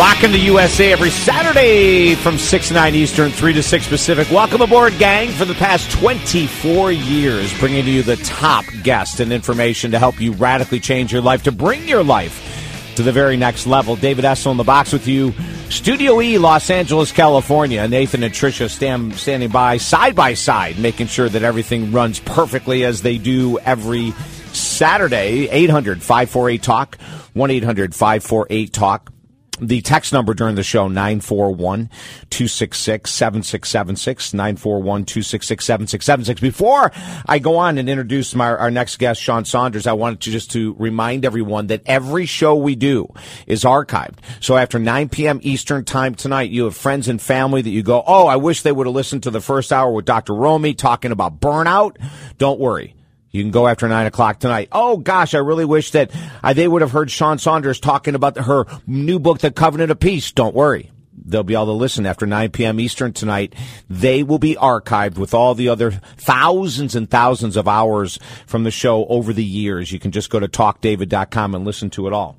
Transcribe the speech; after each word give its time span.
Rocking 0.00 0.32
the 0.32 0.38
USA 0.38 0.94
every 0.94 1.10
Saturday 1.10 2.14
from 2.14 2.38
6 2.38 2.68
to 2.68 2.72
9 2.72 2.94
Eastern, 2.94 3.30
3 3.30 3.52
to 3.52 3.62
6 3.62 3.88
Pacific. 3.88 4.30
Welcome 4.30 4.62
aboard, 4.62 4.96
gang, 4.96 5.28
for 5.28 5.44
the 5.44 5.52
past 5.52 5.90
24 5.90 6.90
years, 6.90 7.52
bringing 7.58 7.84
to 7.84 7.90
you 7.90 8.02
the 8.02 8.16
top 8.16 8.64
guests 8.82 9.20
and 9.20 9.30
information 9.30 9.90
to 9.90 9.98
help 9.98 10.18
you 10.18 10.32
radically 10.32 10.80
change 10.80 11.12
your 11.12 11.20
life, 11.20 11.42
to 11.42 11.52
bring 11.52 11.86
your 11.86 12.02
life 12.02 12.94
to 12.96 13.02
the 13.02 13.12
very 13.12 13.36
next 13.36 13.66
level. 13.66 13.94
David 13.94 14.24
Essel 14.24 14.52
in 14.52 14.56
the 14.56 14.64
box 14.64 14.90
with 14.90 15.06
you. 15.06 15.34
Studio 15.68 16.18
E, 16.22 16.38
Los 16.38 16.70
Angeles, 16.70 17.12
California. 17.12 17.86
Nathan 17.86 18.22
and 18.22 18.32
Tricia 18.32 18.70
stand, 18.70 19.16
standing 19.16 19.50
by, 19.50 19.76
side 19.76 20.16
by 20.16 20.32
side, 20.32 20.78
making 20.78 21.08
sure 21.08 21.28
that 21.28 21.42
everything 21.42 21.92
runs 21.92 22.20
perfectly 22.20 22.86
as 22.86 23.02
they 23.02 23.18
do 23.18 23.58
every 23.58 24.12
Saturday. 24.54 25.46
800 25.50 26.00
548 26.02 26.62
Talk, 26.62 26.98
1 27.34 27.50
800 27.50 27.94
548 27.94 28.72
Talk. 28.72 29.12
The 29.60 29.82
text 29.82 30.12
number 30.12 30.32
during 30.32 30.54
the 30.54 30.62
show, 30.62 30.88
941 30.88 31.90
266 32.30 33.10
7676. 33.10 34.34
941 34.34 35.04
266 35.04 35.64
7676. 35.64 36.40
Before 36.40 36.90
I 37.26 37.38
go 37.38 37.56
on 37.56 37.76
and 37.78 37.88
introduce 37.88 38.34
my, 38.34 38.48
our 38.48 38.70
next 38.70 38.98
guest, 38.98 39.20
Sean 39.20 39.44
Saunders, 39.44 39.86
I 39.86 39.92
wanted 39.92 40.20
to 40.22 40.30
just 40.30 40.50
to 40.52 40.74
remind 40.78 41.24
everyone 41.24 41.66
that 41.68 41.82
every 41.84 42.26
show 42.26 42.54
we 42.54 42.74
do 42.74 43.12
is 43.46 43.64
archived. 43.64 44.18
So 44.40 44.56
after 44.56 44.78
9 44.78 45.08
p.m. 45.10 45.40
Eastern 45.42 45.84
time 45.84 46.14
tonight, 46.14 46.50
you 46.50 46.64
have 46.64 46.76
friends 46.76 47.08
and 47.08 47.20
family 47.20 47.60
that 47.60 47.70
you 47.70 47.82
go, 47.82 48.02
oh, 48.06 48.26
I 48.26 48.36
wish 48.36 48.62
they 48.62 48.72
would 48.72 48.86
have 48.86 48.94
listened 48.94 49.24
to 49.24 49.30
the 49.30 49.40
first 49.40 49.72
hour 49.72 49.92
with 49.92 50.06
Dr. 50.06 50.34
Romy 50.34 50.74
talking 50.74 51.12
about 51.12 51.40
burnout. 51.40 51.96
Don't 52.38 52.60
worry. 52.60 52.94
You 53.30 53.42
can 53.42 53.52
go 53.52 53.68
after 53.68 53.86
nine 53.86 54.06
o'clock 54.06 54.40
tonight. 54.40 54.68
Oh 54.72 54.96
gosh, 54.96 55.34
I 55.34 55.38
really 55.38 55.64
wish 55.64 55.92
that 55.92 56.10
they 56.54 56.66
would 56.66 56.82
have 56.82 56.90
heard 56.90 57.10
Sean 57.10 57.38
Saunders 57.38 57.78
talking 57.78 58.14
about 58.14 58.36
her 58.36 58.66
new 58.86 59.18
book, 59.18 59.38
The 59.38 59.50
Covenant 59.50 59.90
of 59.90 60.00
Peace. 60.00 60.32
Don't 60.32 60.54
worry. 60.54 60.90
They'll 61.12 61.44
be 61.44 61.54
able 61.54 61.66
to 61.66 61.72
listen 61.72 62.06
after 62.06 62.26
9 62.26 62.50
p.m. 62.50 62.80
Eastern 62.80 63.12
tonight. 63.12 63.54
They 63.88 64.22
will 64.22 64.38
be 64.38 64.56
archived 64.56 65.16
with 65.16 65.32
all 65.32 65.54
the 65.54 65.68
other 65.68 65.92
thousands 66.16 66.96
and 66.96 67.08
thousands 67.08 67.56
of 67.56 67.68
hours 67.68 68.18
from 68.46 68.64
the 68.64 68.70
show 68.70 69.06
over 69.06 69.32
the 69.32 69.44
years. 69.44 69.92
You 69.92 70.00
can 70.00 70.10
just 70.10 70.30
go 70.30 70.40
to 70.40 70.48
talkdavid.com 70.48 71.54
and 71.54 71.64
listen 71.64 71.90
to 71.90 72.08
it 72.08 72.12
all. 72.12 72.36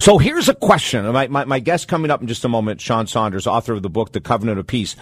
So 0.00 0.18
here's 0.18 0.48
a 0.48 0.54
question. 0.54 1.06
My, 1.12 1.28
my, 1.28 1.44
my 1.44 1.58
guest 1.60 1.88
coming 1.88 2.10
up 2.10 2.20
in 2.20 2.26
just 2.26 2.44
a 2.44 2.48
moment, 2.48 2.80
Sean 2.80 3.06
Saunders, 3.06 3.46
author 3.46 3.74
of 3.74 3.82
the 3.82 3.90
book, 3.90 4.12
The 4.12 4.20
Covenant 4.20 4.58
of 4.58 4.66
Peace. 4.66 4.96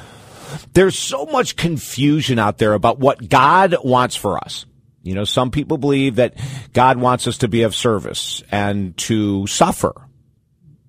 There's 0.73 0.99
so 0.99 1.27
much 1.27 1.57
confusion 1.57 2.39
out 2.39 2.59
there 2.59 2.75
about 2.75 2.99
what 2.99 3.29
God 3.29 3.77
wants 3.85 4.17
for 4.17 4.39
us. 4.39 4.67
You 5.03 5.15
know, 5.15 5.25
some 5.25 5.51
people 5.51 5.79
believe 5.79 6.17
that 6.17 6.35
God 6.73 6.99
wants 6.99 7.27
us 7.27 7.39
to 7.39 7.49
be 7.49 7.63
of 7.63 7.75
service 7.75 8.43
and 8.51 8.97
to 8.99 9.47
suffer. 9.47 9.95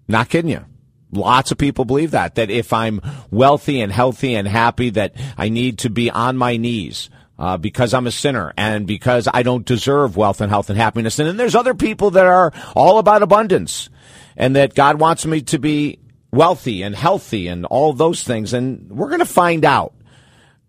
Not 0.08 0.30
kidding 0.30 0.52
you. 0.52 0.66
Lots 1.14 1.52
of 1.52 1.58
people 1.58 1.86
believe 1.86 2.12
that, 2.12 2.36
that 2.36 2.50
if 2.50 2.74
I'm 2.74 3.02
wealthy 3.30 3.82
and 3.82 3.92
healthy 3.92 4.36
and 4.36 4.48
happy, 4.48 4.90
that 4.92 5.14
I 5.38 5.50
need 5.50 5.80
to 5.80 5.90
be 5.90 6.10
on 6.10 6.38
my 6.38 6.58
knees. 6.58 7.10
Uh, 7.40 7.58
because 7.58 7.92
I'm 7.96 8.06
a 8.06 8.12
sinner 8.12 8.54
and 8.56 8.86
because 8.86 9.28
I 9.34 9.42
don't 9.42 9.66
deserve 9.66 10.16
wealth 10.16 10.42
and 10.42 10.52
health 10.52 10.70
and 10.70 10.78
happiness. 10.78 11.18
And 11.18 11.28
then 11.28 11.38
there's 11.38 11.56
other 11.56 11.74
people 11.74 12.12
that 12.12 12.28
are 12.28 12.54
all 12.76 13.00
about 13.00 13.24
abundance 13.24 13.90
and 14.38 14.56
that 14.56 14.76
God 14.76 15.00
wants 15.00 15.26
me 15.26 15.42
to 15.44 15.58
be 15.58 15.98
wealthy 16.32 16.84
and 16.84 16.94
healthy 16.94 17.48
and 17.48 17.66
all 17.66 17.94
those 17.94 18.24
things. 18.24 18.54
And 18.54 18.92
we're 18.92 19.08
going 19.08 19.20
to 19.20 19.26
find 19.26 19.66
out 19.66 19.96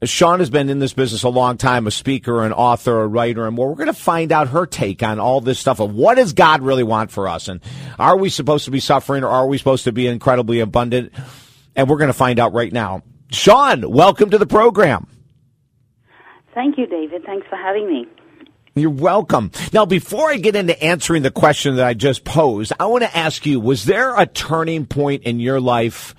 Sean 0.05 0.41
has 0.41 0.51
been 0.51 0.69
in 0.69 0.79
this 0.79 0.93
business 0.93 1.23
a 1.23 1.29
long 1.29 1.57
time, 1.57 1.87
a 1.87 1.91
speaker, 1.91 2.45
an 2.45 2.53
author, 2.53 3.03
a 3.03 3.07
writer, 3.07 3.47
and 3.47 3.55
more. 3.55 3.69
We're 3.69 3.77
going 3.77 3.87
to 3.87 3.93
find 3.93 4.33
out 4.33 4.49
her 4.49 4.67
take 4.67 5.03
on 5.03 5.21
all 5.21 5.41
this 5.41 5.59
stuff 5.59 5.81
of 5.81 5.95
what 5.95 6.17
does 6.17 6.33
God 6.33 6.63
really 6.63 6.83
want 6.83 7.11
for 7.11 7.29
us, 7.29 7.49
and 7.49 7.61
are 7.99 8.17
we 8.17 8.29
supposed 8.29 8.65
to 8.65 8.71
be 8.71 8.81
suffering, 8.81 9.23
or 9.23 9.29
are 9.29 9.47
we 9.47 9.59
supposed 9.59 9.85
to 9.85 9.93
be 9.93 10.07
incredibly 10.07 10.61
abundant? 10.61 11.13
And 11.77 11.89
we're 11.89 11.99
going 11.99 12.09
to 12.09 12.15
find 12.15 12.39
out 12.39 12.53
right 12.53 12.73
now. 12.73 13.03
Sean, 13.31 13.91
welcome 13.91 14.31
to 14.31 14.39
the 14.39 14.47
program. 14.47 15.07
Thank 16.55 16.77
you, 16.79 16.87
David. 16.87 17.25
Thanks 17.25 17.47
for 17.49 17.57
having 17.57 17.89
me. 17.89 18.07
You're 18.75 18.91
welcome. 18.91 19.51
Now, 19.73 19.85
before 19.85 20.31
I 20.31 20.39
get 20.39 20.57
into 20.57 20.83
answering 20.83 21.23
the 21.23 21.31
question 21.31 21.77
that 21.77 21.87
I 21.87 21.95
just 21.95 22.25
posed, 22.25 22.73
I 22.81 22.87
want 22.87 23.05
to 23.05 23.17
ask 23.17 23.45
you, 23.45 23.61
was 23.61 23.85
there 23.85 24.19
a 24.19 24.27
turning 24.27 24.87
point 24.87 25.25
in 25.25 25.41
your 25.41 25.61
life 25.61 26.15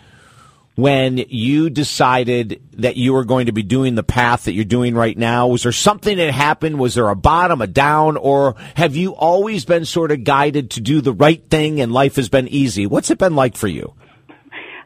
when 0.75 1.17
you 1.29 1.69
decided 1.69 2.61
that 2.73 2.97
you 2.97 3.13
were 3.13 3.25
going 3.25 3.45
to 3.45 3.51
be 3.51 3.63
doing 3.63 3.95
the 3.95 4.03
path 4.03 4.45
that 4.45 4.53
you're 4.53 4.65
doing 4.65 4.95
right 4.95 5.17
now? 5.17 5.47
Was 5.47 5.63
there 5.63 5.71
something 5.71 6.17
that 6.17 6.31
happened? 6.31 6.79
Was 6.79 6.95
there 6.95 7.09
a 7.09 7.15
bottom, 7.15 7.61
a 7.61 7.67
down, 7.67 8.17
or 8.17 8.55
have 8.75 8.95
you 8.95 9.13
always 9.15 9.65
been 9.65 9.85
sort 9.85 10.11
of 10.11 10.23
guided 10.23 10.71
to 10.71 10.81
do 10.81 11.01
the 11.01 11.13
right 11.13 11.43
thing 11.49 11.79
and 11.79 11.91
life 11.91 12.15
has 12.15 12.29
been 12.29 12.47
easy? 12.47 12.87
What's 12.87 13.11
it 13.11 13.19
been 13.19 13.35
like 13.35 13.55
for 13.55 13.67
you? 13.67 13.93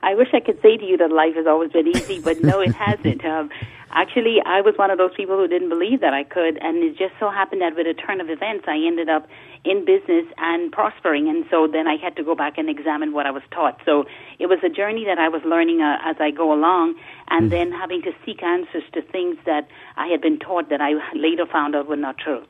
I 0.04 0.16
wish 0.16 0.30
I 0.34 0.40
could 0.40 0.62
say 0.62 0.78
to 0.78 0.86
you 0.86 0.98
that 0.98 1.12
life 1.12 1.36
has 1.36 1.48
always 1.48 1.72
been 1.72 1.88
easy, 1.88 2.20
but 2.20 2.42
no, 2.44 2.60
it 2.60 2.74
hasn't. 2.88 3.24
Um, 3.26 3.50
actually, 3.92 4.42
I 4.46 4.62
was 4.62 4.76
one 4.78 4.92
of 4.92 4.98
those 4.98 5.14
people 5.16 5.38
who 5.38 5.48
didn't 5.48 5.70
believe 5.70 6.02
that 6.02 6.14
I 6.14 6.24
could, 6.24 6.58
and 6.58 6.84
it 6.84 6.98
just 6.98 7.14
so 7.20 7.30
happened 7.30 7.62
that 7.62 7.76
with 7.76 7.88
a 7.88 7.94
turn 7.94 8.22
of 8.22 8.30
events, 8.30 8.66
I 8.68 8.76
ended 8.76 9.10
up 9.10 9.28
in 9.64 9.86
business 9.86 10.26
and 10.38 10.72
prospering. 10.72 11.28
And 11.28 11.46
so 11.50 11.68
then 11.68 11.88
I 11.88 11.98
had 11.98 12.16
to 12.18 12.24
go 12.24 12.36
back 12.36 12.58
and 12.58 12.70
examine 12.70 13.12
what 13.12 13.26
I 13.26 13.32
was 13.32 13.44
taught. 13.52 13.82
So 13.86 14.06
it 14.40 14.48
was 14.48 14.60
a 14.64 14.70
journey 14.70 15.06
that 15.06 15.18
I 15.18 15.30
was 15.30 15.42
learning 15.44 15.82
uh, 15.82 15.98
as 16.04 16.16
I 16.20 16.32
go 16.32 16.54
along, 16.54 16.96
and 17.30 17.48
mm. 17.48 17.50
then 17.50 17.72
having 17.72 18.02
to 18.04 18.12
seek 18.26 18.44
answers 18.44 18.84
to 18.94 19.02
things 19.02 19.38
that 19.46 19.68
I 19.96 20.08
had 20.08 20.22
been 20.22 20.40
taught 20.40 20.70
that 20.70 20.82
I 20.82 20.94
later 21.16 21.46
found 21.46 21.76
out 21.76 21.88
were 21.88 21.96
not 21.96 22.18
true. 22.18 22.44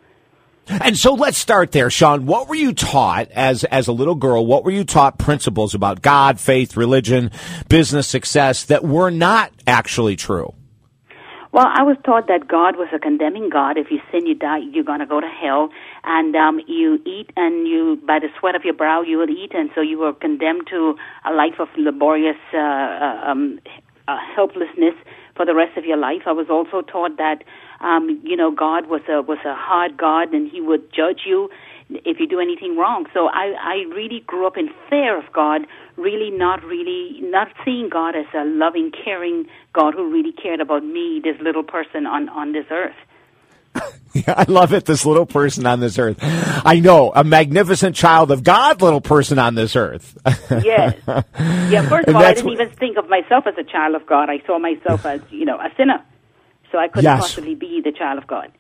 And 0.70 0.98
so 0.98 1.14
let's 1.14 1.38
start 1.38 1.72
there, 1.72 1.90
Sean. 1.90 2.26
What 2.26 2.48
were 2.48 2.56
you 2.56 2.74
taught 2.74 3.32
as 3.32 3.64
as 3.66 3.88
a 3.88 3.94
little 3.94 4.16
girl? 4.16 4.46
What 4.46 4.64
were 4.64 4.72
you 4.72 4.84
taught 4.84 5.18
principles 5.18 5.74
about 5.74 6.02
God, 6.02 6.40
faith, 6.40 6.76
religion, 6.76 7.32
business 7.70 8.08
success 8.08 8.66
that 8.66 8.84
were 8.84 9.10
not 9.10 9.52
actually 9.66 10.16
true? 10.16 10.54
Well, 11.54 11.66
I 11.68 11.84
was 11.84 11.98
taught 12.06 12.28
that 12.28 12.48
God 12.48 12.76
was 12.76 12.90
a 12.94 13.00
condemning 13.00 13.50
God. 13.50 13.78
If 13.78 13.90
you 13.90 14.00
sin, 14.12 14.28
you 14.28 14.36
die. 14.36 14.60
You're 14.72 14.84
going 14.84 15.00
to 15.00 15.06
go 15.06 15.22
to 15.22 15.28
hell, 15.28 15.70
and 16.04 16.36
um, 16.36 16.60
you 16.68 17.02
eat, 17.06 17.32
and 17.36 17.68
you 17.68 18.00
by 18.06 18.20
the 18.20 18.28
sweat 18.40 18.56
of 18.56 18.64
your 18.64 18.74
brow 18.74 19.02
you 19.02 19.18
will 19.18 19.30
eat, 19.30 19.54
and 19.54 19.70
so 19.74 19.82
you 19.82 19.98
were 19.98 20.14
condemned 20.14 20.68
to 20.70 20.96
a 21.26 21.34
life 21.34 21.60
of 21.60 21.70
laborious 21.78 22.38
uh, 22.54 22.58
uh 22.58 23.32
um, 23.32 23.60
uh, 24.08 24.18
helplessness 24.36 24.94
for 25.36 25.46
the 25.46 25.56
rest 25.56 25.78
of 25.78 25.86
your 25.86 25.98
life. 25.98 26.24
I 26.26 26.32
was 26.32 26.48
also 26.50 26.82
taught 26.82 27.18
that 27.18 27.44
um, 27.82 28.22
you 28.24 28.36
know 28.36 28.52
God 28.52 28.88
was 28.88 29.02
a 29.10 29.22
was 29.22 29.40
a 29.46 29.56
hard 29.56 29.98
God, 29.98 30.34
and 30.34 30.50
He 30.50 30.62
would 30.62 30.92
judge 30.94 31.22
you 31.26 31.50
if 31.90 32.20
you 32.20 32.28
do 32.28 32.40
anything 32.40 32.76
wrong. 32.78 33.06
So 33.14 33.28
I, 33.28 33.56
I 33.60 33.76
really 33.96 34.22
grew 34.28 34.46
up 34.46 34.58
in 34.58 34.70
fear 34.90 35.18
of 35.18 35.32
God, 35.32 35.62
really 35.96 36.32
not 36.32 36.64
really 36.64 37.20
not 37.22 37.48
seeing 37.64 37.90
God 37.90 38.16
as 38.16 38.26
a 38.34 38.44
loving, 38.44 38.92
caring 38.92 39.48
God 39.74 39.94
who 39.94 40.12
really 40.12 40.34
cared 40.34 40.60
about 40.60 40.84
me, 40.84 41.22
this 41.24 41.40
little 41.42 41.64
person 41.64 42.06
on 42.06 42.30
on 42.30 42.54
this 42.54 42.66
earth. 42.72 42.96
Yeah, 44.14 44.34
I 44.36 44.46
love 44.48 44.74
it. 44.74 44.86
This 44.86 45.06
little 45.06 45.28
person 45.28 45.68
on 45.68 45.80
this 45.80 46.00
earth. 46.00 46.18
I 46.22 46.80
know 46.80 47.12
a 47.14 47.24
magnificent 47.24 47.96
child 47.96 48.32
of 48.32 48.44
God, 48.44 48.82
little 48.82 49.02
person 49.02 49.38
on 49.38 49.54
this 49.54 49.76
earth. 49.76 50.18
yes. 50.50 50.96
Yeah. 51.06 51.88
First 51.88 52.08
of 52.08 52.16
all, 52.16 52.24
I 52.24 52.34
didn't 52.34 52.50
even 52.50 52.70
think 52.72 52.98
of 52.98 53.08
myself 53.10 53.46
as 53.46 53.54
a 53.60 53.64
child 53.64 53.94
of 53.94 54.08
God. 54.08 54.30
I 54.30 54.42
saw 54.48 54.58
myself 54.58 55.06
as 55.06 55.22
you 55.30 55.46
know 55.46 55.60
a 55.60 55.70
sinner, 55.78 56.04
so 56.72 56.78
I 56.78 56.88
couldn't 56.88 57.06
yes. 57.06 57.20
possibly 57.22 57.56
be 57.56 57.82
the 57.84 57.92
child 57.92 58.18
of 58.18 58.28
God. 58.28 58.52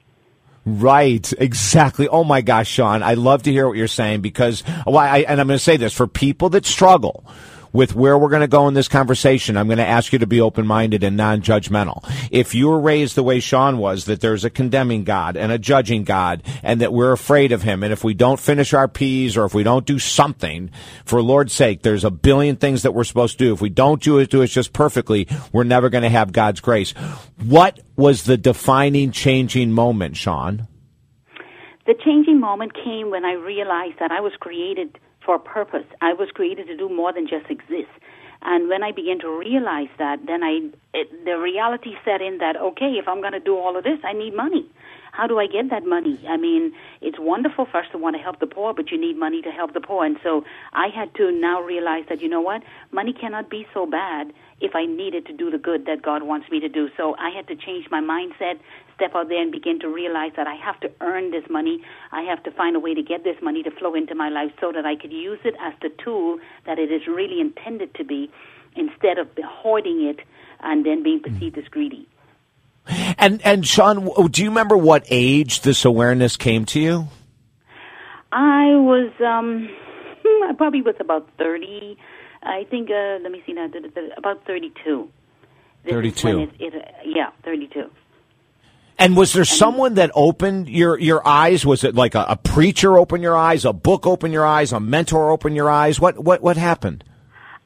Right, 0.65 1.31
exactly. 1.38 2.09
Oh 2.09 2.25
my 2.25 2.42
gosh, 2.42 2.68
Sean, 2.68 3.01
I 3.01 3.13
love 3.13 3.44
to 3.44 3.51
hear 3.51 3.68
what 3.68 3.77
you're 3.77 3.88
saying 3.88 4.21
because 4.21 4.62
why? 4.83 5.07
I, 5.07 5.18
and 5.19 5.39
I'm 5.39 5.48
going 5.48 5.57
to 5.57 5.63
say 5.63 5.77
this 5.77 5.94
for 5.94 6.07
people 6.07 6.50
that 6.50 6.65
struggle 6.65 7.25
with 7.73 7.95
where 7.95 8.17
we're 8.17 8.29
going 8.29 8.41
to 8.41 8.47
go 8.47 8.67
in 8.67 8.73
this 8.73 8.87
conversation, 8.87 9.57
I'm 9.57 9.67
going 9.67 9.77
to 9.77 9.85
ask 9.85 10.13
you 10.13 10.19
to 10.19 10.27
be 10.27 10.41
open 10.41 10.65
minded 10.65 11.03
and 11.03 11.17
non 11.17 11.41
judgmental. 11.41 12.03
If 12.31 12.55
you 12.55 12.67
were 12.67 12.79
raised 12.79 13.15
the 13.15 13.23
way 13.23 13.39
Sean 13.39 13.77
was, 13.77 14.05
that 14.05 14.21
there's 14.21 14.45
a 14.45 14.49
condemning 14.49 15.03
God 15.03 15.37
and 15.37 15.51
a 15.51 15.57
judging 15.57 16.03
God, 16.03 16.43
and 16.63 16.81
that 16.81 16.93
we're 16.93 17.11
afraid 17.11 17.51
of 17.51 17.63
him, 17.63 17.83
and 17.83 17.93
if 17.93 18.03
we 18.03 18.13
don't 18.13 18.39
finish 18.39 18.73
our 18.73 18.87
P's 18.87 19.37
or 19.37 19.45
if 19.45 19.53
we 19.53 19.63
don't 19.63 19.85
do 19.85 19.99
something, 19.99 20.71
for 21.05 21.21
Lord's 21.21 21.53
sake, 21.53 21.81
there's 21.81 22.03
a 22.03 22.11
billion 22.11 22.55
things 22.55 22.83
that 22.83 22.93
we're 22.93 23.03
supposed 23.03 23.37
to 23.37 23.45
do. 23.45 23.53
If 23.53 23.61
we 23.61 23.69
don't 23.69 24.01
do 24.01 24.19
it, 24.19 24.29
do 24.29 24.41
it 24.41 24.47
just 24.47 24.73
perfectly, 24.73 25.27
we're 25.51 25.63
never 25.63 25.89
going 25.89 26.03
to 26.03 26.09
have 26.09 26.31
God's 26.31 26.59
grace. 26.59 26.91
What 27.43 27.79
was 27.95 28.23
the 28.23 28.37
defining, 28.37 29.11
changing 29.11 29.71
moment, 29.71 30.17
Sean? 30.17 30.67
The 31.85 31.95
changing 32.03 32.39
moment 32.39 32.73
came 32.73 33.11
when 33.11 33.23
I 33.23 33.33
realized 33.33 33.99
that 33.99 34.11
I 34.11 34.19
was 34.19 34.33
created 34.39 34.97
for 35.27 35.35
a 35.35 35.39
purpose. 35.39 35.85
I 36.01 36.13
was 36.13 36.29
created 36.33 36.68
to 36.68 36.77
do 36.77 36.89
more 36.89 37.13
than 37.13 37.27
just 37.27 37.51
exist. 37.51 37.91
And 38.41 38.69
when 38.69 38.81
I 38.81 38.91
began 38.91 39.19
to 39.19 39.29
realize 39.29 39.89
that, 39.97 40.19
then 40.25 40.41
I 40.41 40.69
it, 40.94 41.25
the 41.25 41.38
reality 41.38 41.95
set 42.06 42.21
in 42.21 42.38
that 42.38 42.56
okay, 42.56 42.94
if 42.97 43.07
I'm 43.07 43.19
going 43.19 43.33
to 43.33 43.39
do 43.39 43.57
all 43.57 43.75
of 43.77 43.83
this, 43.83 44.00
I 44.03 44.13
need 44.13 44.33
money. 44.33 44.65
How 45.12 45.25
do 45.27 45.39
I 45.39 45.47
get 45.47 45.69
that 45.71 45.85
money? 45.85 46.24
I 46.29 46.38
mean, 46.38 46.74
it's 47.01 47.18
wonderful 47.19 47.68
us 47.74 47.85
to 47.91 47.97
want 47.97 48.15
to 48.15 48.21
help 48.21 48.39
the 48.39 48.45
poor, 48.45 48.74
but 48.74 48.91
you 48.91 49.01
need 49.01 49.18
money 49.18 49.41
to 49.41 49.50
help 49.50 49.74
the 49.74 49.81
poor. 49.81 50.06
And 50.06 50.18
so 50.24 50.45
I 50.74 50.88
had 50.95 51.13
to 51.15 51.31
now 51.31 51.62
realize 51.62 52.06
that 52.09 52.21
you 52.21 52.30
know 52.30 52.41
what, 52.41 52.62
money 52.91 53.13
cannot 53.13 53.50
be 53.50 53.65
so 53.73 53.88
bad 53.88 54.31
if 54.59 54.75
I 54.75 54.86
needed 54.86 55.25
to 55.27 55.33
do 55.33 55.51
the 55.51 55.57
good 55.57 55.86
that 55.86 56.01
God 56.01 56.24
wants 56.24 56.50
me 56.50 56.59
to 56.59 56.69
do. 56.69 56.89
So 56.98 57.15
I 57.19 57.30
had 57.30 57.48
to 57.48 57.56
change 57.56 57.88
my 57.92 58.01
mindset, 58.01 58.59
step 58.95 59.12
out 59.15 59.30
there 59.30 59.42
and 59.42 59.51
begin 59.51 59.80
to 59.81 59.88
realize 59.88 60.31
that 60.36 60.48
I 60.48 60.56
have 60.56 60.80
to 60.80 60.92
earn 61.01 61.31
this 61.31 61.44
money. 61.50 61.81
I 62.12 62.24
have 62.24 62.42
to 62.44 62.51
find 62.51 62.75
a 62.75 62.80
way 62.80 62.94
to 62.94 63.04
get 63.04 63.24
this 63.24 63.38
money 63.42 63.62
to 63.63 63.71
flow 63.71 63.94
into 63.94 64.15
my 64.15 64.30
life 64.30 64.51
so 64.59 64.71
that 64.71 64.86
I 64.86 64.95
could 64.95 65.12
use 65.12 65.39
it 65.44 65.56
as 65.62 65.74
the 65.81 65.89
tool 66.04 66.39
that 66.65 66.80
it 66.80 66.92
is 66.92 67.07
really 67.07 67.39
intended 67.39 67.94
to 67.95 68.04
be 68.04 68.31
instead 68.75 69.18
of 69.19 69.27
hoarding 69.45 70.07
it 70.07 70.25
and 70.62 70.86
then 70.86 71.04
being 71.04 71.19
perceived 71.19 71.57
as 71.57 71.65
greedy. 71.65 72.07
And 73.18 73.42
and 73.45 73.68
Sean, 73.68 74.09
do 74.31 74.42
you 74.42 74.50
remember 74.50 74.77
what 74.77 75.06
age 75.09 75.62
this 75.62 75.83
awareness 75.83 76.38
came 76.38 76.65
to 76.68 76.80
you? 76.80 77.07
I 78.31 78.75
was 78.75 79.12
um 79.19 79.69
I 80.50 80.54
probably 80.57 80.81
was 80.81 80.95
about 81.00 81.30
30 81.38 81.98
I 82.47 82.63
think 82.65 82.89
uh 82.89 83.19
let 83.21 83.31
me 83.31 83.41
see 83.45 83.53
now 83.53 83.67
about 84.17 84.45
32. 84.45 85.09
This 85.83 85.94
32. 85.94 86.39
It, 86.39 86.49
it, 86.59 86.75
uh, 86.75 86.91
yeah, 87.05 87.29
32. 87.44 87.89
And 88.99 89.15
was 89.15 89.33
there 89.33 89.45
someone 89.45 89.94
that 89.95 90.09
opened 90.15 90.69
your, 90.69 90.99
your 90.99 91.25
eyes? 91.25 91.63
Was 91.65 91.83
it 91.83 91.94
like 91.94 92.15
a, 92.15 92.25
a 92.29 92.35
preacher 92.35 92.97
opened 92.97 93.21
your 93.21 93.35
eyes, 93.35 93.63
a 93.63 93.71
book 93.71 94.07
opened 94.07 94.33
your 94.33 94.45
eyes, 94.45 94.73
a 94.73 94.79
mentor 94.79 95.29
opened 95.29 95.55
your 95.55 95.69
eyes? 95.69 95.99
What, 95.99 96.17
what, 96.17 96.41
what 96.41 96.57
happened? 96.57 97.03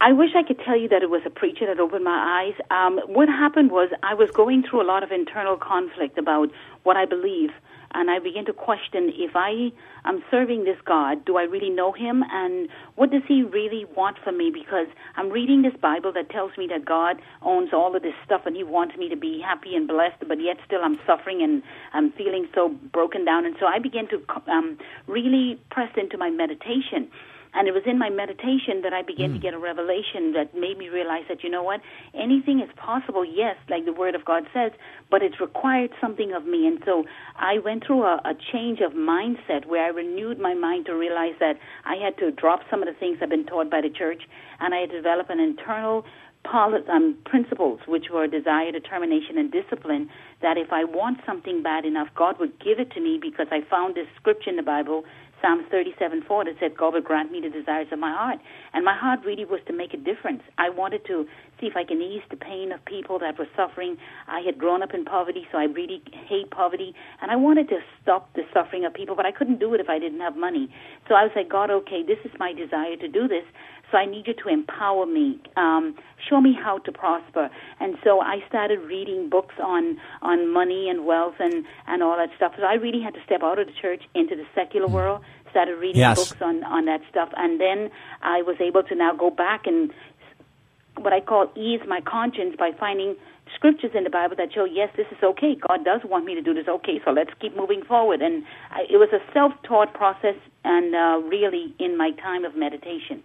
I 0.01 0.11
wish 0.11 0.31
I 0.35 0.43
could 0.43 0.59
tell 0.65 0.77
you 0.77 0.89
that 0.89 1.03
it 1.03 1.09
was 1.09 1.21
a 1.25 1.29
preacher 1.29 1.65
that 1.67 1.79
opened 1.79 2.03
my 2.03 2.43
eyes. 2.43 2.59
Um, 2.69 2.99
what 3.05 3.29
happened 3.29 3.71
was 3.71 3.89
I 4.03 4.13
was 4.13 4.29
going 4.31 4.63
through 4.63 4.81
a 4.81 4.87
lot 4.87 5.03
of 5.03 5.11
internal 5.11 5.55
conflict 5.55 6.17
about 6.17 6.49
what 6.83 6.97
I 6.97 7.05
believe 7.05 7.51
and 7.93 8.09
I 8.09 8.19
begin 8.19 8.45
to 8.45 8.53
question 8.53 9.11
if 9.13 9.35
I 9.35 9.71
am 10.05 10.23
serving 10.31 10.63
this 10.63 10.77
God, 10.85 11.25
do 11.25 11.37
I 11.37 11.43
really 11.43 11.69
know 11.69 11.91
Him, 11.91 12.23
and 12.31 12.69
what 12.95 13.11
does 13.11 13.23
He 13.27 13.43
really 13.43 13.85
want 13.95 14.17
from 14.23 14.37
me? 14.37 14.51
Because 14.53 14.87
I'm 15.15 15.29
reading 15.29 15.61
this 15.61 15.73
Bible 15.81 16.11
that 16.13 16.29
tells 16.29 16.51
me 16.57 16.67
that 16.67 16.85
God 16.85 17.21
owns 17.41 17.69
all 17.73 17.95
of 17.95 18.01
this 18.01 18.13
stuff 18.25 18.41
and 18.45 18.55
He 18.55 18.63
wants 18.63 18.95
me 18.97 19.09
to 19.09 19.15
be 19.15 19.41
happy 19.43 19.75
and 19.75 19.87
blessed, 19.87 20.27
but 20.27 20.41
yet 20.41 20.57
still 20.65 20.81
I'm 20.83 20.99
suffering 21.05 21.41
and 21.41 21.63
I'm 21.93 22.11
feeling 22.13 22.47
so 22.53 22.69
broken 22.91 23.25
down, 23.25 23.45
and 23.45 23.55
so 23.59 23.65
I 23.65 23.79
begin 23.79 24.07
to 24.09 24.21
um, 24.51 24.77
really 25.07 25.59
press 25.69 25.91
into 25.97 26.17
my 26.17 26.29
meditation 26.29 27.09
and 27.53 27.67
it 27.67 27.73
was 27.73 27.83
in 27.85 27.97
my 27.97 28.09
meditation 28.09 28.81
that 28.83 28.93
I 28.93 29.01
began 29.01 29.31
mm. 29.31 29.33
to 29.33 29.39
get 29.39 29.53
a 29.53 29.59
revelation 29.59 30.33
that 30.33 30.55
made 30.55 30.77
me 30.77 30.89
realize 30.89 31.23
that, 31.27 31.43
you 31.43 31.49
know 31.49 31.63
what, 31.63 31.81
anything 32.13 32.61
is 32.61 32.69
possible, 32.75 33.25
yes, 33.25 33.55
like 33.69 33.85
the 33.85 33.93
Word 33.93 34.15
of 34.15 34.23
God 34.23 34.43
says, 34.53 34.71
but 35.09 35.21
it's 35.21 35.39
required 35.39 35.91
something 35.99 36.33
of 36.33 36.45
me. 36.45 36.67
And 36.67 36.81
so 36.85 37.03
I 37.35 37.59
went 37.59 37.85
through 37.85 38.03
a, 38.03 38.21
a 38.23 38.33
change 38.51 38.79
of 38.79 38.93
mindset 38.93 39.65
where 39.65 39.83
I 39.83 39.89
renewed 39.89 40.39
my 40.39 40.53
mind 40.53 40.85
to 40.85 40.93
realize 40.93 41.35
that 41.39 41.57
I 41.85 41.95
had 41.95 42.17
to 42.19 42.31
drop 42.31 42.61
some 42.69 42.81
of 42.81 42.87
the 42.87 42.97
things 42.97 43.17
I've 43.21 43.29
been 43.29 43.45
taught 43.45 43.69
by 43.69 43.81
the 43.81 43.89
church, 43.89 44.23
and 44.59 44.73
I 44.73 44.79
had 44.79 44.91
to 44.91 44.97
develop 44.97 45.29
an 45.29 45.39
internal 45.39 46.05
um, 46.45 47.17
principles, 47.25 47.79
which 47.87 48.05
were 48.11 48.27
desire, 48.27 48.71
determination, 48.71 49.37
and 49.37 49.51
discipline, 49.51 50.09
that 50.41 50.57
if 50.57 50.71
I 50.71 50.83
want 50.83 51.19
something 51.25 51.61
bad 51.61 51.85
enough, 51.85 52.07
God 52.15 52.39
would 52.39 52.59
give 52.59 52.79
it 52.79 52.91
to 52.91 53.01
me 53.01 53.19
because 53.21 53.47
I 53.51 53.61
found 53.69 53.95
this 53.95 54.07
scripture 54.15 54.49
in 54.49 54.55
the 54.55 54.63
Bible 54.63 55.03
Psalms 55.41 55.65
37 55.71 56.23
4 56.27 56.45
that 56.45 56.55
said, 56.59 56.77
God 56.77 56.93
will 56.93 57.01
grant 57.01 57.31
me 57.31 57.41
the 57.41 57.49
desires 57.49 57.87
of 57.91 57.99
my 57.99 58.11
heart. 58.11 58.39
And 58.73 58.85
my 58.85 58.95
heart 58.95 59.21
really 59.25 59.45
was 59.45 59.59
to 59.67 59.73
make 59.73 59.93
a 59.93 59.97
difference. 59.97 60.41
I 60.57 60.69
wanted 60.69 61.05
to 61.07 61.25
see 61.59 61.67
if 61.67 61.75
I 61.75 61.83
can 61.83 62.01
ease 62.01 62.21
the 62.29 62.37
pain 62.37 62.71
of 62.71 62.83
people 62.85 63.19
that 63.19 63.37
were 63.37 63.47
suffering. 63.55 63.97
I 64.27 64.41
had 64.41 64.57
grown 64.57 64.83
up 64.83 64.93
in 64.93 65.05
poverty, 65.05 65.47
so 65.51 65.57
I 65.57 65.65
really 65.65 66.01
hate 66.27 66.51
poverty. 66.51 66.93
And 67.21 67.31
I 67.31 67.35
wanted 67.35 67.69
to 67.69 67.79
stop 68.01 68.33
the 68.33 68.43
suffering 68.53 68.85
of 68.85 68.93
people, 68.93 69.15
but 69.15 69.25
I 69.25 69.31
couldn't 69.31 69.59
do 69.59 69.73
it 69.73 69.81
if 69.81 69.89
I 69.89 69.99
didn't 69.99 70.19
have 70.21 70.35
money. 70.37 70.69
So 71.07 71.15
I 71.15 71.23
was 71.23 71.31
like, 71.35 71.49
God, 71.49 71.71
okay, 71.71 72.03
this 72.03 72.19
is 72.23 72.31
my 72.39 72.53
desire 72.53 72.95
to 72.97 73.07
do 73.07 73.27
this. 73.27 73.43
So 73.91 73.97
I 73.97 74.05
need 74.05 74.27
you 74.27 74.33
to 74.33 74.49
empower 74.49 75.05
me, 75.05 75.39
um, 75.57 75.95
show 76.29 76.39
me 76.39 76.53
how 76.53 76.77
to 76.79 76.91
prosper. 76.91 77.49
And 77.79 77.97
so 78.03 78.21
I 78.21 78.39
started 78.47 78.79
reading 78.79 79.29
books 79.29 79.55
on 79.61 79.99
on 80.21 80.51
money 80.51 80.89
and 80.89 81.05
wealth 81.05 81.35
and 81.39 81.65
and 81.87 82.01
all 82.01 82.17
that 82.17 82.29
stuff. 82.35 82.53
So 82.57 82.63
I 82.63 82.75
really 82.75 83.01
had 83.01 83.13
to 83.15 83.23
step 83.25 83.43
out 83.43 83.59
of 83.59 83.67
the 83.67 83.73
church 83.73 84.03
into 84.15 84.35
the 84.35 84.45
secular 84.55 84.87
mm. 84.87 84.93
world. 84.93 85.21
Started 85.49 85.75
reading 85.75 85.99
yes. 85.99 86.17
books 86.17 86.41
on 86.41 86.63
on 86.63 86.85
that 86.85 87.01
stuff, 87.09 87.29
and 87.35 87.59
then 87.59 87.91
I 88.21 88.41
was 88.41 88.55
able 88.61 88.83
to 88.83 88.95
now 88.95 89.13
go 89.13 89.29
back 89.29 89.67
and 89.67 89.91
what 90.97 91.13
I 91.13 91.19
call 91.19 91.51
ease 91.55 91.81
my 91.87 92.01
conscience 92.01 92.55
by 92.57 92.71
finding 92.79 93.15
scriptures 93.55 93.91
in 93.93 94.03
the 94.03 94.09
Bible 94.09 94.35
that 94.37 94.53
show, 94.53 94.65
yes, 94.65 94.89
this 94.95 95.07
is 95.11 95.17
okay. 95.23 95.55
God 95.55 95.83
does 95.83 96.01
want 96.05 96.25
me 96.25 96.35
to 96.35 96.41
do 96.41 96.53
this. 96.53 96.67
Okay, 96.67 97.01
so 97.03 97.11
let's 97.11 97.31
keep 97.39 97.55
moving 97.55 97.83
forward. 97.83 98.21
And 98.21 98.43
I, 98.69 98.81
it 98.89 98.97
was 98.97 99.09
a 99.11 99.19
self-taught 99.33 99.93
process, 99.93 100.35
and 100.63 100.95
uh, 100.95 101.27
really 101.27 101.73
in 101.79 101.97
my 101.97 102.11
time 102.11 102.45
of 102.45 102.55
meditation. 102.55 103.23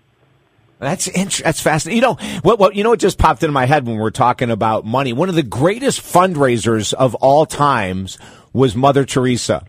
That's 0.79 1.09
int- 1.09 1.43
that's 1.43 1.61
fascinating. 1.61 1.97
You 1.97 2.09
know 2.09 2.15
what? 2.43 2.59
What 2.59 2.77
you 2.77 2.85
know? 2.85 2.91
What 2.91 3.01
just 3.01 3.19
popped 3.19 3.43
into 3.43 3.53
my 3.53 3.65
head 3.65 3.87
when 3.87 3.97
we're 3.97 4.11
talking 4.11 4.51
about 4.51 4.85
money. 4.85 5.13
One 5.13 5.29
of 5.29 5.35
the 5.35 5.43
greatest 5.43 6.03
fundraisers 6.03 6.93
of 6.93 7.15
all 7.17 7.47
times 7.47 8.19
was 8.53 8.77
Mother 8.77 9.05
Teresa. 9.05 9.65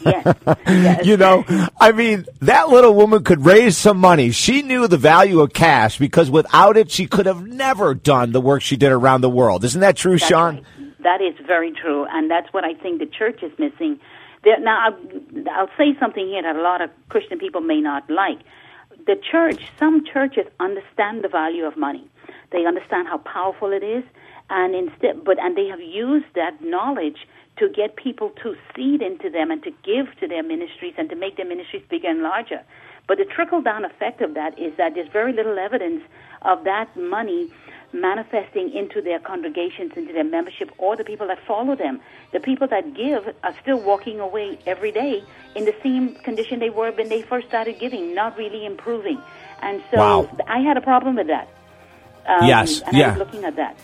yes. 0.00 0.36
yes. 0.66 1.06
you 1.06 1.16
know, 1.16 1.44
I 1.80 1.92
mean, 1.92 2.26
that 2.40 2.68
little 2.68 2.94
woman 2.94 3.24
could 3.24 3.44
raise 3.44 3.76
some 3.76 3.98
money. 3.98 4.30
She 4.30 4.62
knew 4.62 4.86
the 4.86 4.96
value 4.96 5.40
of 5.40 5.52
cash 5.52 5.98
because 5.98 6.30
without 6.30 6.76
it, 6.76 6.90
she 6.90 7.06
could 7.06 7.26
have 7.26 7.46
never 7.46 7.94
done 7.94 8.32
the 8.32 8.40
work 8.40 8.62
she 8.62 8.76
did 8.76 8.92
around 8.92 9.22
the 9.22 9.30
world. 9.30 9.64
Isn't 9.64 9.80
that 9.80 9.96
true, 9.96 10.18
that's 10.18 10.28
Sean? 10.28 10.54
Right. 10.56 10.64
That 11.02 11.20
is 11.20 11.34
very 11.46 11.72
true, 11.72 12.06
and 12.10 12.30
that's 12.30 12.52
what 12.52 12.64
I 12.64 12.74
think 12.74 12.98
the 12.98 13.06
church 13.06 13.42
is 13.42 13.52
missing. 13.58 13.98
There, 14.44 14.58
now, 14.60 14.88
I'll, 14.88 15.50
I'll 15.52 15.70
say 15.78 15.96
something 15.98 16.26
here 16.26 16.42
that 16.42 16.56
a 16.56 16.62
lot 16.62 16.80
of 16.80 16.90
Christian 17.08 17.38
people 17.38 17.60
may 17.60 17.80
not 17.80 18.08
like 18.10 18.38
the 19.06 19.16
church, 19.16 19.68
some 19.78 20.04
churches 20.04 20.46
understand 20.60 21.22
the 21.24 21.28
value 21.28 21.64
of 21.64 21.76
money. 21.76 22.08
They 22.50 22.66
understand 22.66 23.08
how 23.08 23.18
powerful 23.18 23.72
it 23.72 23.82
is, 23.82 24.04
and 24.50 24.74
instead, 24.74 25.24
but 25.24 25.38
and 25.38 25.56
they 25.56 25.66
have 25.66 25.80
used 25.80 26.26
that 26.34 26.62
knowledge 26.62 27.26
to 27.58 27.68
get 27.68 27.96
people 27.96 28.30
to 28.42 28.56
seed 28.74 29.02
into 29.02 29.28
them 29.28 29.50
and 29.50 29.62
to 29.64 29.70
give 29.82 30.06
to 30.20 30.28
their 30.28 30.42
ministries 30.42 30.94
and 30.96 31.08
to 31.10 31.16
make 31.16 31.36
their 31.36 31.46
ministries 31.46 31.82
bigger 31.88 32.08
and 32.08 32.22
larger. 32.22 32.62
But 33.06 33.18
the 33.18 33.24
trickle 33.24 33.62
down 33.62 33.84
effect 33.84 34.20
of 34.20 34.34
that 34.34 34.58
is 34.58 34.76
that 34.76 34.94
there's 34.94 35.08
very 35.08 35.32
little 35.32 35.58
evidence 35.58 36.02
of 36.42 36.64
that 36.64 36.94
money 36.96 37.50
manifesting 37.92 38.70
into 38.74 39.00
their 39.00 39.18
congregations, 39.18 39.92
into 39.96 40.12
their 40.12 40.24
membership, 40.24 40.70
or 40.78 40.94
the 40.96 41.04
people 41.04 41.26
that 41.26 41.38
follow 41.46 41.74
them. 41.74 42.00
The 42.32 42.40
people 42.40 42.66
that 42.68 42.94
give 42.94 43.34
are 43.42 43.54
still 43.62 43.80
walking 43.80 44.20
away 44.20 44.58
every 44.66 44.92
day 44.92 45.22
in 45.54 45.64
the 45.64 45.74
same 45.82 46.14
condition 46.16 46.58
they 46.58 46.70
were 46.70 46.92
when 46.92 47.08
they 47.08 47.22
first 47.22 47.48
started 47.48 47.78
giving, 47.78 48.14
not 48.14 48.36
really 48.36 48.66
improving. 48.66 49.20
And 49.62 49.82
so 49.90 49.96
wow. 49.96 50.36
I 50.46 50.60
had 50.60 50.76
a 50.76 50.82
problem 50.82 51.16
with 51.16 51.28
that. 51.28 51.48
Um, 52.26 52.46
yes, 52.46 52.82
yeah. 52.92 53.06
I 53.06 53.08
was 53.10 53.18
looking 53.18 53.44
at 53.44 53.56
that. 53.56 53.76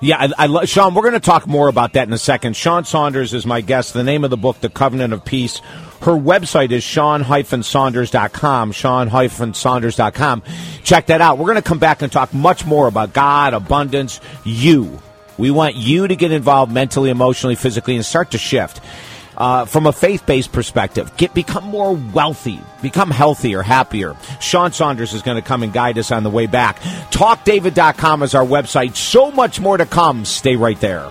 Yeah, 0.00 0.16
I, 0.18 0.44
I 0.44 0.46
lo- 0.46 0.64
Sean, 0.64 0.94
we're 0.94 1.02
going 1.02 1.14
to 1.14 1.20
talk 1.20 1.46
more 1.46 1.68
about 1.68 1.92
that 1.94 2.08
in 2.08 2.12
a 2.12 2.18
second. 2.18 2.56
Sean 2.56 2.84
Saunders 2.84 3.32
is 3.32 3.46
my 3.46 3.60
guest. 3.60 3.94
The 3.94 4.02
name 4.02 4.24
of 4.24 4.30
the 4.30 4.36
book, 4.36 4.60
The 4.60 4.68
Covenant 4.68 5.12
of 5.12 5.24
Peace. 5.24 5.60
Her 6.00 6.12
website 6.12 6.72
is 6.72 6.84
sean-saunders.com, 6.84 8.72
sean-saunders.com. 8.72 10.42
Check 10.82 11.06
that 11.06 11.20
out. 11.22 11.38
We're 11.38 11.46
going 11.46 11.56
to 11.56 11.62
come 11.62 11.78
back 11.78 12.02
and 12.02 12.12
talk 12.12 12.34
much 12.34 12.66
more 12.66 12.86
about 12.86 13.14
God, 13.14 13.54
abundance, 13.54 14.20
you. 14.44 15.00
We 15.36 15.50
want 15.50 15.76
you 15.76 16.08
to 16.08 16.16
get 16.16 16.32
involved 16.32 16.72
mentally, 16.72 17.10
emotionally, 17.10 17.54
physically, 17.54 17.96
and 17.96 18.04
start 18.04 18.32
to 18.32 18.38
shift 18.38 18.80
uh, 19.36 19.64
from 19.64 19.86
a 19.86 19.92
faith-based 19.92 20.52
perspective. 20.52 21.16
Get 21.16 21.34
become 21.34 21.64
more 21.64 21.92
wealthy, 21.92 22.60
become 22.82 23.10
healthier, 23.10 23.62
happier. 23.62 24.14
Sean 24.40 24.72
Saunders 24.72 25.12
is 25.12 25.22
going 25.22 25.40
to 25.40 25.46
come 25.46 25.62
and 25.62 25.72
guide 25.72 25.98
us 25.98 26.12
on 26.12 26.22
the 26.22 26.30
way 26.30 26.46
back. 26.46 26.78
TalkDavid.com 27.10 28.22
is 28.22 28.34
our 28.34 28.44
website. 28.44 28.96
So 28.96 29.30
much 29.30 29.60
more 29.60 29.76
to 29.76 29.86
come. 29.86 30.24
Stay 30.24 30.56
right 30.56 30.80
there. 30.80 31.10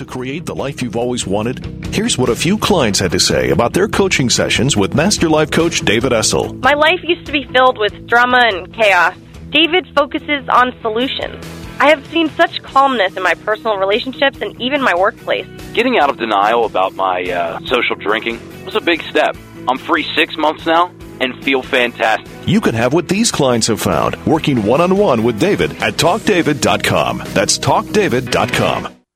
To 0.00 0.06
create 0.06 0.46
the 0.46 0.54
life 0.54 0.80
you've 0.82 0.96
always 0.96 1.26
wanted? 1.26 1.84
Here's 1.94 2.16
what 2.16 2.30
a 2.30 2.34
few 2.34 2.56
clients 2.56 2.98
had 2.98 3.12
to 3.12 3.20
say 3.20 3.50
about 3.50 3.74
their 3.74 3.86
coaching 3.86 4.30
sessions 4.30 4.74
with 4.74 4.94
Master 4.94 5.28
Life 5.28 5.50
Coach 5.50 5.82
David 5.82 6.12
Essel. 6.12 6.58
My 6.62 6.72
life 6.72 7.00
used 7.02 7.26
to 7.26 7.32
be 7.32 7.44
filled 7.52 7.78
with 7.78 8.06
drama 8.06 8.40
and 8.44 8.72
chaos. 8.74 9.14
David 9.50 9.86
focuses 9.94 10.48
on 10.48 10.74
solutions. 10.80 11.44
I 11.78 11.90
have 11.90 12.06
seen 12.06 12.30
such 12.30 12.62
calmness 12.62 13.14
in 13.16 13.22
my 13.22 13.34
personal 13.34 13.76
relationships 13.76 14.40
and 14.40 14.58
even 14.58 14.80
my 14.80 14.94
workplace. 14.94 15.46
Getting 15.74 15.98
out 15.98 16.08
of 16.08 16.16
denial 16.16 16.64
about 16.64 16.94
my 16.94 17.22
uh, 17.24 17.60
social 17.66 17.96
drinking 17.96 18.40
was 18.64 18.76
a 18.76 18.80
big 18.80 19.02
step. 19.02 19.36
I'm 19.68 19.76
free 19.76 20.06
six 20.14 20.36
months 20.38 20.64
now 20.64 20.94
and 21.20 21.44
feel 21.44 21.62
fantastic. 21.62 22.26
You 22.46 22.62
can 22.62 22.74
have 22.74 22.94
what 22.94 23.08
these 23.08 23.30
clients 23.30 23.66
have 23.66 23.82
found 23.82 24.16
working 24.24 24.64
one 24.64 24.80
on 24.80 24.96
one 24.96 25.22
with 25.22 25.38
David 25.38 25.72
at 25.82 25.94
talkdavid.com. 25.94 27.22
That's 27.34 27.58
talkdavid.com. 27.58 28.99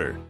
order. 0.00 0.29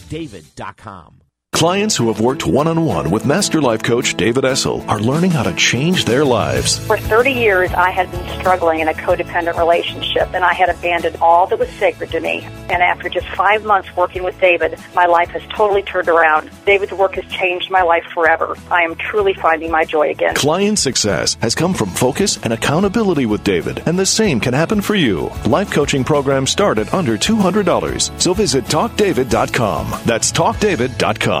talkdavid.com. 0.09 1.20
Clients 1.53 1.95
who 1.95 2.07
have 2.07 2.19
worked 2.19 2.47
one 2.47 2.65
on 2.65 2.85
one 2.85 3.11
with 3.11 3.23
Master 3.23 3.61
Life 3.61 3.83
Coach 3.83 4.17
David 4.17 4.45
Essel 4.45 4.87
are 4.87 4.99
learning 4.99 5.29
how 5.29 5.43
to 5.43 5.53
change 5.53 6.05
their 6.05 6.25
lives. 6.25 6.79
For 6.87 6.97
30 6.97 7.33
years, 7.33 7.71
I 7.73 7.91
had 7.91 8.09
been 8.09 8.39
struggling 8.39 8.79
in 8.79 8.87
a 8.87 8.93
codependent 8.93 9.59
relationship, 9.59 10.33
and 10.33 10.43
I 10.43 10.53
had 10.53 10.69
abandoned 10.69 11.17
all 11.21 11.45
that 11.47 11.59
was 11.59 11.69
sacred 11.73 12.09
to 12.11 12.19
me. 12.19 12.47
And 12.71 12.81
after 12.81 13.09
just 13.09 13.27
five 13.35 13.63
months 13.63 13.95
working 13.95 14.23
with 14.23 14.39
David, 14.39 14.79
my 14.95 15.05
life 15.05 15.29
has 15.31 15.43
totally 15.55 15.83
turned 15.83 16.09
around. 16.09 16.49
David's 16.65 16.93
work 16.93 17.13
has 17.13 17.25
changed 17.31 17.69
my 17.69 17.83
life 17.83 18.05
forever. 18.11 18.57
I 18.71 18.81
am 18.81 18.95
truly 18.95 19.35
finding 19.35 19.69
my 19.69 19.85
joy 19.85 20.09
again. 20.09 20.33
Client 20.33 20.79
success 20.79 21.35
has 21.41 21.53
come 21.53 21.75
from 21.75 21.89
focus 21.89 22.39
and 22.43 22.53
accountability 22.53 23.27
with 23.27 23.43
David, 23.43 23.83
and 23.85 23.99
the 23.99 24.05
same 24.07 24.39
can 24.39 24.55
happen 24.55 24.81
for 24.81 24.95
you. 24.95 25.29
Life 25.45 25.69
coaching 25.69 26.03
programs 26.05 26.49
start 26.49 26.79
at 26.79 26.91
under 26.91 27.19
$200, 27.19 28.19
so 28.19 28.33
visit 28.33 28.63
talkdavid.com. 28.65 29.93
That's 30.07 30.31
talkdavid.com. 30.31 31.40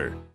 water. 0.09 0.30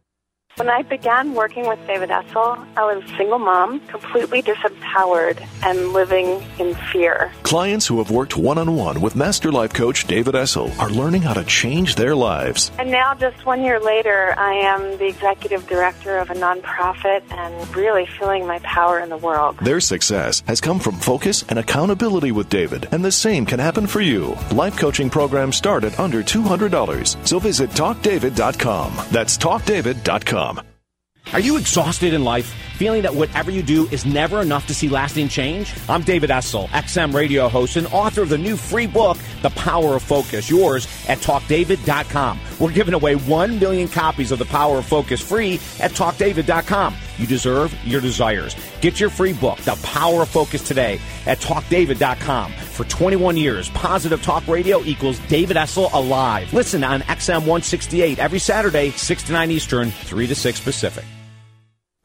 When 0.57 0.71
I 0.71 0.81
began 0.81 1.35
working 1.35 1.67
with 1.69 1.87
David 1.87 2.09
Essel, 2.09 2.67
I 2.79 2.95
was 2.95 3.05
a 3.05 3.17
single 3.19 3.39
mom, 3.39 3.79
completely 3.89 4.41
disempowered 4.41 5.47
and 5.63 5.93
living 5.93 6.43
in 6.59 6.75
fear. 6.91 7.31
Clients 7.43 7.87
who 7.87 7.99
have 7.99 8.11
worked 8.11 8.39
one 8.39 8.57
on 8.57 8.75
one 8.75 9.03
with 9.03 9.15
Master 9.15 9.53
Life 9.53 9.75
Coach 9.75 10.07
David 10.07 10.35
Essel 10.35 10.75
are 10.79 10.89
learning 10.89 11.21
how 11.21 11.35
to 11.35 11.45
change 11.45 11.97
their 11.97 12.15
lives. 12.15 12.71
And 12.79 12.91
now, 12.91 13.13
just 13.13 13.45
one 13.45 13.63
year 13.63 13.79
later, 13.79 14.35
I 14.39 14.55
am 14.55 14.97
the 14.97 15.09
executive 15.09 15.67
director 15.67 16.17
of 16.17 16.31
a 16.31 16.35
nonprofit 16.35 17.23
and 17.31 17.77
really 17.77 18.07
feeling 18.19 18.47
my 18.47 18.59
power 18.61 18.99
in 19.01 19.11
the 19.11 19.19
world. 19.19 19.59
Their 19.59 19.81
success 19.81 20.43
has 20.47 20.63
come 20.63 20.79
from 20.79 20.95
focus 20.95 21.45
and 21.51 21.59
accountability 21.59 22.33
with 22.33 22.49
David, 22.49 22.89
and 22.93 23.05
the 23.05 23.13
same 23.13 23.45
can 23.45 23.59
happen 23.59 23.87
for 23.87 24.01
you. 24.01 24.35
Life 24.53 24.79
coaching 24.79 25.11
programs 25.11 25.57
start 25.57 25.85
at 25.85 26.01
under 26.01 26.23
$200, 26.23 27.29
so 27.29 27.39
visit 27.39 27.69
talkdavid.com. 27.73 28.95
That's 29.11 29.37
talkdavid.com. 29.37 30.46
Are 31.33 31.41
you 31.41 31.57
exhausted 31.57 32.15
in 32.15 32.23
life? 32.23 32.47
Feeling 32.77 33.03
that 33.03 33.15
whatever 33.15 33.51
you 33.51 33.63
do 33.63 33.89
is 33.89 34.07
never 34.07 34.43
enough 34.43 34.69
to 34.69 34.75
see 34.75 34.89
lasting 34.89 35.29
change? 35.29 35.75
I'm 35.89 36.03
David 36.03 36.31
Essel, 36.31 36.69
XM 36.69 37.13
radio 37.13 37.49
host 37.49 37.77
and 37.77 37.87
author 37.89 38.23
of 38.23 38.29
the 38.29 38.39
new 38.39 38.57
free 38.57 38.87
book, 38.87 39.19
The 39.43 39.51
Power 39.51 39.97
of 39.97 40.03
Focus, 40.03 40.49
yours 40.49 40.87
at 41.09 41.19
talkdavid.com. 41.19 42.39
We're 42.61 42.73
giving 42.73 42.95
away 42.95 43.17
1 43.17 43.59
million 43.59 43.89
copies 43.89 44.31
of 44.31 44.39
The 44.39 44.45
Power 44.45 44.79
of 44.79 44.87
Focus 44.87 45.21
free 45.21 45.55
at 45.81 45.91
talkdavid.com. 45.93 46.95
You 47.19 47.27
deserve 47.27 47.75
your 47.85 48.01
desires. 48.01 48.55
Get 48.81 49.01
your 49.01 49.11
free 49.11 49.33
book, 49.33 49.59
The 49.61 49.79
Power 49.83 50.23
of 50.23 50.29
Focus, 50.29 50.63
today 50.63 51.01
at 51.27 51.39
talkdavid.com. 51.41 52.53
For 52.53 52.85
21 52.85 53.37
years, 53.37 53.69
Positive 53.71 54.23
Talk 54.23 54.47
Radio 54.47 54.81
equals 54.85 55.19
David 55.27 55.57
Essel 55.57 55.93
alive. 55.93 56.53
Listen 56.53 56.85
on 56.85 57.01
XM 57.01 57.41
168 57.41 58.19
every 58.21 58.39
Saturday, 58.39 58.91
6 58.91 59.23
to 59.25 59.33
9 59.33 59.51
Eastern, 59.51 59.91
3 59.91 60.27
to 60.29 60.35
6 60.35 60.61
Pacific. 60.61 61.05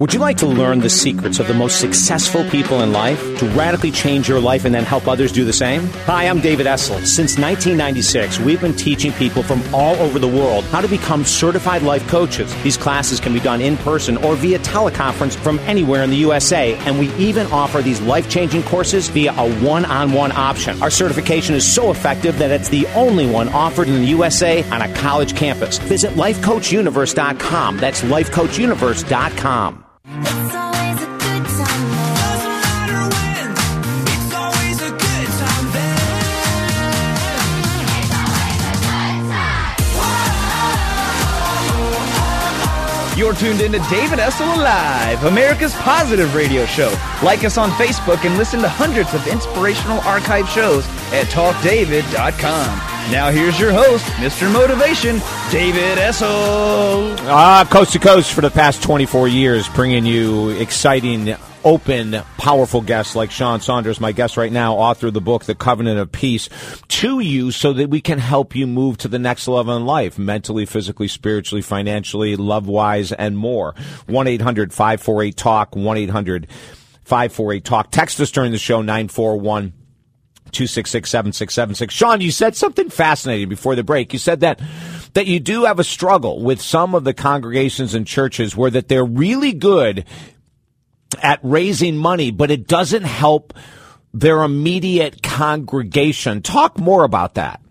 Would 0.01 0.15
you 0.15 0.19
like 0.19 0.37
to 0.37 0.47
learn 0.47 0.79
the 0.79 0.89
secrets 0.89 1.37
of 1.37 1.47
the 1.47 1.53
most 1.53 1.79
successful 1.79 2.43
people 2.45 2.81
in 2.81 2.91
life 2.91 3.21
to 3.37 3.45
radically 3.49 3.91
change 3.91 4.27
your 4.27 4.39
life 4.39 4.65
and 4.65 4.73
then 4.73 4.83
help 4.83 5.07
others 5.07 5.31
do 5.31 5.45
the 5.45 5.53
same? 5.53 5.85
Hi, 6.07 6.27
I'm 6.27 6.39
David 6.39 6.65
Essel. 6.65 7.05
Since 7.05 7.37
1996, 7.37 8.39
we've 8.39 8.59
been 8.59 8.75
teaching 8.75 9.11
people 9.11 9.43
from 9.43 9.61
all 9.71 9.93
over 9.97 10.17
the 10.17 10.27
world 10.27 10.63
how 10.63 10.81
to 10.81 10.87
become 10.87 11.23
certified 11.23 11.83
life 11.83 12.07
coaches. 12.07 12.51
These 12.63 12.77
classes 12.77 13.19
can 13.19 13.31
be 13.31 13.39
done 13.39 13.61
in 13.61 13.77
person 13.77 14.17
or 14.17 14.35
via 14.35 14.57
teleconference 14.57 15.35
from 15.35 15.59
anywhere 15.59 16.01
in 16.01 16.09
the 16.09 16.15
USA, 16.15 16.73
and 16.77 16.97
we 16.97 17.13
even 17.17 17.45
offer 17.51 17.83
these 17.83 18.01
life 18.01 18.27
changing 18.27 18.63
courses 18.63 19.07
via 19.07 19.31
a 19.33 19.55
one 19.63 19.85
on 19.85 20.13
one 20.13 20.31
option. 20.31 20.81
Our 20.81 20.89
certification 20.89 21.53
is 21.53 21.71
so 21.71 21.91
effective 21.91 22.39
that 22.39 22.49
it's 22.49 22.69
the 22.69 22.87
only 22.95 23.29
one 23.29 23.49
offered 23.49 23.87
in 23.87 24.01
the 24.01 24.07
USA 24.07 24.67
on 24.71 24.81
a 24.81 24.91
college 24.95 25.35
campus. 25.35 25.77
Visit 25.77 26.13
lifecoachuniverse.com. 26.13 27.77
That's 27.77 28.01
lifecoachuniverse.com. 28.01 29.90
It's 30.13 30.55
always 30.55 30.97
a 31.01 31.07
good 31.07 31.45
time 31.47 31.83
there. 31.87 32.15
Doesn't 32.19 32.59
matter 32.67 33.01
when. 33.15 33.51
It's 34.11 34.33
always 34.35 34.81
a 34.81 34.91
good 34.91 35.27
time 35.39 35.71
You're 43.17 43.35
tuned 43.35 43.61
in 43.61 43.71
to 43.73 43.79
David 43.89 44.19
Essel 44.19 44.57
Live, 44.57 45.23
America's 45.25 45.75
positive 45.75 46.33
radio 46.33 46.65
show. 46.65 46.91
Like 47.23 47.43
us 47.43 47.57
on 47.57 47.69
Facebook 47.71 48.25
and 48.25 48.37
listen 48.37 48.61
to 48.61 48.69
hundreds 48.69 49.13
of 49.13 49.27
inspirational 49.27 49.99
archive 50.01 50.49
shows 50.49 50.85
at 51.13 51.27
talkdavid.com. 51.27 52.79
Now 53.11 53.29
here's 53.29 53.59
your 53.59 53.73
host, 53.73 54.05
Mr. 54.15 54.51
Motivation, 54.51 55.19
David 55.51 55.97
Essel. 55.97 57.17
Ah, 57.27 57.67
coast 57.69 57.91
to 57.91 57.99
coast 57.99 58.31
for 58.31 58.39
the 58.39 58.49
past 58.49 58.81
24 58.81 59.27
years, 59.27 59.67
bringing 59.67 60.05
you 60.05 60.47
exciting, 60.51 61.35
open, 61.65 62.21
powerful 62.37 62.79
guests 62.79 63.17
like 63.17 63.31
Sean 63.31 63.59
Saunders, 63.59 63.99
my 63.99 64.13
guest 64.13 64.37
right 64.37 64.51
now, 64.51 64.75
author 64.75 65.07
of 65.07 65.13
the 65.13 65.19
book, 65.19 65.43
The 65.43 65.53
Covenant 65.53 65.99
of 65.99 66.09
Peace, 66.09 66.47
to 66.87 67.19
you 67.19 67.51
so 67.51 67.73
that 67.73 67.89
we 67.89 67.99
can 67.99 68.17
help 68.17 68.55
you 68.55 68.65
move 68.65 68.97
to 68.99 69.09
the 69.09 69.19
next 69.19 69.45
level 69.49 69.75
in 69.75 69.85
life, 69.85 70.17
mentally, 70.17 70.65
physically, 70.65 71.09
spiritually, 71.09 71.61
financially, 71.61 72.37
love 72.37 72.67
wise, 72.67 73.11
and 73.11 73.37
more. 73.37 73.75
1 74.07 74.27
800 74.27 74.71
548 74.71 75.35
TALK, 75.35 75.75
1 75.75 75.97
800 75.97 76.47
548 77.03 77.65
TALK. 77.65 77.91
Text 77.91 78.21
us 78.21 78.31
during 78.31 78.53
the 78.53 78.57
show, 78.57 78.81
941 78.81 79.73
266 80.51 81.09
7676. 81.09 81.93
Sean, 81.93 82.21
you 82.21 82.31
said 82.31 82.55
something 82.55 82.89
fascinating 82.89 83.49
before 83.49 83.75
the 83.75 83.83
break. 83.83 84.13
You 84.13 84.19
said 84.19 84.41
that 84.41 84.61
that 85.13 85.27
you 85.27 85.39
do 85.39 85.65
have 85.65 85.79
a 85.79 85.83
struggle 85.83 86.41
with 86.41 86.61
some 86.61 86.95
of 86.95 87.03
the 87.03 87.13
congregations 87.13 87.93
and 87.93 88.07
churches 88.07 88.55
where 88.55 88.71
that 88.71 88.87
they're 88.87 89.05
really 89.05 89.53
good 89.53 90.05
at 91.21 91.39
raising 91.43 91.97
money, 91.97 92.31
but 92.31 92.51
it 92.51 92.67
doesn't 92.67 93.03
help 93.03 93.53
their 94.13 94.43
immediate 94.43 95.21
congregation. 95.21 96.41
Talk 96.41 96.79
more 96.79 97.03
about 97.03 97.35
that. 97.35 97.61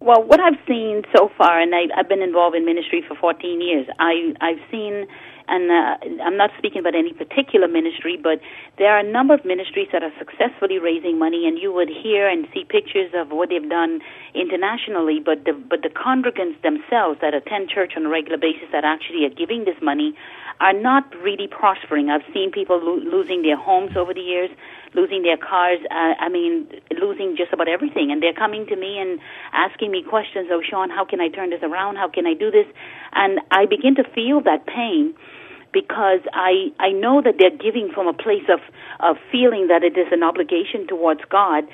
Well, 0.00 0.22
what 0.22 0.40
I've 0.40 0.58
seen 0.66 1.02
so 1.16 1.30
far, 1.36 1.60
and 1.60 1.74
I, 1.74 1.86
I've 1.96 2.08
been 2.08 2.22
involved 2.22 2.56
in 2.56 2.64
ministry 2.64 3.04
for 3.06 3.16
14 3.16 3.60
years, 3.60 3.86
I, 3.98 4.32
I've 4.40 4.60
seen, 4.70 5.06
and 5.48 5.70
uh, 5.70 6.22
I'm 6.22 6.36
not 6.36 6.50
speaking 6.58 6.80
about 6.80 6.94
any 6.94 7.12
particular 7.12 7.66
ministry, 7.66 8.18
but 8.20 8.40
there 8.76 8.92
are 8.92 8.98
a 8.98 9.10
number 9.10 9.34
of 9.34 9.44
ministries 9.44 9.88
that 9.92 10.02
are 10.02 10.12
successfully 10.18 10.78
raising 10.78 11.18
money, 11.18 11.46
and 11.48 11.58
you 11.58 11.72
would 11.72 11.88
hear 11.88 12.28
and 12.28 12.46
see 12.52 12.64
pictures 12.64 13.10
of 13.14 13.30
what 13.30 13.48
they've 13.48 13.68
done 13.68 14.00
internationally. 14.34 15.20
But 15.24 15.44
the 15.44 15.52
but 15.52 15.82
the 15.82 15.88
congregants 15.88 16.60
themselves 16.62 17.20
that 17.20 17.34
attend 17.34 17.70
church 17.70 17.92
on 17.96 18.06
a 18.06 18.08
regular 18.08 18.38
basis 18.38 18.68
that 18.72 18.84
actually 18.84 19.24
are 19.24 19.34
giving 19.34 19.64
this 19.64 19.80
money 19.80 20.14
are 20.60 20.72
not 20.72 21.04
really 21.22 21.46
prospering. 21.46 22.10
I've 22.10 22.26
seen 22.34 22.50
people 22.50 22.80
lo- 22.82 23.00
losing 23.00 23.42
their 23.42 23.56
homes 23.56 23.96
over 23.96 24.12
the 24.12 24.20
years, 24.20 24.50
losing 24.94 25.22
their 25.22 25.36
cars. 25.36 25.78
Uh, 25.90 26.14
I 26.18 26.28
mean, 26.28 26.68
losing 26.98 27.36
just 27.36 27.52
about 27.52 27.68
everything. 27.68 28.10
And 28.10 28.22
they're 28.22 28.34
coming 28.34 28.66
to 28.66 28.76
me 28.76 28.98
and 28.98 29.20
asking 29.52 29.90
me 29.92 30.02
questions. 30.02 30.48
Oh, 30.50 30.60
Sean, 30.68 30.90
how 30.90 31.04
can 31.04 31.20
I 31.20 31.28
turn 31.28 31.50
this 31.50 31.62
around? 31.62 31.96
How 31.96 32.08
can 32.08 32.26
I 32.26 32.34
do 32.34 32.50
this? 32.50 32.66
And 33.12 33.40
I 33.50 33.66
begin 33.66 33.94
to 33.96 34.04
feel 34.14 34.40
that 34.42 34.66
pain 34.66 35.14
because 35.72 36.20
I 36.32 36.72
I 36.78 36.90
know 36.90 37.20
that 37.22 37.34
they're 37.38 37.56
giving 37.56 37.90
from 37.94 38.06
a 38.08 38.12
place 38.12 38.48
of 38.48 38.60
of 39.00 39.16
feeling 39.30 39.68
that 39.68 39.84
it 39.84 39.96
is 39.96 40.08
an 40.10 40.22
obligation 40.22 40.86
towards 40.86 41.20
God, 41.30 41.64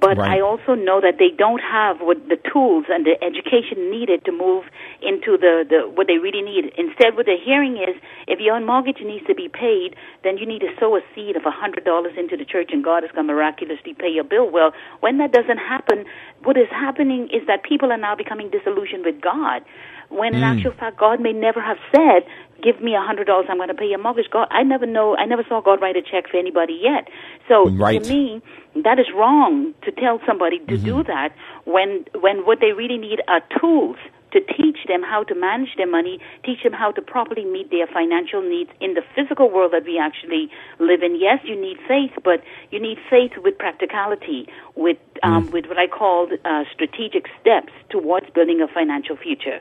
but 0.00 0.18
Right. 0.24 0.38
I 0.38 0.40
also 0.40 0.74
know 0.74 1.00
that 1.00 1.18
they 1.18 1.30
don't 1.30 1.60
have 1.60 2.00
what 2.00 2.28
the 2.28 2.36
tools 2.50 2.86
and 2.88 3.04
the 3.04 3.22
education 3.22 3.90
needed 3.90 4.24
to 4.24 4.32
move 4.32 4.64
into 5.02 5.36
the, 5.36 5.64
the 5.68 5.88
what 5.90 6.06
they 6.06 6.18
really 6.18 6.42
need. 6.42 6.72
Instead, 6.78 7.16
what 7.16 7.26
they're 7.26 7.42
hearing 7.42 7.76
is 7.76 7.94
if 8.26 8.40
your 8.40 8.60
mortgage 8.60 9.00
needs 9.02 9.26
to 9.26 9.34
be 9.34 9.48
paid, 9.48 9.96
then 10.22 10.38
you 10.38 10.46
need 10.46 10.60
to 10.60 10.72
sow 10.78 10.96
a 10.96 11.00
seed 11.14 11.36
of 11.36 11.44
a 11.44 11.50
hundred 11.50 11.84
dollars 11.84 12.14
into 12.16 12.36
the 12.36 12.44
church, 12.44 12.70
and 12.72 12.82
God 12.82 13.04
is 13.04 13.10
going 13.10 13.26
to 13.26 13.32
miraculously 13.32 13.94
pay 13.94 14.08
your 14.08 14.24
bill. 14.24 14.48
Well, 14.50 14.72
when 15.00 15.18
that 15.18 15.32
doesn't 15.32 15.58
happen, 15.58 16.04
what 16.42 16.56
is 16.56 16.68
happening 16.70 17.28
is 17.32 17.46
that 17.46 17.62
people 17.62 17.92
are 17.92 17.98
now 17.98 18.14
becoming 18.14 18.50
disillusioned 18.50 19.04
with 19.04 19.20
God. 19.20 19.62
When 20.10 20.34
in 20.34 20.42
mm. 20.42 20.56
actual 20.56 20.72
fact, 20.72 20.98
God 20.98 21.20
may 21.20 21.32
never 21.32 21.60
have 21.60 21.78
said, 21.90 22.22
"Give 22.62 22.80
me 22.80 22.94
a 22.94 23.00
hundred 23.00 23.26
dollars, 23.26 23.46
I'm 23.48 23.56
going 23.56 23.68
to 23.68 23.74
pay 23.74 23.86
your 23.86 23.98
mortgage." 23.98 24.30
God, 24.30 24.48
I 24.50 24.62
never 24.62 24.86
know, 24.86 25.16
I 25.16 25.24
never 25.26 25.44
saw 25.48 25.60
God 25.60 25.80
write 25.80 25.96
a 25.96 26.02
check 26.02 26.28
for 26.28 26.36
anybody 26.36 26.78
yet. 26.82 27.08
So 27.48 27.68
Right. 27.70 28.00
to 28.00 28.08
me, 28.08 28.42
that 28.76 28.98
is 28.98 29.06
wrong 29.14 29.74
to 29.82 29.90
tell 29.92 30.20
somebody 30.26 30.58
to 30.58 30.78
do 30.78 31.02
Mm-hmm. 31.02 31.12
that 31.12 31.30
when 31.64 32.04
when 32.20 32.44
what 32.46 32.60
they 32.60 32.72
really 32.72 32.98
need 32.98 33.20
are 33.28 33.40
tools 33.60 33.96
to 34.32 34.40
teach 34.40 34.78
them 34.88 35.02
how 35.02 35.22
to 35.22 35.34
manage 35.34 35.76
their 35.76 35.86
money, 35.86 36.18
teach 36.44 36.64
them 36.64 36.72
how 36.72 36.90
to 36.90 37.00
properly 37.00 37.44
meet 37.44 37.70
their 37.70 37.86
financial 37.86 38.42
needs 38.42 38.68
in 38.80 38.94
the 38.94 39.02
physical 39.14 39.48
world 39.48 39.72
that 39.72 39.84
we 39.84 39.96
actually 39.96 40.50
live 40.80 41.02
in. 41.04 41.14
Yes, 41.20 41.38
you 41.44 41.54
need 41.54 41.78
faith, 41.86 42.10
but 42.24 42.42
you 42.72 42.80
need 42.80 42.98
faith 43.08 43.32
with 43.44 43.56
practicality, 43.56 44.48
with 44.74 44.98
um, 45.22 45.50
with 45.52 45.66
what 45.66 45.78
I 45.78 45.86
call 45.86 46.28
uh, 46.44 46.64
strategic 46.72 47.26
steps 47.40 47.72
towards 47.90 48.26
building 48.34 48.60
a 48.60 48.66
financial 48.66 49.16
future. 49.16 49.60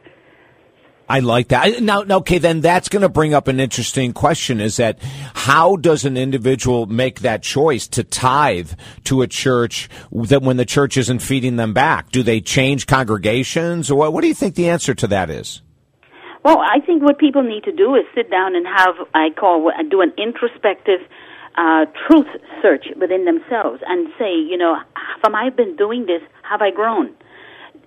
I 1.09 1.19
like 1.19 1.49
that. 1.49 1.81
Now, 1.81 2.03
okay, 2.03 2.37
then 2.37 2.61
that's 2.61 2.89
going 2.89 3.01
to 3.01 3.09
bring 3.09 3.33
up 3.33 3.47
an 3.47 3.59
interesting 3.59 4.13
question 4.13 4.61
is 4.61 4.77
that 4.77 4.99
how 5.33 5.75
does 5.75 6.05
an 6.05 6.17
individual 6.17 6.85
make 6.85 7.19
that 7.21 7.43
choice 7.43 7.87
to 7.89 8.03
tithe 8.03 8.71
to 9.05 9.21
a 9.21 9.27
church 9.27 9.89
that 10.11 10.41
when 10.41 10.57
the 10.57 10.65
church 10.65 10.97
isn't 10.97 11.19
feeding 11.19 11.57
them 11.57 11.73
back? 11.73 12.09
Do 12.09 12.23
they 12.23 12.39
change 12.39 12.87
congregations 12.87 13.91
or 13.91 13.95
what, 13.95 14.13
what 14.13 14.21
do 14.21 14.27
you 14.27 14.33
think 14.33 14.55
the 14.55 14.69
answer 14.69 14.93
to 14.95 15.07
that 15.07 15.29
is? 15.29 15.61
Well, 16.43 16.59
I 16.59 16.79
think 16.85 17.03
what 17.03 17.19
people 17.19 17.43
need 17.43 17.63
to 17.63 17.71
do 17.71 17.95
is 17.95 18.03
sit 18.15 18.29
down 18.29 18.55
and 18.55 18.65
have, 18.65 18.95
I 19.13 19.29
call, 19.29 19.71
do 19.89 20.01
an 20.01 20.13
introspective 20.17 20.99
uh, 21.55 21.85
truth 22.07 22.27
search 22.61 22.87
within 22.99 23.25
themselves 23.25 23.81
and 23.87 24.09
say, 24.17 24.33
you 24.33 24.57
know, 24.57 24.77
from 25.21 25.35
I've 25.35 25.55
been 25.55 25.75
doing 25.75 26.05
this, 26.05 26.21
have 26.49 26.61
I 26.61 26.71
grown? 26.71 27.13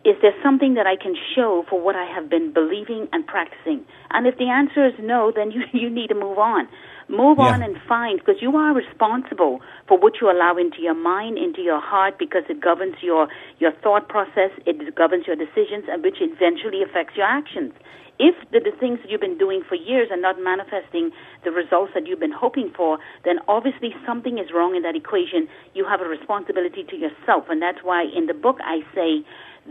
Is 0.07 0.15
there 0.23 0.35
something 0.41 0.75
that 0.75 0.87
I 0.87 0.95
can 0.95 1.17
show 1.35 1.67
for 1.69 1.83
what 1.83 1.97
I 1.97 2.07
have 2.07 2.31
been 2.31 2.53
believing 2.53 3.09
and 3.13 3.27
practicing? 3.27 3.83
And 4.11 4.25
if 4.25 4.39
the 4.39 4.47
answer 4.47 4.87
is 4.87 4.95
no, 5.01 5.33
then 5.35 5.51
you, 5.51 5.63
you 5.73 5.91
need 5.91 6.09
to 6.09 6.15
move 6.15 6.39
on. 6.39 6.69
Move 7.09 7.41
on 7.41 7.63
and 7.63 7.77
find, 7.89 8.19
because 8.19 8.41
you 8.41 8.57
are 8.57 8.75
responsible 8.75 9.61
for 9.89 9.99
what 9.99 10.15
you 10.21 10.31
allow 10.31 10.57
into 10.57 10.81
your 10.81 10.95
mind, 10.95 11.39
into 11.39 11.61
your 11.61 11.81
heart, 11.81 12.19
because 12.19 12.43
it 12.49 12.61
governs 12.61 12.95
your, 13.03 13.29
your 13.59 13.73
thought 13.83 14.09
process, 14.09 14.51
it 14.65 14.95
governs 14.95 15.27
your 15.27 15.37
decisions, 15.37 15.87
and 15.89 16.03
which 16.03 16.19
eventually 16.21 16.83
affects 16.83 17.17
your 17.17 17.27
actions. 17.27 17.73
If 18.19 18.35
the, 18.51 18.61
the 18.61 18.75
things 18.79 18.99
that 19.03 19.11
you've 19.11 19.21
been 19.21 19.39
doing 19.39 19.63
for 19.69 19.75
years 19.75 20.09
are 20.11 20.21
not 20.21 20.41
manifesting 20.41 21.11
the 21.45 21.51
results 21.51 21.93
that 21.95 22.07
you've 22.07 22.21
been 22.21 22.35
hoping 22.35 22.73
for, 22.75 22.99
then 23.25 23.39
obviously 23.47 23.95
something 24.07 24.39
is 24.39 24.51
wrong 24.55 24.75
in 24.75 24.83
that 24.83 24.97
equation. 24.97 25.49
You 25.75 25.85
have 25.85 26.01
a 26.01 26.09
responsibility 26.09 26.83
to 26.91 26.97
yourself, 26.97 27.47
and 27.51 27.61
that's 27.61 27.83
why 27.83 28.03
in 28.03 28.27
the 28.27 28.35
book 28.35 28.59
I 28.65 28.81
say 28.95 29.23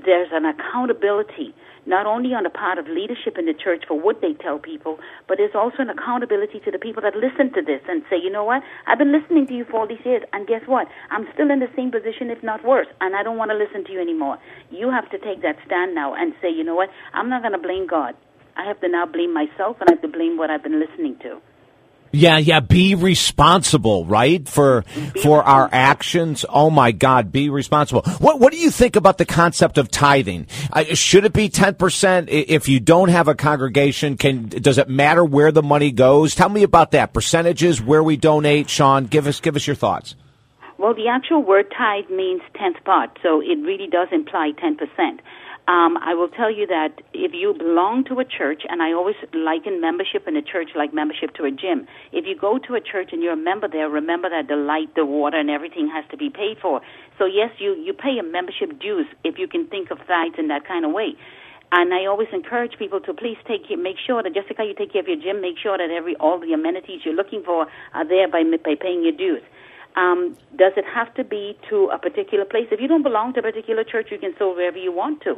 there's 0.04 0.30
an 0.34 0.46
accountability, 0.46 1.54
not 1.86 2.06
only 2.06 2.34
on 2.34 2.44
the 2.44 2.50
part 2.50 2.78
of 2.78 2.88
leadership 2.88 3.38
in 3.38 3.46
the 3.46 3.54
church 3.54 3.84
for 3.88 4.00
what 4.00 4.20
they 4.20 4.34
tell 4.34 4.60
people, 4.60 5.00
but 5.28 5.38
there's 5.38 5.56
also 5.56 5.78
an 5.80 5.90
accountability 5.90 6.60
to 6.66 6.72
the 6.72 6.80
people 6.80 7.02
that 7.04 7.16
listen 7.16 7.54
to 7.54 7.62
this 7.62 7.82
and 7.88 8.04
say, 8.10 8.18
you 8.18 8.30
know 8.30 8.44
what, 8.44 8.64
I've 8.88 8.98
been 8.98 9.12
listening 9.12 9.48
to 9.48 9.54
you 9.54 9.66
for 9.66 9.80
all 9.82 9.88
these 9.88 10.04
years, 10.04 10.24
and 10.34 10.48
guess 10.48 10.62
what? 10.66 10.88
I'm 11.12 11.28
still 11.34 11.52
in 11.52 11.60
the 11.60 11.70
same 11.76 11.92
position, 11.92 12.30
if 12.30 12.42
not 12.44 12.66
worse, 12.66 12.88
and 13.00 13.16
I 13.16 13.24
don't 13.24 13.38
want 13.38 13.52
to 13.52 13.58
listen 13.58 13.86
to 13.86 13.92
you 13.92 14.02
anymore. 14.02 14.38
You 14.72 14.90
have 14.92 15.10
to 15.12 15.20
take 15.20 15.42
that 15.44 15.58
stand 15.66 15.96
now 15.96 16.14
and 16.14 16.34
say, 16.42 16.50
you 16.50 16.64
know 16.64 16.76
what, 16.76 16.90
I'm 17.14 17.30
not 17.30 17.42
going 17.42 17.54
to 17.54 17.62
blame 17.62 17.88
God. 17.88 18.16
I 18.58 18.66
have 18.66 18.80
to 18.82 18.88
now 18.88 19.06
blame 19.06 19.34
myself, 19.34 19.78
and 19.80 19.90
I 19.90 19.94
have 19.94 20.02
to 20.02 20.08
blame 20.08 20.38
what 20.38 20.50
I've 20.50 20.64
been 20.64 20.80
listening 20.80 21.18
to. 21.24 21.40
Yeah, 22.16 22.38
yeah, 22.38 22.62
be 22.62 22.96
responsible, 22.96 24.06
right? 24.06 24.48
For 24.48 24.84
for 25.22 25.44
our 25.44 25.70
actions. 25.72 26.46
Oh 26.48 26.70
my 26.70 26.92
God, 26.92 27.32
be 27.32 27.50
responsible. 27.50 28.04
What 28.20 28.40
what 28.40 28.54
do 28.54 28.60
you 28.60 28.72
think 28.72 28.96
about 28.96 29.18
the 29.18 29.26
concept 29.26 29.78
of 29.78 29.92
tithing? 29.92 30.48
Uh, 30.72 30.86
should 30.94 31.26
it 31.26 31.34
be 31.34 31.50
10% 31.50 32.28
if 32.30 32.70
you 32.70 32.80
don't 32.80 33.10
have 33.10 33.28
a 33.28 33.36
congregation? 33.36 34.16
Can 34.16 34.48
does 34.48 34.78
it 34.78 34.88
matter 34.88 35.26
where 35.26 35.52
the 35.52 35.64
money 35.64 35.92
goes? 35.92 36.36
Tell 36.36 36.50
me 36.50 36.64
about 36.64 36.92
that. 36.92 37.14
Percentages 37.14 37.82
where 37.82 38.02
we 38.02 38.16
donate, 38.16 38.70
Sean, 38.70 39.06
give 39.06 39.28
us 39.28 39.42
give 39.42 39.56
us 39.56 39.68
your 39.68 39.76
thoughts. 39.76 40.16
Well, 40.78 40.94
the 40.94 41.08
actual 41.08 41.44
word 41.44 41.74
tithe 41.78 42.10
means 42.10 42.42
tenth 42.56 42.84
part, 42.84 43.18
so 43.24 43.42
it 43.42 43.60
really 43.64 43.88
does 43.88 44.08
imply 44.12 44.52
ten 44.60 44.78
percent. 44.78 45.20
Um, 45.68 45.98
I 45.98 46.14
will 46.14 46.30
tell 46.30 46.54
you 46.54 46.68
that 46.68 47.02
if 47.12 47.34
you 47.34 47.56
belong 47.58 48.06
to 48.06 48.20
a 48.20 48.26
church, 48.26 48.62
and 48.70 48.84
I 48.84 48.94
always 48.94 49.16
liken 49.34 49.82
membership 49.82 50.28
in 50.28 50.36
a 50.38 50.42
church 50.44 50.70
like 50.76 50.94
membership 50.94 51.34
to 51.42 51.46
a 51.46 51.50
gym. 51.50 51.88
If 52.14 52.26
you 52.30 52.38
go 52.38 52.60
to 52.70 52.76
a 52.76 52.82
church 52.82 53.10
and 53.12 53.24
you're 53.24 53.34
a 53.34 53.38
member 53.50 53.68
there, 53.68 53.90
remember 53.90 54.30
that 54.30 54.48
the 54.48 54.58
light, 54.62 54.94
the 54.94 55.06
water, 55.06 55.40
and 55.40 55.50
everything 55.50 55.90
has 55.90 56.06
to 56.12 56.18
be 56.18 56.30
paid 56.30 56.62
for. 56.62 56.82
So 57.18 57.26
yes, 57.26 57.50
you 57.58 57.74
you 57.74 57.94
pay 57.94 58.20
a 58.20 58.24
membership 58.24 58.78
dues 58.80 59.08
if 59.24 59.40
you 59.40 59.48
can 59.48 59.66
think 59.66 59.90
of 59.90 59.98
tithes 60.06 60.38
in 60.38 60.50
that 60.50 60.68
kind 60.68 60.86
of 60.86 60.92
way. 60.94 61.18
And 61.72 61.92
I 61.94 62.06
always 62.06 62.30
encourage 62.32 62.78
people 62.78 63.02
to 63.02 63.14
please 63.14 63.38
take 63.48 63.68
care, 63.68 63.78
make 63.78 63.98
sure 63.98 64.22
that 64.22 64.38
like 64.38 64.68
you 64.70 64.76
take 64.78 64.94
care 64.94 65.02
of 65.02 65.08
your 65.08 65.18
gym, 65.18 65.42
make 65.42 65.58
sure 65.58 65.80
that 65.80 65.90
every 65.90 66.16
all 66.18 66.40
the 66.40 66.54
amenities 66.54 67.02
you're 67.04 67.18
looking 67.18 67.42
for 67.42 67.66
are 67.98 68.08
there 68.08 68.30
by 68.30 68.44
by 68.46 68.76
paying 68.80 69.02
your 69.02 69.18
dues. 69.18 69.42
Um, 69.96 70.38
does 70.58 70.74
it 70.76 70.86
have 70.94 71.14
to 71.16 71.24
be 71.24 71.58
to 71.70 71.90
a 71.94 71.98
particular 71.98 72.44
place? 72.46 72.68
If 72.72 72.82
you 72.82 72.88
don't 72.88 73.04
belong 73.04 73.34
to 73.34 73.40
a 73.40 73.44
particular 73.44 73.84
church, 73.84 74.08
you 74.12 74.20
can 74.20 74.34
sow 74.38 74.54
wherever 74.54 74.78
you 74.78 74.92
want 74.92 75.22
to. 75.22 75.36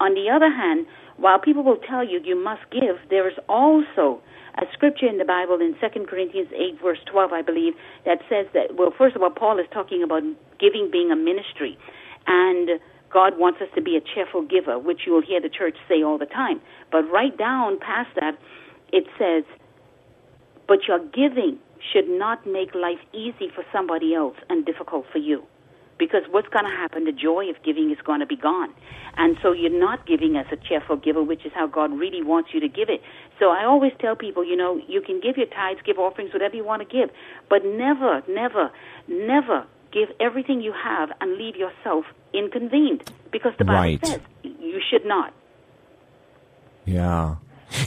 On 0.00 0.14
the 0.14 0.28
other 0.28 0.50
hand, 0.50 0.86
while 1.16 1.38
people 1.38 1.62
will 1.62 1.78
tell 1.78 2.04
you 2.04 2.20
you 2.22 2.36
must 2.36 2.62
give, 2.70 2.96
there 3.08 3.28
is 3.28 3.36
also 3.48 4.20
a 4.56 4.66
scripture 4.72 5.06
in 5.06 5.18
the 5.18 5.24
Bible 5.24 5.60
in 5.60 5.74
2 5.80 6.06
Corinthians 6.06 6.48
8, 6.54 6.80
verse 6.82 6.98
12, 7.10 7.32
I 7.32 7.42
believe, 7.42 7.74
that 8.04 8.18
says 8.28 8.46
that, 8.52 8.76
well, 8.76 8.92
first 8.96 9.16
of 9.16 9.22
all, 9.22 9.30
Paul 9.30 9.58
is 9.58 9.66
talking 9.72 10.02
about 10.02 10.22
giving 10.60 10.90
being 10.92 11.10
a 11.10 11.16
ministry. 11.16 11.78
And 12.26 12.80
God 13.12 13.38
wants 13.38 13.60
us 13.60 13.68
to 13.74 13.82
be 13.82 13.96
a 13.96 14.00
cheerful 14.00 14.42
giver, 14.42 14.78
which 14.78 15.02
you 15.06 15.12
will 15.12 15.22
hear 15.22 15.40
the 15.40 15.48
church 15.48 15.76
say 15.88 16.02
all 16.02 16.18
the 16.18 16.26
time. 16.26 16.60
But 16.92 17.02
right 17.10 17.36
down 17.36 17.78
past 17.80 18.10
that, 18.20 18.38
it 18.92 19.04
says, 19.18 19.44
but 20.66 20.86
your 20.86 20.98
giving 20.98 21.58
should 21.92 22.08
not 22.08 22.46
make 22.46 22.74
life 22.74 22.98
easy 23.12 23.48
for 23.54 23.64
somebody 23.72 24.14
else 24.14 24.36
and 24.48 24.64
difficult 24.64 25.06
for 25.12 25.18
you. 25.18 25.42
Because 25.98 26.22
what's 26.30 26.48
going 26.48 26.64
to 26.64 26.70
happen? 26.70 27.04
The 27.04 27.12
joy 27.12 27.48
of 27.50 27.56
giving 27.64 27.90
is 27.90 27.98
going 28.04 28.20
to 28.20 28.26
be 28.26 28.36
gone. 28.36 28.74
And 29.16 29.36
so 29.40 29.52
you're 29.52 29.70
not 29.70 30.06
giving 30.06 30.36
as 30.36 30.46
a 30.50 30.56
cheerful 30.56 30.96
giver, 30.96 31.22
which 31.22 31.46
is 31.46 31.52
how 31.54 31.68
God 31.68 31.92
really 31.92 32.22
wants 32.22 32.50
you 32.52 32.58
to 32.60 32.68
give 32.68 32.88
it. 32.88 33.00
So 33.38 33.50
I 33.50 33.64
always 33.64 33.92
tell 34.00 34.16
people, 34.16 34.44
you 34.44 34.56
know, 34.56 34.80
you 34.88 35.00
can 35.00 35.20
give 35.20 35.36
your 35.36 35.46
tithes, 35.46 35.80
give 35.86 35.98
offerings, 35.98 36.32
whatever 36.32 36.56
you 36.56 36.64
want 36.64 36.82
to 36.82 36.88
give, 36.88 37.10
but 37.48 37.64
never, 37.64 38.22
never, 38.28 38.72
never 39.06 39.66
give 39.92 40.08
everything 40.18 40.60
you 40.60 40.72
have 40.72 41.10
and 41.20 41.36
leave 41.36 41.54
yourself 41.54 42.06
inconvened. 42.32 43.08
Because 43.30 43.52
the 43.58 43.64
Bible 43.64 43.80
Right. 43.80 44.04
says 44.04 44.20
you 44.42 44.80
should 44.90 45.06
not. 45.06 45.32
Yeah. 46.86 47.36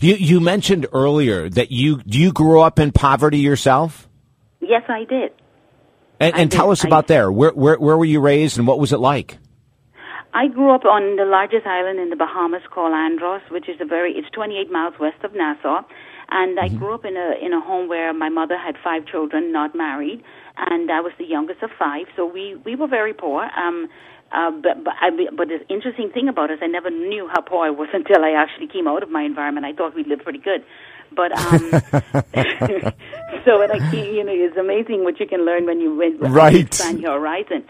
You 0.02 0.16
you 0.16 0.40
mentioned 0.40 0.88
earlier 0.94 1.50
that 1.50 1.72
you 1.72 2.02
you 2.06 2.32
grew 2.32 2.62
up 2.62 2.80
in 2.80 2.92
poverty 2.92 3.40
yourself? 3.40 4.08
Yes, 4.60 4.84
I 4.90 5.04
did. 5.06 5.32
And, 6.20 6.36
I 6.36 6.40
and 6.40 6.52
tell 6.52 6.68
did. 6.68 6.72
us 6.74 6.86
I- 6.86 6.88
about 6.88 7.08
there. 7.08 7.32
Where, 7.32 7.52
where 7.52 7.78
where 7.80 7.98
were 7.98 8.06
you 8.06 8.20
raised 8.20 8.58
and 8.58 8.68
what 8.68 8.80
was 8.80 8.92
it 8.94 9.00
like? 9.00 9.38
I 10.34 10.48
grew 10.48 10.72
up 10.74 10.86
on 10.86 11.16
the 11.16 11.26
largest 11.26 11.66
island 11.66 12.00
in 12.00 12.10
the 12.10 12.16
Bahamas 12.16 12.62
called 12.72 12.94
Andros, 12.94 13.42
which 13.50 13.68
is 13.70 13.78
a 13.82 13.86
very 13.86 14.14
it's 14.14 14.30
28 14.32 14.70
miles 14.72 14.94
west 15.00 15.24
of 15.24 15.34
Nassau, 15.34 15.82
and 16.30 16.60
I 16.60 16.68
grew 16.68 16.94
up 16.94 17.06
in 17.06 17.16
a 17.18 17.34
in 17.44 17.54
a 17.54 17.62
home 17.62 17.88
where 17.88 18.14
my 18.14 18.30
mother 18.30 18.58
had 18.58 18.76
five 18.84 19.06
children, 19.08 19.52
not 19.52 19.74
married, 19.74 20.22
and 20.58 20.92
I 20.92 21.00
was 21.02 21.14
the 21.18 21.26
youngest 21.26 21.64
of 21.64 21.72
five. 21.80 22.06
So 22.16 22.26
we 22.26 22.56
we 22.66 22.76
were 22.76 22.88
very 22.88 23.14
poor. 23.14 23.50
Um, 23.58 23.88
Uh, 24.32 24.52
but 24.52 24.84
but, 24.84 24.94
I, 25.00 25.10
but 25.36 25.48
the 25.48 25.60
interesting 25.74 26.10
thing 26.12 26.28
about 26.28 26.52
it 26.52 26.56
is 26.56 26.60
I 26.62 26.68
never 26.68 26.90
knew 26.90 27.28
how 27.34 27.42
poor 27.42 27.66
I 27.66 27.70
was 27.70 27.90
until 27.94 28.24
I 28.24 28.32
actually 28.32 28.68
came 28.68 28.88
out 28.88 29.04
of 29.04 29.10
my 29.10 29.24
environment. 29.24 29.66
I 29.66 29.74
thought 29.74 29.96
we 29.96 30.04
lived 30.04 30.24
pretty 30.24 30.40
good. 30.40 30.64
But 31.16 31.32
um, 31.32 31.82
so 33.46 33.60
when 33.60 33.72
I 33.72 33.80
came, 33.80 34.14
you 34.14 34.24
know, 34.24 34.34
it's 34.36 34.58
amazing 34.58 35.04
what 35.04 35.20
you 35.20 35.28
can 35.28 35.46
learn 35.46 35.66
when 35.66 35.80
you 35.80 35.96
when 35.96 36.20
Right. 36.20 36.54
you 36.54 36.60
expand 36.60 37.00
your 37.00 37.20
horizon. 37.20 37.64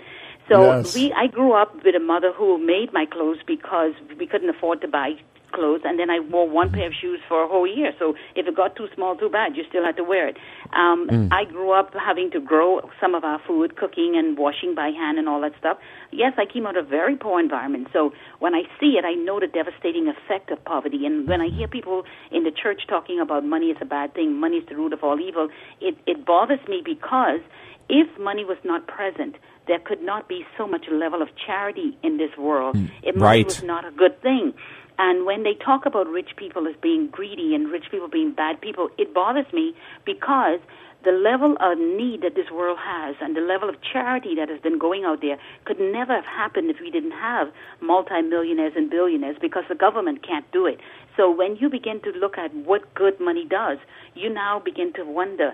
So 0.49 0.79
Yes. 0.79 0.93
we, 0.93 1.13
I 1.15 1.27
grew 1.27 1.53
up 1.53 1.75
with 1.83 1.93
a 1.95 1.99
mother 1.99 2.31
who 2.33 2.57
made 2.57 2.93
my 2.93 3.05
clothes 3.05 3.39
because 3.45 3.93
we 4.17 4.25
couldn't 4.25 4.49
afford 4.49 4.81
to 4.81 4.87
buy 4.87 5.15
clothes, 5.51 5.81
and 5.83 5.99
then 5.99 6.09
I 6.09 6.19
wore 6.19 6.49
one 6.49 6.71
pair 6.71 6.87
of 6.87 6.93
shoes 6.93 7.19
for 7.27 7.43
a 7.43 7.47
whole 7.47 7.67
year. 7.67 7.91
So 7.99 8.15
if 8.35 8.47
it 8.47 8.55
got 8.55 8.75
too 8.75 8.87
small, 8.95 9.15
too 9.15 9.29
bad. 9.29 9.55
You 9.55 9.63
still 9.69 9.83
had 9.83 9.97
to 9.97 10.03
wear 10.03 10.27
it. 10.27 10.37
Um, 10.73 11.29
I 11.31 11.45
grew 11.45 11.71
up 11.71 11.93
having 11.93 12.31
to 12.31 12.39
grow 12.39 12.81
some 12.99 13.15
of 13.15 13.23
our 13.23 13.39
food, 13.45 13.75
cooking 13.75 14.15
and 14.15 14.37
washing 14.37 14.75
by 14.75 14.89
hand 14.89 15.17
and 15.17 15.27
all 15.27 15.41
that 15.41 15.53
stuff. 15.59 15.77
Yes, 16.11 16.33
I 16.37 16.45
came 16.45 16.65
out 16.65 16.77
of 16.77 16.85
a 16.85 16.89
very 16.89 17.15
poor 17.15 17.39
environment. 17.39 17.87
So 17.93 18.13
when 18.39 18.53
I 18.53 18.63
see 18.79 18.97
it, 18.97 19.05
I 19.05 19.13
know 19.13 19.39
the 19.39 19.47
devastating 19.47 20.07
effect 20.07 20.51
of 20.51 20.63
poverty. 20.63 21.05
And 21.05 21.27
when 21.27 21.41
I 21.41 21.49
hear 21.49 21.67
people 21.67 22.03
in 22.31 22.43
the 22.43 22.51
church 22.51 22.81
talking 22.87 23.19
about 23.19 23.43
money 23.43 23.67
is 23.67 23.77
a 23.81 23.85
bad 23.85 24.13
thing, 24.13 24.39
money 24.39 24.57
is 24.57 24.67
the 24.67 24.75
root 24.75 24.93
of 24.93 25.03
all 25.03 25.19
evil, 25.19 25.49
it, 25.81 25.97
it 26.05 26.25
bothers 26.25 26.59
me 26.67 26.81
because 26.83 27.41
if 27.89 28.07
money 28.19 28.43
was 28.43 28.57
not 28.63 28.87
present, 28.87 29.35
there 29.67 29.79
could 29.79 30.01
not 30.01 30.27
be 30.27 30.45
so 30.57 30.67
much 30.67 30.85
level 30.91 31.21
of 31.21 31.29
charity 31.45 31.97
in 32.03 32.17
this 32.17 32.35
world. 32.37 32.75
If 33.03 33.15
money 33.15 33.39
right. 33.39 33.45
was 33.45 33.63
not 33.63 33.85
a 33.85 33.91
good 33.91 34.21
thing. 34.21 34.53
And 34.99 35.25
when 35.25 35.43
they 35.43 35.53
talk 35.53 35.85
about 35.85 36.07
rich 36.07 36.29
people 36.35 36.67
as 36.67 36.75
being 36.81 37.07
greedy 37.07 37.53
and 37.53 37.71
rich 37.71 37.85
people 37.91 38.07
being 38.07 38.31
bad 38.31 38.59
people, 38.61 38.89
it 38.97 39.13
bothers 39.13 39.45
me 39.53 39.75
because 40.05 40.59
the 41.03 41.11
level 41.11 41.55
of 41.61 41.77
need 41.77 42.21
that 42.23 42.35
this 42.35 42.49
world 42.51 42.77
has 42.81 43.15
and 43.21 43.35
the 43.35 43.41
level 43.41 43.69
of 43.69 43.75
charity 43.81 44.33
that 44.35 44.49
has 44.49 44.59
been 44.61 44.79
going 44.79 45.05
out 45.05 45.21
there 45.21 45.37
could 45.65 45.79
never 45.79 46.15
have 46.15 46.25
happened 46.25 46.69
if 46.69 46.77
we 46.81 46.89
didn't 46.89 47.11
have 47.11 47.47
multimillionaires 47.81 48.73
and 48.75 48.89
billionaires 48.89 49.37
because 49.39 49.63
the 49.69 49.75
government 49.75 50.25
can't 50.25 50.51
do 50.51 50.65
it. 50.65 50.79
So 51.15 51.29
when 51.29 51.55
you 51.57 51.69
begin 51.69 52.01
to 52.01 52.11
look 52.11 52.37
at 52.37 52.53
what 52.53 52.93
good 52.95 53.19
money 53.19 53.45
does, 53.45 53.77
you 54.15 54.33
now 54.33 54.59
begin 54.59 54.91
to 54.93 55.05
wonder, 55.05 55.53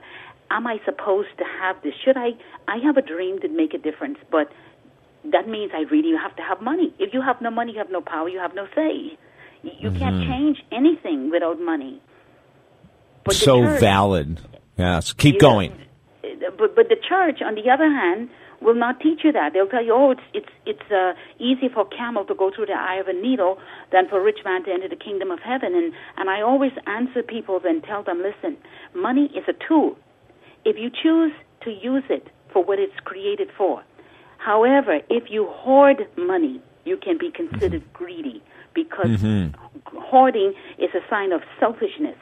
am 0.49 0.65
I 0.65 0.79
supposed 0.85 1.37
to 1.37 1.43
have 1.59 1.81
this? 1.83 1.93
Should 2.03 2.17
I 2.17 2.31
I 2.67 2.77
have 2.77 2.95
a 2.97 3.01
dream 3.01 3.39
to 3.41 3.49
make 3.49 3.73
a 3.73 3.77
difference, 3.77 4.17
but 4.31 4.49
that 5.31 5.47
means 5.47 5.71
I 5.75 5.81
really 5.81 6.15
have 6.17 6.35
to 6.37 6.41
have 6.41 6.61
money. 6.61 6.93
If 6.99 7.13
you 7.13 7.21
have 7.21 7.41
no 7.41 7.51
money, 7.51 7.73
you 7.73 7.79
have 7.79 7.91
no 7.91 8.01
power, 8.01 8.29
you 8.29 8.39
have 8.39 8.55
no 8.55 8.67
say. 8.75 9.17
You, 9.63 9.71
you 9.79 9.91
can't 9.91 10.15
mm-hmm. 10.15 10.31
change 10.31 10.63
anything 10.71 11.31
without 11.31 11.59
money. 11.59 12.01
But 13.23 13.35
so 13.35 13.61
church- 13.61 13.79
valid. 13.79 14.39
Yes. 14.77 15.13
Keep 15.13 15.39
going. 15.39 15.71
know, 16.23 16.51
But 16.57 16.75
but 16.75 16.89
the 16.89 16.97
church, 16.97 17.41
on 17.41 17.55
the 17.55 17.69
other 17.69 17.89
hand, 17.89 18.29
will 18.61 18.75
not 18.75 18.99
teach 18.99 19.23
you 19.23 19.31
that. 19.31 19.53
They'll 19.53 19.67
tell 19.67 19.83
you, 19.83 19.93
oh, 19.93 20.11
it's 20.11 20.21
it's 20.33 20.49
it's 20.65 20.91
uh, 20.91 21.13
easy 21.39 21.69
for 21.69 21.81
a 21.81 21.97
camel 21.97 22.25
to 22.25 22.35
go 22.35 22.51
through 22.53 22.67
the 22.67 22.73
eye 22.73 22.95
of 22.95 23.07
a 23.07 23.13
needle 23.13 23.59
than 23.91 24.09
for 24.09 24.19
a 24.19 24.23
rich 24.23 24.39
man 24.43 24.63
to 24.65 24.71
enter 24.71 24.89
the 24.89 24.95
kingdom 24.95 25.31
of 25.31 25.39
heaven. 25.39 25.75
And 25.75 25.93
and 26.17 26.29
I 26.29 26.41
always 26.41 26.71
answer 26.87 27.23
people 27.23 27.59
and 27.63 27.83
tell 27.83 28.03
them, 28.03 28.21
listen, 28.21 28.57
money 28.95 29.25
is 29.35 29.43
a 29.47 29.53
tool. 29.67 29.97
If 30.65 30.77
you 30.77 30.89
choose 30.89 31.33
to 31.63 31.71
use 31.71 32.03
it 32.09 32.27
for 32.51 32.63
what 32.63 32.79
it's 32.79 32.99
created 33.03 33.49
for. 33.57 33.83
However, 34.37 34.99
if 35.09 35.29
you 35.29 35.47
hoard 35.47 36.07
money, 36.17 36.61
you 36.83 36.97
can 36.97 37.17
be 37.17 37.31
considered 37.31 37.81
mm-hmm. 37.81 37.93
greedy 37.93 38.43
because 38.73 39.07
mm-hmm. 39.07 39.97
hoarding 39.97 40.53
is 40.77 40.89
a 40.93 41.01
sign 41.09 41.31
of 41.31 41.41
selfishness. 41.59 42.17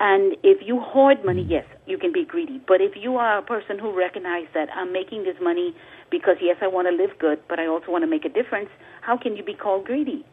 And 0.00 0.36
if 0.42 0.58
you 0.66 0.80
hoard 0.80 1.24
money, 1.24 1.44
mm. 1.44 1.50
yes, 1.50 1.64
you 1.86 1.98
can 1.98 2.12
be 2.12 2.24
greedy. 2.24 2.60
But 2.66 2.80
if 2.80 2.92
you 2.96 3.16
are 3.16 3.38
a 3.38 3.42
person 3.42 3.78
who 3.78 3.96
recognizes 3.96 4.48
that 4.52 4.68
I'm 4.74 4.92
making 4.92 5.22
this 5.24 5.36
money 5.40 5.74
because, 6.10 6.36
yes, 6.40 6.56
I 6.60 6.66
want 6.66 6.88
to 6.88 6.94
live 6.94 7.18
good, 7.18 7.40
but 7.48 7.60
I 7.60 7.66
also 7.66 7.90
want 7.90 8.02
to 8.02 8.08
make 8.08 8.24
a 8.24 8.28
difference, 8.28 8.68
how 9.02 9.16
can 9.16 9.36
you 9.36 9.44
be 9.44 9.54
called 9.54 9.84
greedy? 9.84 10.26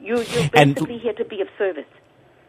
You, 0.00 0.22
you're 0.22 0.48
And- 0.54 0.74
basically 0.74 0.98
here 0.98 1.12
to 1.12 1.24
be 1.24 1.42
of 1.42 1.48
service. 1.58 1.84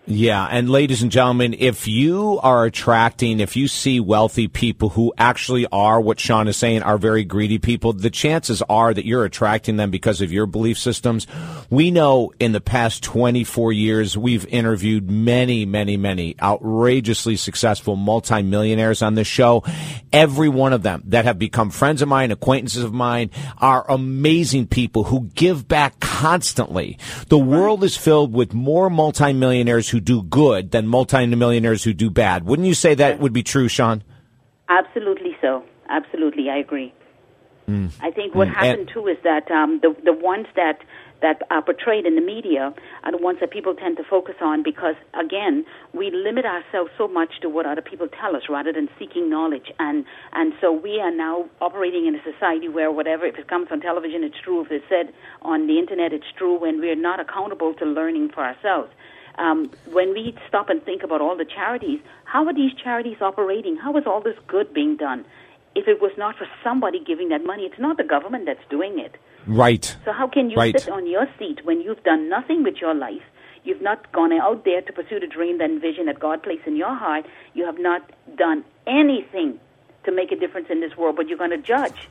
Yeah, 0.07 0.47
and 0.49 0.67
ladies 0.67 1.03
and 1.03 1.11
gentlemen, 1.11 1.55
if 1.59 1.87
you 1.87 2.39
are 2.41 2.65
attracting, 2.65 3.39
if 3.39 3.55
you 3.55 3.67
see 3.67 3.99
wealthy 3.99 4.47
people 4.47 4.89
who 4.89 5.13
actually 5.15 5.67
are 5.71 6.01
what 6.01 6.19
Sean 6.19 6.47
is 6.47 6.57
saying 6.57 6.81
are 6.81 6.97
very 6.97 7.23
greedy 7.23 7.59
people, 7.59 7.93
the 7.93 8.09
chances 8.09 8.63
are 8.63 8.95
that 8.95 9.05
you're 9.05 9.25
attracting 9.25 9.77
them 9.77 9.91
because 9.91 10.19
of 10.19 10.31
your 10.31 10.47
belief 10.47 10.79
systems. 10.79 11.27
We 11.69 11.91
know 11.91 12.33
in 12.39 12.51
the 12.51 12.59
past 12.59 13.03
24 13.03 13.73
years, 13.73 14.17
we've 14.17 14.47
interviewed 14.47 15.09
many, 15.09 15.67
many, 15.67 15.97
many 15.97 16.35
outrageously 16.41 17.37
successful 17.37 17.95
multimillionaires 17.95 19.03
on 19.03 19.13
this 19.13 19.27
show. 19.27 19.63
Every 20.11 20.49
one 20.49 20.73
of 20.73 20.81
them 20.81 21.03
that 21.05 21.25
have 21.25 21.37
become 21.37 21.69
friends 21.69 22.01
of 22.01 22.09
mine, 22.09 22.31
acquaintances 22.31 22.83
of 22.83 22.91
mine, 22.91 23.29
are 23.59 23.85
amazing 23.87 24.65
people 24.65 25.03
who 25.05 25.29
give 25.35 25.67
back 25.67 25.99
constantly. 25.99 26.97
The 27.29 27.37
world 27.37 27.83
is 27.83 27.95
filled 27.95 28.33
with 28.33 28.53
more 28.53 28.89
multimillionaires 28.89 29.91
who 29.91 30.00
do 30.03 30.23
good 30.23 30.71
than 30.71 30.87
multimillionaires 30.87 31.83
who 31.83 31.93
do 31.93 32.09
bad. 32.09 32.45
Wouldn't 32.45 32.67
you 32.67 32.73
say 32.73 32.95
that 32.95 33.19
would 33.19 33.33
be 33.33 33.43
true, 33.43 33.67
Sean? 33.67 34.03
Absolutely 34.69 35.35
so. 35.41 35.63
Absolutely, 35.89 36.49
I 36.49 36.57
agree. 36.57 36.93
I 38.01 38.11
think 38.11 38.35
what 38.35 38.49
Mm. 38.49 38.53
happened 38.53 38.79
And- 38.79 38.89
too 38.89 39.07
is 39.07 39.17
that 39.23 39.49
um, 39.49 39.79
the 39.79 39.95
the 40.03 40.11
ones 40.11 40.45
that 40.57 40.79
that 41.21 41.41
are 41.51 41.61
portrayed 41.61 42.05
in 42.05 42.15
the 42.15 42.21
media 42.35 42.73
are 43.05 43.11
the 43.11 43.17
ones 43.29 43.39
that 43.39 43.49
people 43.51 43.73
tend 43.75 43.95
to 43.95 44.03
focus 44.03 44.35
on 44.41 44.61
because 44.61 44.95
again 45.13 45.63
we 45.93 46.11
limit 46.11 46.43
ourselves 46.45 46.91
so 46.97 47.07
much 47.07 47.39
to 47.41 47.47
what 47.47 47.65
other 47.65 47.81
people 47.81 48.07
tell 48.09 48.35
us 48.35 48.43
rather 48.49 48.73
than 48.73 48.89
seeking 48.99 49.29
knowledge 49.29 49.71
and 49.79 50.03
and 50.33 50.51
so 50.59 50.69
we 50.73 50.99
are 50.99 51.11
now 51.15 51.45
operating 51.61 52.07
in 52.07 52.15
a 52.15 52.23
society 52.23 52.67
where 52.67 52.91
whatever 52.91 53.25
if 53.25 53.37
it 53.37 53.47
comes 53.47 53.67
on 53.71 53.79
television 53.79 54.21
it's 54.23 54.39
true 54.43 54.59
if 54.65 54.69
it's 54.71 54.89
said 54.89 55.13
on 55.43 55.67
the 55.67 55.77
internet 55.79 56.11
it's 56.11 56.31
true 56.37 56.55
when 56.59 56.81
we're 56.81 56.95
not 57.09 57.19
accountable 57.21 57.73
to 57.75 57.85
learning 57.85 58.27
for 58.33 58.43
ourselves 58.43 58.91
um, 59.37 59.71
when 59.91 60.13
we 60.13 60.35
stop 60.47 60.69
and 60.69 60.83
think 60.83 61.03
about 61.03 61.21
all 61.21 61.37
the 61.37 61.45
charities, 61.45 61.99
how 62.25 62.45
are 62.47 62.53
these 62.53 62.73
charities 62.73 63.17
operating? 63.21 63.75
How 63.77 63.95
is 63.97 64.05
all 64.05 64.21
this 64.21 64.37
good 64.47 64.73
being 64.73 64.95
done? 64.97 65.25
If 65.75 65.87
it 65.87 66.01
was 66.01 66.11
not 66.17 66.37
for 66.37 66.47
somebody 66.63 66.99
giving 67.03 67.29
that 67.29 67.45
money, 67.45 67.63
it's 67.63 67.79
not 67.79 67.97
the 67.97 68.03
government 68.03 68.45
that's 68.45 68.63
doing 68.69 68.99
it. 68.99 69.15
Right. 69.47 69.95
So 70.05 70.11
how 70.11 70.27
can 70.27 70.49
you 70.49 70.57
Right. 70.57 70.77
sit 70.77 70.91
on 70.91 71.07
your 71.07 71.27
seat 71.39 71.63
when 71.63 71.81
you've 71.81 72.03
done 72.03 72.29
nothing 72.29 72.63
with 72.63 72.81
your 72.81 72.93
life? 72.93 73.23
You've 73.63 73.81
not 73.81 74.11
gone 74.11 74.33
out 74.33 74.65
there 74.65 74.81
to 74.81 74.91
pursue 74.93 75.19
the 75.19 75.27
dream 75.27 75.61
and 75.61 75.79
vision 75.79 76.07
that 76.07 76.19
God 76.19 76.43
placed 76.43 76.65
in 76.67 76.75
your 76.75 76.93
heart. 76.93 77.25
You 77.53 77.65
have 77.65 77.79
not 77.79 78.01
done 78.35 78.65
anything 78.87 79.59
to 80.03 80.11
make 80.11 80.31
a 80.31 80.35
difference 80.35 80.67
in 80.69 80.81
this 80.81 80.97
world, 80.97 81.15
but 81.15 81.27
you're 81.29 81.37
going 81.37 81.51
to 81.51 81.57
judge. 81.57 82.09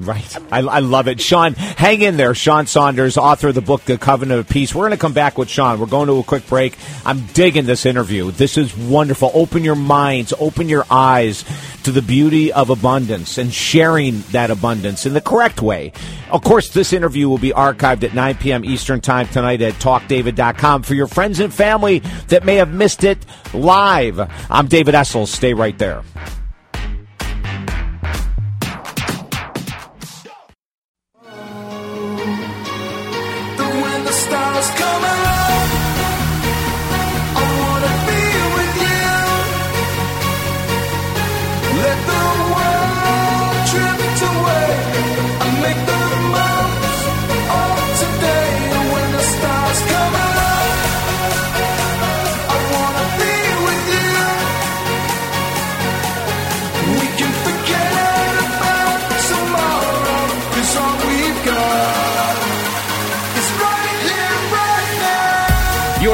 Right. 0.00 0.36
I, 0.50 0.60
I 0.60 0.78
love 0.78 1.08
it. 1.08 1.20
Sean, 1.20 1.52
hang 1.52 2.00
in 2.00 2.16
there. 2.16 2.34
Sean 2.34 2.66
Saunders, 2.66 3.18
author 3.18 3.48
of 3.48 3.54
the 3.54 3.60
book, 3.60 3.84
The 3.84 3.98
Covenant 3.98 4.40
of 4.40 4.48
Peace. 4.48 4.74
We're 4.74 4.82
going 4.82 4.92
to 4.92 4.96
come 4.96 5.12
back 5.12 5.36
with 5.36 5.50
Sean. 5.50 5.78
We're 5.78 5.86
going 5.86 6.06
to 6.06 6.18
a 6.18 6.22
quick 6.22 6.46
break. 6.46 6.78
I'm 7.04 7.26
digging 7.26 7.66
this 7.66 7.84
interview. 7.84 8.30
This 8.30 8.56
is 8.56 8.74
wonderful. 8.74 9.30
Open 9.34 9.62
your 9.62 9.74
minds, 9.74 10.32
open 10.38 10.70
your 10.70 10.86
eyes 10.90 11.44
to 11.82 11.92
the 11.92 12.00
beauty 12.00 12.50
of 12.50 12.70
abundance 12.70 13.36
and 13.36 13.52
sharing 13.52 14.22
that 14.32 14.50
abundance 14.50 15.04
in 15.04 15.12
the 15.12 15.20
correct 15.20 15.60
way. 15.60 15.92
Of 16.30 16.42
course, 16.42 16.70
this 16.70 16.94
interview 16.94 17.28
will 17.28 17.38
be 17.38 17.50
archived 17.50 18.02
at 18.02 18.14
9 18.14 18.36
p.m. 18.36 18.64
Eastern 18.64 19.02
Time 19.02 19.28
tonight 19.28 19.60
at 19.60 19.74
talkdavid.com 19.74 20.82
for 20.82 20.94
your 20.94 21.08
friends 21.08 21.40
and 21.40 21.52
family 21.52 21.98
that 22.28 22.44
may 22.44 22.56
have 22.56 22.72
missed 22.72 23.04
it 23.04 23.18
live. 23.52 24.18
I'm 24.50 24.66
David 24.66 24.94
Essel. 24.94 25.26
Stay 25.26 25.52
right 25.52 25.76
there. 25.76 26.02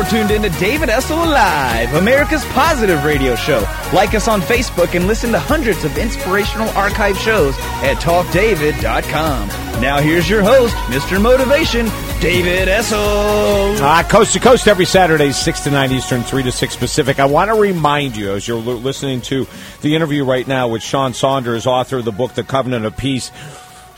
Tuned 0.09 0.31
in 0.31 0.43
to 0.43 0.49
David 0.61 0.89
Essel 0.89 1.27
Live, 1.27 1.95
America's 1.95 2.45
positive 2.47 3.05
radio 3.05 3.35
show. 3.35 3.67
Like 3.93 4.15
us 4.15 4.29
on 4.29 4.41
Facebook 4.41 4.95
and 4.95 5.07
listen 5.07 5.33
to 5.33 5.39
hundreds 5.39 5.85
of 5.85 5.97
inspirational 5.99 6.69
archive 6.71 7.17
shows 7.19 7.55
at 7.83 7.97
talkdavid.com. 7.97 9.49
Now 9.81 10.01
here's 10.01 10.29
your 10.29 10.43
host, 10.43 10.75
Mr. 10.87 11.21
Motivation, 11.21 11.87
David 12.21 12.69
Essel. 12.69 13.79
Uh, 13.79 14.03
coast 14.09 14.33
to 14.33 14.41
coast 14.41 14.69
every 14.69 14.87
Saturday, 14.87 15.33
6 15.33 15.61
to 15.61 15.71
9 15.71 15.93
Eastern, 15.93 16.23
3 16.23 16.43
to 16.45 16.53
6 16.53 16.77
Pacific. 16.77 17.21
I 17.21 17.27
want 17.27 17.51
to 17.51 17.55
remind 17.61 18.17
you, 18.17 18.33
as 18.33 18.49
you're 18.49 18.59
listening 18.59 19.21
to 19.23 19.47
the 19.83 19.95
interview 19.95 20.25
right 20.25 20.47
now 20.47 20.69
with 20.69 20.83
Sean 20.83 21.13
Saunders, 21.13 21.67
author 21.67 21.99
of 21.99 22.05
the 22.05 22.13
book, 22.13 22.33
The 22.35 22.45
Covenant 22.45 22.87
of 22.87 22.97
Peace, 22.97 23.31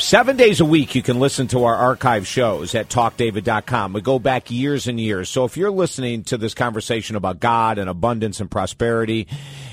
Seven 0.01 0.37
days 0.37 0.61
a 0.61 0.65
week, 0.65 0.95
you 0.95 1.03
can 1.03 1.19
listen 1.19 1.49
to 1.49 1.65
our 1.65 1.75
archive 1.75 2.25
shows 2.25 2.77
at 2.77 2.89
talkdavid.com. 2.89 3.93
We 3.93 4.01
go 4.01 4.21
back 4.21 4.49
years 4.49 4.87
and 4.87 4.99
years. 4.99 5.29
So 5.29 5.45
if 5.45 5.57
you're 5.57 5.73
listening 5.73 6.23
to 6.25 6.39
this 6.39 6.55
conversation 6.55 7.17
about 7.17 7.41
God 7.41 7.79
and 7.79 7.91
abundance 7.91 8.41
and 8.41 8.49
prosperity, 8.49 9.27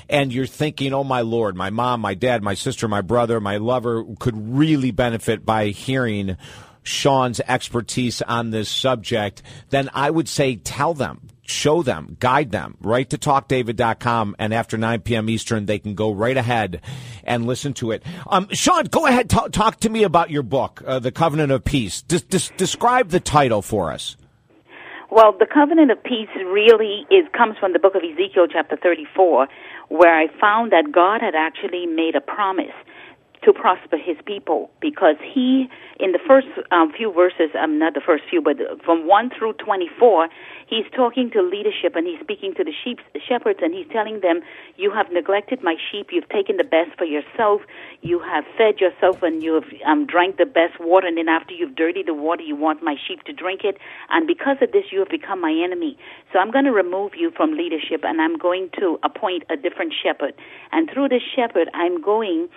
and 0.10 0.34
you're 0.34 0.48
thinking, 0.48 0.94
oh 0.94 1.04
my 1.04 1.22
Lord, 1.22 1.56
my 1.56 1.70
mom, 1.70 2.02
my 2.02 2.16
dad, 2.16 2.42
my 2.42 2.56
sister, 2.56 2.88
my 2.88 3.02
brother, 3.02 3.40
my 3.40 3.58
lover 3.58 4.04
could 4.20 4.36
really 4.36 4.90
benefit 4.90 5.46
by 5.46 5.68
hearing 5.68 6.38
Sean's 6.82 7.40
expertise 7.42 8.24
on 8.24 8.50
this 8.50 8.68
subject, 8.68 9.44
then 9.70 9.92
I 9.94 10.10
would 10.10 10.28
say 10.28 10.56
tell 10.56 10.96
them, 10.96 11.30
show 11.46 11.84
them, 11.84 12.18
guide 12.20 12.52
them, 12.52 12.78
right 12.82 13.10
to 13.10 13.18
talkdavid.com. 13.18 14.36
And 14.40 14.54
after 14.54 14.78
9 14.78 15.02
p.m. 15.02 15.30
Eastern, 15.30 15.66
they 15.66 15.80
can 15.80 15.96
go 15.96 16.12
right 16.12 16.38
ahead 16.38 16.82
and 17.24 17.46
listen 17.46 17.74
to 17.76 17.92
it. 17.92 18.04
Um, 18.28 18.48
Sean, 18.52 18.86
go 18.86 19.06
ahead, 19.06 19.30
talk, 19.30 19.52
talk 19.52 19.80
to 19.82 19.90
me 19.90 20.04
about 20.04 20.30
your 20.30 20.44
book, 20.44 20.82
uh, 20.86 21.00
The 21.00 21.12
Covenant 21.12 21.52
of 21.52 21.64
Peace. 21.64 22.02
Des- 22.02 22.20
des- 22.20 22.54
describe 22.58 23.10
the 23.10 23.20
title 23.20 23.62
for 23.62 23.92
us. 23.92 24.18
Well, 25.12 25.32
the 25.38 25.46
covenant 25.46 25.92
of 25.92 26.04
peace 26.04 26.28
really 26.36 27.06
is 27.10 27.26
comes 27.32 27.58
from 27.58 27.72
the 27.72 27.80
book 27.80 27.96
of 27.96 28.02
Ezekiel 28.04 28.48
chapter 28.52 28.76
34 28.76 29.48
where 29.88 30.14
I 30.14 30.28
found 30.42 30.72
that 30.74 30.92
God 30.92 31.22
had 31.22 31.36
actually 31.36 31.86
made 31.86 32.16
a 32.16 32.22
promise 32.22 32.74
to 33.44 33.54
prosper 33.54 33.98
his 33.98 34.18
people 34.26 34.72
because 34.82 35.16
he 35.22 35.70
in 36.00 36.12
the 36.12 36.20
first 36.28 36.48
um, 36.72 36.92
few 36.92 37.14
verses 37.14 37.56
um, 37.58 37.80
not 37.80 37.94
the 37.94 38.02
first 38.06 38.24
few 38.30 38.42
but 38.42 38.58
from 38.84 39.08
1 39.08 39.30
through 39.38 39.54
24 39.54 40.28
he's 40.68 40.86
talking 40.96 41.30
to 41.32 41.42
leadership 41.42 41.96
and 41.96 42.08
he's 42.08 42.20
speaking 42.20 42.54
to 42.56 42.64
the 42.64 42.74
sheep 42.84 43.00
shepherds 43.28 43.60
and 43.62 43.74
he's 43.74 43.88
telling 43.92 44.22
them 44.22 44.42
you 44.78 44.92
have 44.92 45.12
neglected 45.12 45.64
my 45.64 45.76
sheep. 45.92 46.10
You've 46.12 46.30
taken 46.30 46.58
the 46.58 46.64
best 46.64 46.98
for 46.98 47.06
yourself. 47.06 47.62
You 48.02 48.20
have 48.20 48.46
fed 48.58 48.80
yourself 48.80 49.24
and 49.24 49.44
you 49.44 49.56
have 49.56 49.66
um, 49.86 50.06
drank 50.06 50.38
the 50.38 50.46
best 50.46 50.80
water. 50.80 51.08
And 51.08 51.18
then 51.18 51.30
after 51.30 51.54
you've 51.54 51.76
dirtied 51.76 52.08
the 52.08 52.14
water 52.14 52.42
you 52.44 52.56
want 52.56 52.84
my 52.84 52.96
sheep 53.08 53.24
to 53.24 53.34
drink 53.34 53.62
it. 53.64 53.78
And 54.10 54.28
because 54.28 54.58
of 54.62 54.72
this 54.72 54.86
you 54.92 55.00
have 55.00 55.10
become 55.10 55.42
my 55.42 55.54
enemy. 55.64 55.98
So 56.34 56.40
i'm 56.40 56.52
going 56.52 56.66
to 56.66 56.72
remove 56.72 57.14
you 57.16 57.32
from 57.32 57.54
leadership 57.54 58.02
and 58.04 58.22
i'm 58.22 58.38
going 58.38 58.70
to 58.80 59.00
appoint 59.04 59.44
a 59.50 59.56
different 59.56 59.94
shepherd. 59.94 60.34
And 60.72 60.90
through 60.92 61.10
this 61.10 61.24
shepherd 61.36 61.70
i'm 61.74 62.02
going 62.02 62.50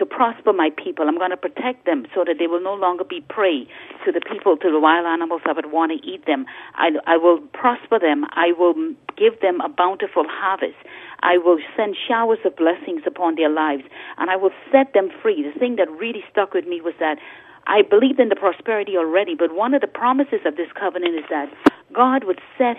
to 0.00 0.06
prosper 0.06 0.52
my 0.52 0.70
people. 0.82 1.06
I'm 1.06 1.18
going 1.18 1.30
to 1.30 1.36
protect 1.36 1.84
them 1.84 2.06
so 2.14 2.24
that 2.26 2.36
they 2.40 2.48
will 2.48 2.62
no 2.62 2.74
longer 2.74 3.04
be 3.04 3.20
prey 3.28 3.68
to 4.04 4.10
the 4.10 4.20
people, 4.20 4.56
to 4.56 4.70
the 4.72 4.80
wild 4.80 5.06
animals 5.06 5.42
that 5.44 5.54
would 5.54 5.70
want 5.70 5.92
to 5.92 6.00
eat 6.00 6.26
them. 6.26 6.46
I, 6.74 6.96
I 7.06 7.16
will 7.16 7.38
prosper 7.52 8.00
them. 8.00 8.24
I 8.32 8.52
will 8.56 8.74
give 9.16 9.38
them 9.40 9.60
a 9.60 9.68
bountiful 9.68 10.24
harvest. 10.26 10.80
I 11.22 11.36
will 11.36 11.58
send 11.76 11.96
showers 12.08 12.38
of 12.44 12.56
blessings 12.56 13.02
upon 13.06 13.36
their 13.36 13.50
lives, 13.50 13.84
and 14.16 14.30
I 14.30 14.36
will 14.36 14.56
set 14.72 14.94
them 14.94 15.10
free. 15.22 15.44
The 15.44 15.56
thing 15.58 15.76
that 15.76 15.90
really 15.92 16.24
stuck 16.32 16.54
with 16.54 16.66
me 16.66 16.80
was 16.80 16.94
that 16.98 17.18
I 17.66 17.82
believed 17.82 18.18
in 18.18 18.30
the 18.30 18.36
prosperity 18.36 18.96
already, 18.96 19.34
but 19.36 19.54
one 19.54 19.74
of 19.74 19.82
the 19.82 19.86
promises 19.86 20.40
of 20.46 20.56
this 20.56 20.72
covenant 20.72 21.14
is 21.14 21.28
that 21.28 21.52
God 21.92 22.24
would 22.24 22.40
set 22.56 22.78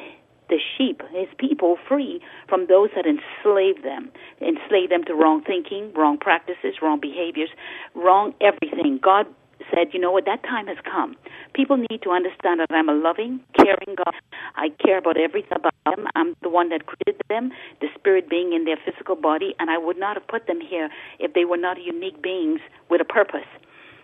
the 0.51 0.59
sheep, 0.77 1.01
his 1.11 1.29
people, 1.39 1.77
free 1.87 2.21
from 2.47 2.67
those 2.67 2.89
that 2.95 3.07
enslave 3.07 3.81
them, 3.81 4.11
enslave 4.41 4.89
them 4.89 5.03
to 5.05 5.15
wrong 5.15 5.41
thinking, 5.41 5.91
wrong 5.95 6.19
practices, 6.19 6.75
wrong 6.81 6.99
behaviors, 6.99 7.49
wrong 7.95 8.35
everything. 8.41 8.99
God 9.01 9.25
said, 9.73 9.93
you 9.93 9.99
know 9.99 10.11
what, 10.11 10.25
that 10.25 10.43
time 10.43 10.67
has 10.67 10.77
come. 10.83 11.15
People 11.53 11.77
need 11.77 12.01
to 12.03 12.11
understand 12.11 12.59
that 12.59 12.67
I'm 12.71 12.89
a 12.89 12.93
loving, 12.93 13.39
caring 13.57 13.95
God. 13.95 14.13
I 14.55 14.69
care 14.83 14.97
about 14.97 15.17
everything 15.17 15.55
about 15.55 15.73
them. 15.85 16.07
I'm 16.15 16.35
the 16.41 16.49
one 16.49 16.69
that 16.69 16.85
created 16.85 17.21
them, 17.29 17.51
the 17.79 17.87
spirit 17.95 18.29
being 18.29 18.53
in 18.53 18.65
their 18.65 18.77
physical 18.83 19.15
body, 19.15 19.55
and 19.59 19.69
I 19.69 19.77
would 19.77 19.97
not 19.97 20.17
have 20.17 20.27
put 20.27 20.47
them 20.47 20.59
here 20.59 20.89
if 21.19 21.33
they 21.33 21.45
were 21.45 21.57
not 21.57 21.81
unique 21.81 22.21
beings 22.21 22.59
with 22.89 23.01
a 23.01 23.05
purpose. 23.05 23.47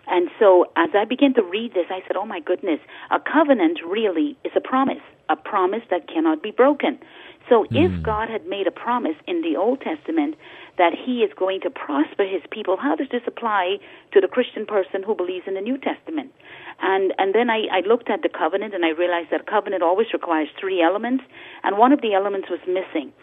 And 0.10 0.30
so 0.40 0.66
as 0.76 0.90
I 0.94 1.06
began 1.06 1.34
to 1.36 1.44
read 1.44 1.74
this, 1.74 1.88
I 1.90 2.02
said, 2.08 2.16
oh 2.16 2.26
my 2.26 2.40
goodness, 2.40 2.80
a 3.12 3.20
covenant 3.20 3.80
really 3.86 4.38
is 4.44 4.52
a 4.56 4.62
promise, 4.62 5.04
a 5.30 5.36
promise 5.36 5.84
that 5.90 6.08
cannot 6.08 6.42
be 6.42 6.52
broken. 6.52 7.00
So 7.50 7.66
if 7.72 7.92
hmm. 7.92 8.02
God 8.02 8.30
had 8.30 8.46
made 8.48 8.68
a 8.68 8.72
promise 8.72 9.16
in 9.26 9.42
the 9.42 9.56
Old 9.58 9.82
Testament 9.82 10.36
that 10.78 10.94
he 10.94 11.24
is 11.24 11.32
going 11.38 11.62
to 11.62 11.70
prosper 11.70 12.24
his 12.24 12.42
people, 12.52 12.78
how 12.78 12.96
does 12.96 13.08
this 13.12 13.22
apply 13.26 13.78
to 14.14 14.22
the 14.22 14.28
Christian 14.28 14.66
person 14.66 15.02
who 15.04 15.16
believes 15.16 15.48
in 15.48 15.54
the 15.54 15.62
New 15.62 15.78
Testament? 15.78 16.32
And 16.82 17.14
and 17.18 17.34
then 17.34 17.50
I, 17.50 17.66
I 17.72 17.80
looked 17.88 18.10
at 18.10 18.22
the 18.22 18.30
covenant 18.30 18.76
and 18.76 18.86
I 18.86 18.90
realized 18.90 19.32
that 19.32 19.42
a 19.42 19.50
covenant 19.50 19.82
always 19.82 20.08
requires 20.14 20.50
three 20.60 20.82
elements, 20.82 21.24
and 21.64 21.78
one 21.78 21.92
of 21.92 22.02
the 22.02 22.14
elements 22.14 22.50
was 22.50 22.60
missing. 22.68 23.14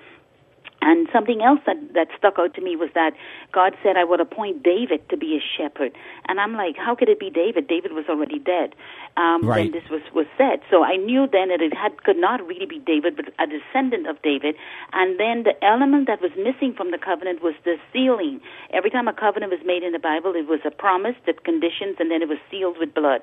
And 0.84 1.08
something 1.10 1.40
else 1.40 1.60
that, 1.64 1.76
that 1.94 2.08
stuck 2.18 2.34
out 2.38 2.52
to 2.54 2.60
me 2.60 2.76
was 2.76 2.90
that 2.94 3.16
God 3.52 3.72
said, 3.82 3.96
I 3.96 4.04
would 4.04 4.20
appoint 4.20 4.62
David 4.62 5.00
to 5.08 5.16
be 5.16 5.32
a 5.32 5.40
shepherd. 5.40 5.92
And 6.28 6.38
I'm 6.38 6.52
like, 6.52 6.76
how 6.76 6.94
could 6.94 7.08
it 7.08 7.18
be 7.18 7.30
David? 7.30 7.66
David 7.66 7.92
was 7.92 8.04
already 8.06 8.38
dead 8.38 8.74
um, 9.16 9.48
Right. 9.48 9.64
when 9.64 9.72
this 9.72 9.88
was, 9.88 10.02
was 10.12 10.26
said. 10.36 10.60
So 10.70 10.84
I 10.84 10.96
knew 10.96 11.26
then 11.26 11.48
that 11.48 11.62
it 11.62 11.72
had, 11.72 12.04
could 12.04 12.18
not 12.18 12.46
really 12.46 12.66
be 12.66 12.78
David, 12.84 13.16
but 13.16 13.32
a 13.40 13.46
descendant 13.48 14.06
of 14.06 14.20
David. 14.20 14.56
And 14.92 15.18
then 15.18 15.44
the 15.48 15.56
element 15.64 16.06
that 16.06 16.20
was 16.20 16.32
missing 16.36 16.74
from 16.76 16.90
the 16.90 16.98
covenant 16.98 17.40
was 17.42 17.54
the 17.64 17.76
sealing. 17.90 18.40
Every 18.70 18.90
time 18.90 19.08
a 19.08 19.14
covenant 19.14 19.52
was 19.52 19.64
made 19.64 19.82
in 19.82 19.92
the 19.92 19.98
Bible, 19.98 20.34
it 20.36 20.46
was 20.46 20.60
a 20.68 20.70
promise, 20.70 21.16
the 21.24 21.32
conditions, 21.32 21.96
and 21.98 22.10
then 22.10 22.20
it 22.20 22.28
was 22.28 22.38
sealed 22.50 22.76
with 22.78 22.92
blood. 22.92 23.22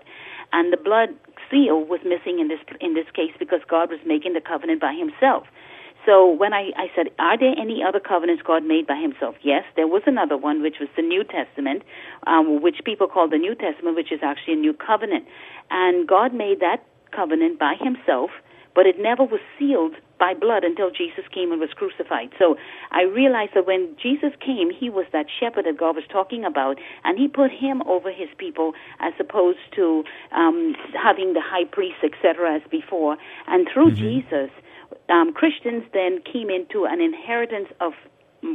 And 0.52 0.74
the 0.74 0.82
blood 0.82 1.14
seal 1.50 1.86
was 1.86 2.02
missing 2.04 2.40
in 2.40 2.48
this 2.48 2.60
in 2.80 2.96
this 2.96 3.06
case 3.14 3.32
because 3.38 3.62
God 3.70 3.90
was 3.92 4.00
making 4.06 4.34
the 4.34 4.42
covenant 4.42 4.82
by 4.82 4.94
Himself. 4.98 5.46
So 6.06 6.32
when 6.32 6.54
I, 6.54 6.72
I 6.76 6.88
said, 6.96 7.08
are 7.20 7.38
there 7.38 7.54
any 7.58 7.84
other 7.88 8.00
covenants 8.00 8.42
God 8.46 8.64
made 8.64 8.88
by 8.88 8.96
himself? 8.96 9.36
Yes, 9.44 9.64
there 9.76 9.88
was 9.88 10.02
another 10.08 10.38
one, 10.38 10.62
which 10.62 10.78
was 10.80 10.90
the 10.96 11.04
New 11.04 11.24
Testament, 11.24 11.84
um, 12.26 12.62
which 12.62 12.78
people 12.84 13.08
call 13.08 13.30
the 13.30 13.38
New 13.38 13.56
Testament, 13.56 13.96
which 13.96 14.12
is 14.12 14.20
actually 14.24 14.54
a 14.54 14.58
new 14.58 14.74
covenant. 14.74 15.26
And 15.70 16.08
God 16.08 16.34
made 16.34 16.60
that 16.60 16.84
covenant 17.12 17.60
by 17.60 17.76
himself, 17.80 18.32
but 18.74 18.86
it 18.86 18.96
never 19.00 19.24
was 19.24 19.42
sealed 19.60 19.96
by 20.18 20.34
blood 20.34 20.64
until 20.64 20.90
Jesus 20.92 21.26
came 21.34 21.52
and 21.52 21.60
was 21.60 21.72
crucified. 21.76 22.30
So 22.40 22.56
I 22.92 23.04
realized 23.04 23.52
that 23.56 23.68
when 23.68 23.96
Jesus 24.02 24.32
came, 24.40 24.72
he 24.72 24.90
was 24.90 25.06
that 25.12 25.26
shepherd 25.40 25.66
that 25.66 25.78
God 25.78 25.96
was 25.96 26.06
talking 26.10 26.46
about, 26.46 26.78
and 27.04 27.18
he 27.18 27.28
put 27.28 27.52
him 27.52 27.82
over 27.84 28.12
his 28.12 28.30
people 28.38 28.74
as 29.00 29.14
opposed 29.20 29.60
to 29.76 30.04
um, 30.32 30.76
having 30.94 31.34
the 31.34 31.42
high 31.42 31.66
priest, 31.66 31.98
etc., 32.04 32.56
as 32.56 32.62
before. 32.70 33.18
And 33.48 33.68
through 33.72 33.92
Jesus, 33.92 34.52
um, 35.12 35.34
Christians 35.34 35.84
then 35.94 36.22
came 36.22 36.50
into 36.50 36.86
an 36.86 37.02
inheritance 37.02 37.68
of 37.80 37.94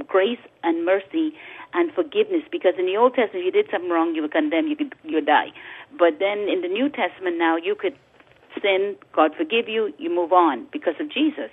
grace 0.08 0.40
and 0.62 0.84
mercy 0.84 1.32
and 1.72 1.92
forgiveness 1.92 2.42
because 2.50 2.74
in 2.78 2.86
the 2.86 2.96
Old 2.96 3.14
Testament, 3.14 3.46
if 3.46 3.54
you 3.54 3.62
did 3.62 3.70
something 3.70 3.90
wrong, 3.90 4.14
you 4.14 4.22
were 4.22 4.28
condemned, 4.28 4.68
you 4.68 4.76
could 4.76 4.94
you 5.04 5.20
die. 5.20 5.48
But 5.98 6.18
then 6.18 6.48
in 6.48 6.62
the 6.62 6.68
New 6.68 6.88
Testament, 6.88 7.38
now 7.38 7.56
you 7.56 7.74
could 7.78 7.96
sin, 8.62 8.96
God 9.12 9.32
forgive 9.36 9.68
you, 9.68 9.92
you 9.98 10.08
move 10.14 10.32
on 10.32 10.66
because 10.72 10.94
of 10.98 11.10
Jesus. 11.10 11.50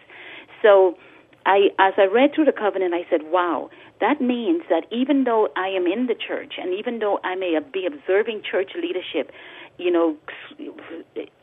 So 0.62 0.98
I, 1.46 1.70
as 1.78 1.94
I 1.98 2.06
read 2.06 2.34
through 2.34 2.46
the 2.46 2.54
covenant, 2.54 2.94
I 2.94 3.06
said, 3.10 3.24
wow, 3.24 3.70
that 4.00 4.22
means 4.22 4.64
that 4.70 4.86
even 4.92 5.26
though 5.26 5.50
I 5.56 5.68
am 5.68 5.86
in 5.88 6.08
the 6.08 6.16
church 6.16 6.54
and 6.58 6.74
even 6.74 7.00
though 7.00 7.20
I 7.24 7.36
may 7.36 7.58
be 7.74 7.86
observing 7.86 8.44
church 8.50 8.72
leadership, 8.76 9.32
you 9.78 9.92
know, 9.92 10.16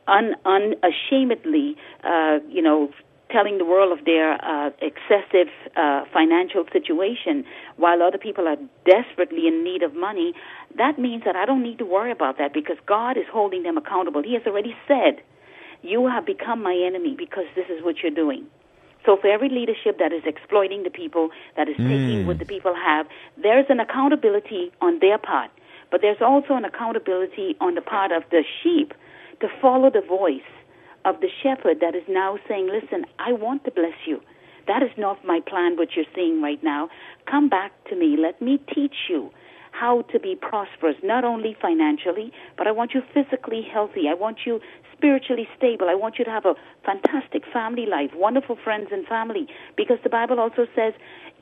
un, 0.06 0.34
unashamedly, 0.44 1.76
uh, 2.04 2.38
you 2.48 2.62
know, 2.62 2.90
telling 3.30 3.58
the 3.58 3.64
world 3.64 3.96
of 3.96 4.04
their 4.04 4.34
uh, 4.44 4.70
excessive 4.80 5.48
uh, 5.76 6.04
financial 6.12 6.64
situation 6.72 7.44
while 7.76 8.02
other 8.02 8.18
people 8.18 8.46
are 8.48 8.56
desperately 8.84 9.46
in 9.46 9.64
need 9.64 9.82
of 9.82 9.94
money, 9.94 10.32
that 10.76 10.98
means 10.98 11.24
that 11.24 11.36
I 11.36 11.46
don't 11.46 11.62
need 11.62 11.78
to 11.78 11.84
worry 11.84 12.12
about 12.12 12.38
that 12.38 12.52
because 12.52 12.76
God 12.86 13.16
is 13.16 13.24
holding 13.32 13.62
them 13.62 13.76
accountable. 13.76 14.22
He 14.22 14.34
has 14.34 14.42
already 14.46 14.76
said, 14.86 15.22
You 15.82 16.06
have 16.08 16.26
become 16.26 16.62
my 16.62 16.74
enemy 16.74 17.14
because 17.16 17.46
this 17.54 17.66
is 17.68 17.82
what 17.84 17.96
you're 18.02 18.12
doing. 18.14 18.46
So 19.06 19.16
for 19.16 19.28
every 19.28 19.48
leadership 19.48 19.98
that 19.98 20.12
is 20.12 20.22
exploiting 20.26 20.82
the 20.82 20.90
people, 20.90 21.30
that 21.56 21.68
is 21.68 21.76
taking 21.76 22.26
what 22.26 22.38
the 22.38 22.44
people 22.44 22.74
have, 22.74 23.06
there's 23.42 23.64
an 23.70 23.80
accountability 23.80 24.72
on 24.80 24.98
their 25.00 25.16
part. 25.16 25.50
But 25.90 26.02
there's 26.02 26.20
also 26.20 26.54
an 26.54 26.64
accountability 26.64 27.56
on 27.60 27.74
the 27.74 27.80
part 27.80 28.12
of 28.12 28.24
the 28.30 28.44
sheep 28.62 28.92
to 29.40 29.48
follow 29.60 29.90
the 29.90 30.02
voice 30.02 30.46
of 31.04 31.20
the 31.20 31.28
shepherd 31.42 31.78
that 31.80 31.94
is 31.94 32.04
now 32.08 32.38
saying, 32.48 32.68
Listen, 32.68 33.04
I 33.18 33.32
want 33.32 33.64
to 33.64 33.70
bless 33.70 33.96
you. 34.06 34.20
That 34.66 34.82
is 34.82 34.90
not 34.96 35.24
my 35.24 35.40
plan, 35.46 35.76
what 35.76 35.88
you're 35.96 36.04
seeing 36.14 36.42
right 36.42 36.62
now. 36.62 36.88
Come 37.28 37.48
back 37.48 37.72
to 37.88 37.96
me. 37.96 38.16
Let 38.18 38.40
me 38.40 38.58
teach 38.74 39.08
you 39.08 39.30
how 39.72 40.02
to 40.12 40.18
be 40.18 40.36
prosperous, 40.36 40.96
not 41.02 41.24
only 41.24 41.56
financially, 41.60 42.32
but 42.56 42.66
I 42.66 42.72
want 42.72 42.92
you 42.94 43.02
physically 43.14 43.62
healthy. 43.72 44.08
I 44.08 44.14
want 44.14 44.38
you 44.44 44.60
spiritually 44.92 45.48
stable. 45.56 45.88
I 45.88 45.94
want 45.94 46.18
you 46.18 46.24
to 46.24 46.30
have 46.30 46.44
a 46.44 46.54
fantastic 46.84 47.44
family 47.52 47.86
life, 47.86 48.10
wonderful 48.14 48.56
friends 48.62 48.88
and 48.92 49.06
family, 49.06 49.46
because 49.76 49.98
the 50.02 50.10
Bible 50.10 50.38
also 50.38 50.66
says 50.74 50.92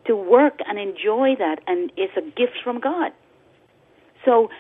to 0.07 0.15
work 0.15 0.59
and 0.67 0.79
enjoy 0.79 1.35
that, 1.39 1.61
and 1.67 1.91
it's 1.97 2.17
a 2.17 2.23
gift 2.23 2.59
from 2.63 2.81
God. 2.81 3.13
So, 4.25 4.51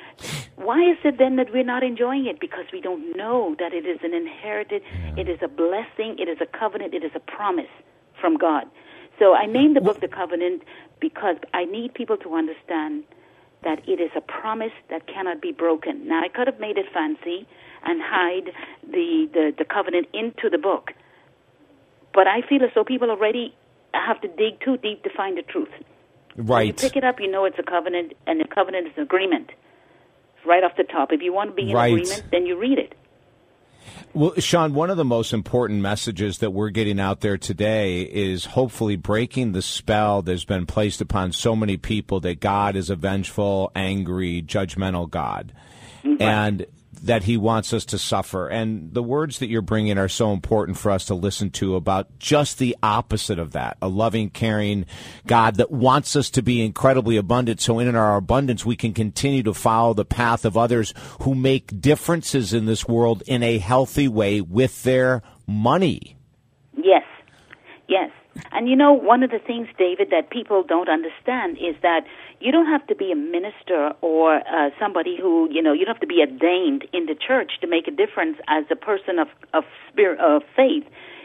why 0.56 0.90
is 0.90 0.98
it 1.04 1.18
then 1.18 1.36
that 1.36 1.52
we're 1.52 1.64
not 1.64 1.82
enjoying 1.82 2.26
it? 2.26 2.40
Because 2.40 2.66
we 2.72 2.80
don't 2.80 3.16
know 3.16 3.56
that 3.58 3.72
it 3.72 3.86
is 3.86 3.98
an 4.02 4.14
inherited, 4.14 4.82
it 5.16 5.28
is 5.28 5.38
a 5.42 5.48
blessing, 5.48 6.16
it 6.18 6.28
is 6.28 6.38
a 6.40 6.46
covenant, 6.46 6.94
it 6.94 7.04
is 7.04 7.12
a 7.14 7.20
promise 7.20 7.70
from 8.20 8.36
God. 8.36 8.64
So, 9.18 9.34
I 9.34 9.46
named 9.46 9.76
the 9.76 9.80
book 9.80 10.00
The 10.00 10.08
Covenant 10.08 10.62
because 11.00 11.36
I 11.54 11.64
need 11.64 11.94
people 11.94 12.16
to 12.18 12.34
understand 12.34 13.04
that 13.64 13.86
it 13.88 14.00
is 14.00 14.10
a 14.16 14.20
promise 14.20 14.72
that 14.90 15.06
cannot 15.06 15.40
be 15.40 15.52
broken. 15.52 16.06
Now, 16.06 16.22
I 16.22 16.28
could 16.28 16.46
have 16.46 16.60
made 16.60 16.78
it 16.78 16.86
fancy 16.92 17.46
and 17.84 18.00
hide 18.02 18.52
the, 18.86 19.28
the, 19.32 19.54
the 19.56 19.64
covenant 19.64 20.08
into 20.12 20.48
the 20.50 20.58
book, 20.58 20.92
but 22.14 22.26
I 22.26 22.42
feel 22.42 22.62
as 22.62 22.70
though 22.74 22.84
people 22.84 23.10
already 23.10 23.54
have 23.94 24.20
to 24.20 24.28
dig 24.28 24.60
too 24.60 24.76
deep 24.76 25.02
to 25.04 25.10
find 25.10 25.36
the 25.36 25.42
truth. 25.42 25.68
You 26.83 26.88
pick 26.88 26.96
it 26.96 27.05
up, 27.05 27.20
you 27.20 27.31
know 27.31 27.44
it's 27.44 27.59
a 27.59 27.62
covenant, 27.62 28.12
and 28.27 28.40
the 28.40 28.44
covenant 28.44 28.87
is 28.87 28.92
an 28.96 29.03
agreement. 29.03 29.51
It's 30.37 30.46
right 30.46 30.62
off 30.62 30.77
the 30.77 30.85
top. 30.85 31.12
If 31.12 31.20
you 31.20 31.33
want 31.33 31.51
to 31.51 31.55
be 31.57 31.70
in 31.70 31.77
Right. 31.77 31.92
agreement, 31.92 32.24
then 32.31 32.46
you 32.46 32.57
read 32.57 32.79
it. 32.79 32.94
Well, 34.14 34.35
Sean, 34.38 34.74
one 34.74 34.90
of 34.90 34.96
the 34.96 35.05
most 35.05 35.33
important 35.33 35.81
messages 35.81 36.38
that 36.38 36.51
we're 36.51 36.70
getting 36.70 36.98
out 37.01 37.20
there 37.20 37.38
today 37.38 38.03
is 38.03 38.46
hopefully 38.46 38.96
breaking 38.96 39.53
the 39.53 39.62
spell 39.62 40.22
that's 40.22 40.44
been 40.44 40.66
placed 40.66 41.01
upon 41.01 41.33
so 41.33 41.55
many 41.55 41.77
people 41.77 42.20
that 42.20 42.40
God 42.40 42.77
is 42.77 42.90
a 42.90 42.96
vengeful, 42.96 43.70
angry, 43.74 44.42
judgmental 44.42 45.09
God. 45.11 45.53
Mm-hmm. 46.05 46.22
And 46.22 46.66
that 46.98 47.24
he 47.24 47.37
wants 47.37 47.72
us 47.72 47.84
to 47.87 47.98
suffer. 47.98 48.48
And 48.48 48.92
the 48.92 49.02
words 49.02 49.38
that 49.38 49.48
you're 49.48 49.62
bringing 49.62 49.98
are 49.98 50.08
so 50.08 50.32
important 50.32 50.78
for 50.78 50.90
us 50.90 51.04
to 51.06 51.14
listen 51.14 51.50
to 51.50 51.76
about 51.76 52.18
just 52.18 52.58
the 52.58 52.76
opposite 52.82 53.38
of 53.38 53.52
that. 53.52 53.76
A 53.80 53.88
loving, 53.88 54.30
caring 54.30 54.87
God 55.26 55.56
that 55.56 55.70
wants 55.70 56.16
us 56.16 56.30
to 56.30 56.42
be 56.42 56.64
incredibly 56.64 57.16
abundant. 57.16 57.61
So 57.61 57.78
in 57.78 57.94
our 57.94 58.16
abundance, 58.16 58.64
we 58.64 58.76
can 58.76 58.94
continue 58.94 59.42
to 59.44 59.54
follow 59.54 59.94
the 59.94 60.04
path 60.04 60.44
of 60.44 60.56
others 60.56 60.94
who 61.22 61.34
make 61.34 61.80
differences 61.80 62.52
in 62.52 62.66
this 62.66 62.87
world 62.87 63.22
in 63.26 63.42
a 63.42 63.58
healthy 63.58 64.08
way 64.08 64.40
with 64.40 64.82
their 64.82 65.22
money. 65.46 66.16
Yes, 66.76 67.04
yes. 67.88 68.11
And 68.51 68.68
you 68.68 68.77
know, 68.77 68.92
one 68.92 69.22
of 69.22 69.31
the 69.31 69.38
things, 69.38 69.68
David, 69.79 70.09
that 70.11 70.31
people 70.31 70.62
don't 70.62 70.88
understand 70.88 71.59
is 71.59 71.77
that 71.83 72.05
you 72.40 72.51
don't 72.51 72.66
have 72.66 72.87
to 72.87 72.94
be 72.94 73.12
a 73.12 73.16
minister 73.16 73.92
or 74.01 74.37
uh, 74.37 74.70
somebody 74.81 75.16
who, 75.20 75.48
you 75.51 75.62
know, 75.62 75.72
you 75.72 75.85
don't 75.85 75.94
have 75.94 76.01
to 76.01 76.07
be 76.07 76.20
ordained 76.20 76.87
in 76.92 77.07
the 77.07 77.14
church 77.14 77.53
to 77.61 77.66
make 77.66 77.87
a 77.87 77.90
difference 77.90 78.38
as 78.48 78.64
a 78.70 78.77
person 78.77 79.18
of 79.18 79.29
of 79.53 79.64
spirit 79.90 80.18
of 80.20 80.42
faith. 80.57 80.85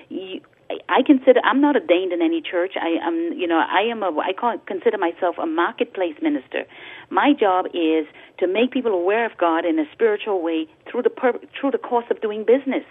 You, 0.10 0.42
I 0.90 1.02
consider 1.06 1.40
I'm 1.44 1.62
not 1.62 1.76
ordained 1.76 2.14
in 2.14 2.22
any 2.22 2.42
church. 2.42 2.74
I 2.80 2.98
am, 3.06 3.34
you 3.36 3.48
know, 3.48 3.58
I 3.60 3.82
am 3.90 4.04
a 4.04 4.12
I 4.20 4.34
call 4.34 4.58
consider 4.66 4.98
myself 4.98 5.36
a 5.38 5.46
marketplace 5.46 6.16
minister. 6.22 6.66
My 7.10 7.34
job 7.38 7.68
is 7.74 8.08
to 8.40 8.48
make 8.48 8.72
people 8.72 8.92
aware 8.92 9.26
of 9.26 9.38
God 9.38 9.66
in 9.66 9.80
a 9.80 9.86
spiritual 9.92 10.42
way 10.42 10.68
through 10.90 11.04
the 11.04 11.12
through 11.60 11.72
the 11.72 11.78
course 11.78 12.06
of 12.10 12.22
doing 12.22 12.44
business. 12.46 12.84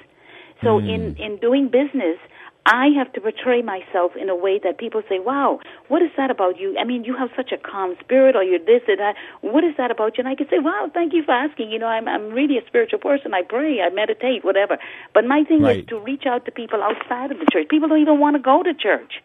So 0.63 0.79
in 0.79 1.17
in 1.19 1.39
doing 1.39 1.69
business, 1.69 2.19
I 2.65 2.91
have 2.97 3.13
to 3.15 3.21
portray 3.21 3.61
myself 3.61 4.13
in 4.15 4.29
a 4.29 4.37
way 4.37 4.61
that 4.63 4.79
people 4.79 5.03
say, 5.09 5.19
"Wow, 5.19 5.59
what 5.89 6.01
is 6.01 6.11
that 6.17 6.31
about 6.31 6.61
you? 6.61 6.77
I 6.79 6.85
mean, 6.85 7.03
you 7.05 7.17
have 7.17 7.31
such 7.35 7.51
a 7.51 7.57
calm 7.59 7.97
spirit, 7.99 8.37
or 8.37 8.45
you're 8.45 8.61
this 8.61 8.83
or 8.89 8.95
that. 8.97 9.17
What 9.41 9.65
is 9.65 9.75
that 9.79 9.91
about 9.91 10.17
you?" 10.17 10.23
And 10.23 10.29
I 10.29 10.37
can 10.37 10.49
say, 10.49 10.61
"Wow, 10.61 10.89
thank 10.95 11.13
you 11.13 11.25
for 11.25 11.33
asking. 11.33 11.73
You 11.73 11.81
know, 11.81 11.89
I'm 11.89 12.07
I'm 12.07 12.31
really 12.31 12.59
a 12.59 12.65
spiritual 12.67 13.01
person. 13.01 13.35
I 13.35 13.43
pray, 13.43 13.81
I 13.81 13.89
meditate, 13.91 14.45
whatever." 14.45 14.79
But 15.13 15.25
my 15.27 15.43
thing 15.43 15.63
Right. 15.63 15.79
is 15.81 15.87
to 15.87 15.99
reach 15.99 16.25
out 16.25 16.45
to 16.45 16.53
people 16.53 16.85
outside 16.85 17.33
of 17.33 17.41
the 17.41 17.47
church. 17.53 17.67
People 17.69 17.89
don't 17.89 17.99
even 18.01 18.21
want 18.21 18.37
to 18.37 18.43
go 18.43 18.63
to 18.63 18.73
church. 18.73 19.21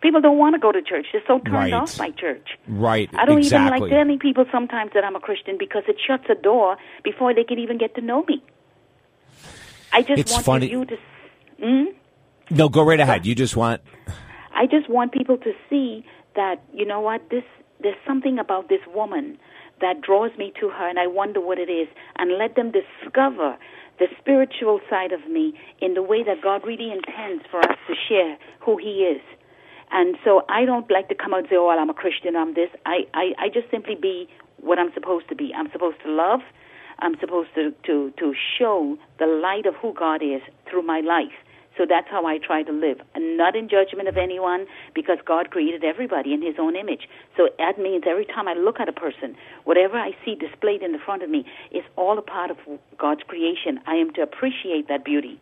People 0.00 0.20
don't 0.20 0.38
want 0.38 0.54
to 0.54 0.60
go 0.60 0.70
to 0.70 0.80
church. 0.80 1.06
They're 1.12 1.22
so 1.26 1.40
turned 1.40 1.52
Right. 1.52 1.72
off 1.72 1.98
by 1.98 2.10
church. 2.12 2.56
Right. 2.68 3.10
I 3.18 3.26
don't 3.26 3.38
exactly. 3.38 3.66
even 3.66 3.80
like 3.80 3.90
telling 3.90 4.18
people 4.20 4.46
sometimes 4.52 4.92
that 4.94 5.04
I'm 5.04 5.16
a 5.16 5.20
Christian 5.20 5.56
because 5.58 5.82
it 5.88 5.98
shuts 6.00 6.24
a 6.30 6.36
door 6.36 6.76
before 7.02 7.34
they 7.34 7.42
can 7.44 7.58
even 7.58 7.78
get 7.78 7.96
to 7.96 8.00
know 8.00 8.24
me. 8.28 8.40
I 9.92 10.02
just 10.02 10.20
It's 10.20 10.32
want 10.32 10.44
funny- 10.46 10.70
you 10.70 10.84
to. 10.84 10.96
Mm? 11.60 11.94
No, 12.50 12.68
go 12.68 12.82
right 12.82 12.98
ahead. 12.98 13.26
You 13.26 13.34
just 13.36 13.56
want 13.56 13.80
I 14.54 14.66
just 14.66 14.90
want 14.90 15.12
people 15.12 15.38
to 15.38 15.52
see 15.68 16.04
that 16.34 16.56
you 16.72 16.84
know 16.84 17.00
what 17.00 17.22
this 17.30 17.44
there's 17.80 17.96
something 18.06 18.38
about 18.38 18.68
this 18.68 18.80
woman 18.92 19.38
that 19.80 20.02
draws 20.02 20.36
me 20.36 20.52
to 20.60 20.68
her, 20.68 20.88
and 20.88 20.98
I 20.98 21.06
wonder 21.06 21.40
what 21.40 21.58
it 21.58 21.70
is, 21.70 21.88
and 22.18 22.36
let 22.36 22.54
them 22.54 22.70
discover 22.70 23.56
the 23.98 24.06
spiritual 24.18 24.80
side 24.90 25.12
of 25.12 25.26
me 25.30 25.54
in 25.80 25.94
the 25.94 26.02
way 26.02 26.22
that 26.22 26.42
God 26.42 26.62
really 26.66 26.90
intends 26.92 27.44
for 27.50 27.60
us 27.60 27.78
to 27.86 27.94
share 28.08 28.36
who 28.60 28.76
He 28.76 29.04
is. 29.04 29.22
And 29.92 30.16
so 30.24 30.42
I 30.48 30.64
don't 30.64 30.90
like 30.90 31.08
to 31.08 31.14
come 31.14 31.32
out 31.32 31.40
and 31.40 31.48
say, 31.48 31.56
"Oh, 31.56 31.68
well, 31.68 31.78
I'm 31.78 31.90
a 31.90 31.94
Christian. 31.94 32.34
I'm 32.34 32.54
this." 32.54 32.70
I 32.84 33.06
I, 33.14 33.32
I 33.38 33.48
just 33.48 33.70
simply 33.70 33.94
be 33.94 34.28
what 34.60 34.78
I'm 34.78 34.92
supposed 34.92 35.28
to 35.28 35.36
be. 35.36 35.52
I'm 35.56 35.70
supposed 35.70 36.02
to 36.04 36.10
love. 36.10 36.40
I'm 36.98 37.14
supposed 37.20 37.50
to 37.54 37.72
to 37.86 38.12
to 38.18 38.34
show 38.58 38.98
the 39.18 39.26
light 39.26 39.66
of 39.66 39.74
who 39.76 39.94
God 39.94 40.20
is 40.22 40.42
through 40.68 40.82
my 40.82 41.00
life. 41.00 41.38
So 41.80 41.86
that's 41.88 42.08
how 42.10 42.26
I 42.26 42.36
try 42.36 42.62
to 42.62 42.72
live, 42.72 43.00
and 43.14 43.38
not 43.38 43.56
in 43.56 43.66
judgment 43.66 44.06
of 44.06 44.18
anyone, 44.18 44.66
because 44.94 45.16
God 45.24 45.50
created 45.50 45.82
everybody 45.82 46.34
in 46.34 46.42
His 46.42 46.56
own 46.58 46.76
image. 46.76 47.08
So 47.38 47.48
that 47.56 47.78
means 47.78 48.04
every 48.06 48.26
time 48.26 48.46
I 48.48 48.52
look 48.52 48.80
at 48.80 48.88
a 48.90 48.92
person, 48.92 49.34
whatever 49.64 49.96
I 49.96 50.10
see 50.22 50.34
displayed 50.34 50.82
in 50.82 50.92
the 50.92 50.98
front 50.98 51.22
of 51.22 51.30
me 51.30 51.46
is 51.70 51.82
all 51.96 52.18
a 52.18 52.22
part 52.22 52.50
of 52.50 52.58
God's 52.98 53.22
creation. 53.26 53.80
I 53.86 53.94
am 53.94 54.12
to 54.12 54.20
appreciate 54.20 54.88
that 54.88 55.06
beauty 55.06 55.40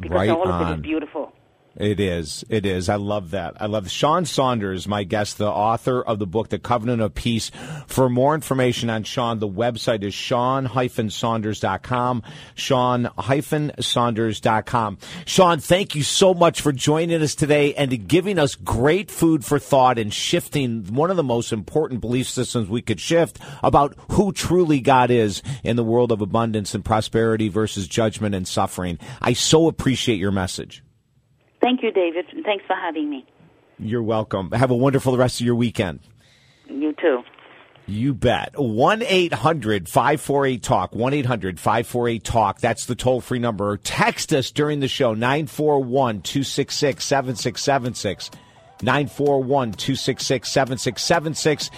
because 0.00 0.16
right 0.16 0.30
all 0.30 0.48
of 0.48 0.68
it 0.68 0.74
is 0.74 0.82
beautiful. 0.82 1.32
It 1.78 2.00
is. 2.00 2.44
It 2.48 2.66
is. 2.66 2.88
I 2.88 2.96
love 2.96 3.30
that. 3.30 3.62
I 3.62 3.66
love 3.66 3.88
Sean 3.88 4.24
Saunders, 4.24 4.88
my 4.88 5.04
guest, 5.04 5.38
the 5.38 5.48
author 5.48 6.02
of 6.02 6.18
the 6.18 6.26
book, 6.26 6.48
The 6.48 6.58
Covenant 6.58 7.00
of 7.00 7.14
Peace. 7.14 7.52
For 7.86 8.08
more 8.08 8.34
information 8.34 8.90
on 8.90 9.04
Sean, 9.04 9.38
the 9.38 9.46
website 9.46 10.02
is 10.02 10.16
sean-saunders.com, 10.16 12.22
sean-saunders.com. 12.56 14.98
Sean, 15.24 15.60
thank 15.60 15.94
you 15.94 16.02
so 16.02 16.34
much 16.34 16.60
for 16.60 16.72
joining 16.72 17.22
us 17.22 17.36
today 17.36 17.74
and 17.74 18.08
giving 18.08 18.40
us 18.40 18.56
great 18.56 19.08
food 19.08 19.44
for 19.44 19.60
thought 19.60 20.00
and 20.00 20.12
shifting 20.12 20.82
one 20.92 21.12
of 21.12 21.16
the 21.16 21.22
most 21.22 21.52
important 21.52 22.00
belief 22.00 22.28
systems 22.28 22.68
we 22.68 22.82
could 22.82 22.98
shift 22.98 23.38
about 23.62 23.96
who 24.10 24.32
truly 24.32 24.80
God 24.80 25.12
is 25.12 25.44
in 25.62 25.76
the 25.76 25.84
world 25.84 26.10
of 26.10 26.22
abundance 26.22 26.74
and 26.74 26.84
prosperity 26.84 27.48
versus 27.48 27.86
judgment 27.86 28.34
and 28.34 28.48
suffering. 28.48 28.98
I 29.22 29.34
so 29.34 29.68
appreciate 29.68 30.18
your 30.18 30.32
message. 30.32 30.82
Thank 31.60 31.82
you, 31.82 31.90
David, 31.90 32.26
and 32.32 32.44
thanks 32.44 32.64
for 32.66 32.74
having 32.74 33.10
me. 33.10 33.26
You're 33.78 34.02
welcome. 34.02 34.50
Have 34.52 34.70
a 34.70 34.76
wonderful 34.76 35.16
rest 35.16 35.40
of 35.40 35.46
your 35.46 35.54
weekend. 35.54 36.00
You 36.68 36.94
too. 37.00 37.22
You 37.86 38.12
bet. 38.12 38.52
1 38.58 39.02
800 39.02 39.88
548 39.88 40.62
Talk. 40.62 40.94
1 40.94 41.14
800 41.14 41.58
548 41.58 42.24
Talk. 42.24 42.60
That's 42.60 42.84
the 42.84 42.94
toll 42.94 43.22
free 43.22 43.38
number. 43.38 43.78
Text 43.78 44.32
us 44.34 44.50
during 44.50 44.80
the 44.80 44.88
show 44.88 45.14
941 45.14 46.20
266 46.20 47.02
7676. 47.02 48.30
941 48.82 49.72
266 49.72 50.50
7676. 50.50 51.70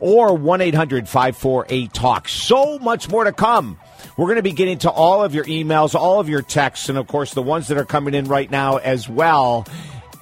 Or 0.00 0.36
1 0.36 0.60
800 0.60 1.08
548 1.08 1.92
Talk. 1.92 2.28
So 2.28 2.80
much 2.80 3.08
more 3.08 3.22
to 3.22 3.32
come. 3.32 3.78
We're 4.16 4.26
going 4.26 4.36
to 4.36 4.42
be 4.42 4.52
getting 4.52 4.78
to 4.78 4.90
all 4.90 5.22
of 5.22 5.34
your 5.34 5.44
emails, 5.44 5.94
all 5.94 6.20
of 6.20 6.28
your 6.28 6.42
texts, 6.42 6.88
and 6.88 6.98
of 6.98 7.06
course 7.06 7.34
the 7.34 7.42
ones 7.42 7.68
that 7.68 7.78
are 7.78 7.84
coming 7.84 8.14
in 8.14 8.26
right 8.26 8.50
now 8.50 8.76
as 8.76 9.08
well. 9.08 9.66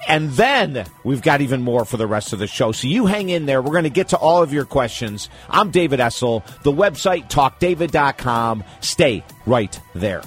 And 0.07 0.31
then 0.31 0.85
we've 1.03 1.21
got 1.21 1.41
even 1.41 1.61
more 1.61 1.85
for 1.85 1.97
the 1.97 2.07
rest 2.07 2.33
of 2.33 2.39
the 2.39 2.47
show. 2.47 2.71
So 2.71 2.87
you 2.87 3.05
hang 3.05 3.29
in 3.29 3.45
there. 3.45 3.61
We're 3.61 3.71
going 3.71 3.83
to 3.83 3.89
get 3.89 4.09
to 4.09 4.17
all 4.17 4.41
of 4.41 4.51
your 4.51 4.65
questions. 4.65 5.29
I'm 5.49 5.71
David 5.71 5.99
Essel. 5.99 6.43
The 6.63 6.71
website, 6.71 7.29
talkdavid.com. 7.29 8.63
Stay 8.79 9.23
right 9.45 9.79
there. 9.93 10.23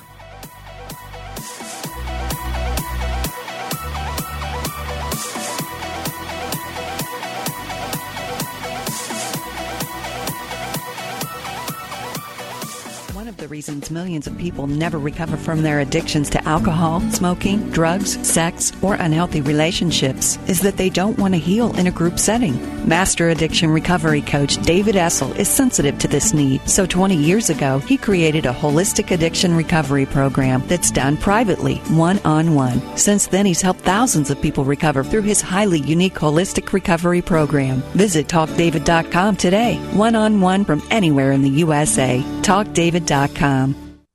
One 13.25 13.31
of 13.31 13.39
the 13.39 13.49
reasons 13.49 13.91
millions 13.91 14.27
of 14.27 14.37
people 14.37 14.67
never 14.67 14.99
recover 14.99 15.39
from 15.39 15.63
their 15.63 15.81
addictions 15.81 16.29
to 16.29 16.47
alcohol, 16.47 17.01
smoking, 17.11 17.71
drugs, 17.71 18.19
sex, 18.29 18.71
or 18.83 18.97
unhealthy 18.97 19.41
relationships 19.41 20.39
is 20.47 20.61
that 20.61 20.77
they 20.77 20.91
don't 20.91 21.19
want 21.19 21.33
to 21.33 21.41
heal 21.41 21.75
in 21.79 21.87
a 21.87 21.91
group 21.91 22.19
setting. 22.19 22.55
Master 22.87 23.31
addiction 23.31 23.71
recovery 23.71 24.21
coach 24.21 24.59
David 24.59 24.97
Essel 24.97 25.35
is 25.39 25.49
sensitive 25.49 25.99
to 26.01 26.07
this 26.07 26.35
need, 26.35 26.69
so 26.69 26.85
20 26.85 27.17
years 27.17 27.49
ago, 27.49 27.79
he 27.79 27.97
created 27.97 28.45
a 28.45 28.53
holistic 28.53 29.11
addiction 29.11 29.57
recovery 29.57 30.05
program 30.05 30.63
that's 30.67 30.91
done 30.91 31.17
privately, 31.17 31.77
one 31.97 32.19
on 32.27 32.55
one. 32.55 32.83
Since 32.95 33.29
then, 33.29 33.47
he's 33.47 33.63
helped 33.63 33.81
thousands 33.81 34.29
of 34.29 34.43
people 34.43 34.67
recover 34.67 35.03
through 35.03 35.23
his 35.23 35.41
highly 35.41 35.81
unique 35.81 36.17
holistic 36.17 36.75
recovery 36.75 37.23
program. 37.23 37.81
Visit 37.95 38.29
TalkDavid.com 38.29 39.37
today, 39.37 39.77
one 39.95 40.15
on 40.15 40.43
one 40.43 40.67
from 40.67 40.83
anywhere 40.91 41.33
in 41.33 41.41
the 41.41 41.49
USA. 41.49 42.21
TalkDavid.com. 42.43 43.14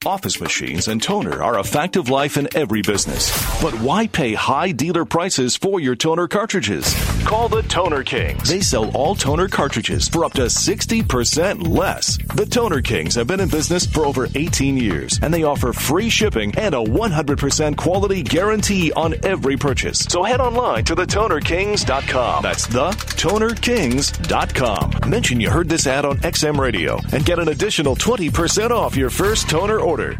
Office 0.05 0.41
machines 0.41 0.89
and 0.89 1.01
toner 1.01 1.41
are 1.41 1.57
a 1.57 1.63
fact 1.63 1.95
of 1.95 2.09
life 2.09 2.35
in 2.35 2.49
every 2.53 2.81
business. 2.81 3.31
But 3.61 3.73
why 3.79 4.07
pay 4.07 4.33
high 4.33 4.71
dealer 4.73 5.05
prices 5.05 5.55
for 5.55 5.79
your 5.79 5.95
toner 5.95 6.27
cartridges? 6.27 6.93
Call 7.29 7.47
the 7.47 7.61
Toner 7.61 8.03
Kings. 8.03 8.49
They 8.49 8.59
sell 8.59 8.89
all 8.97 9.13
toner 9.13 9.47
cartridges 9.47 10.09
for 10.09 10.25
up 10.25 10.33
to 10.33 10.45
60% 10.45 11.67
less. 11.67 12.17
The 12.33 12.47
Toner 12.47 12.81
Kings 12.81 13.13
have 13.13 13.27
been 13.27 13.39
in 13.39 13.49
business 13.49 13.85
for 13.85 14.07
over 14.07 14.27
18 14.33 14.77
years 14.77 15.19
and 15.21 15.31
they 15.31 15.43
offer 15.43 15.71
free 15.71 16.09
shipping 16.09 16.57
and 16.57 16.73
a 16.73 16.79
100% 16.79 17.77
quality 17.77 18.23
guarantee 18.23 18.91
on 18.93 19.13
every 19.23 19.57
purchase. 19.57 19.99
So 19.99 20.23
head 20.23 20.41
online 20.41 20.85
to 20.85 20.95
thetonerkings.com. 20.95 22.41
That's 22.41 22.65
thetonerkings.com. 22.65 25.11
Mention 25.11 25.39
you 25.39 25.51
heard 25.51 25.69
this 25.69 25.85
ad 25.85 26.05
on 26.05 26.17
XM 26.17 26.57
Radio 26.57 26.99
and 27.13 27.23
get 27.23 27.37
an 27.37 27.49
additional 27.49 27.95
20% 27.95 28.71
off 28.71 28.95
your 28.95 29.11
first 29.11 29.47
toner 29.47 29.79
order. 29.79 30.19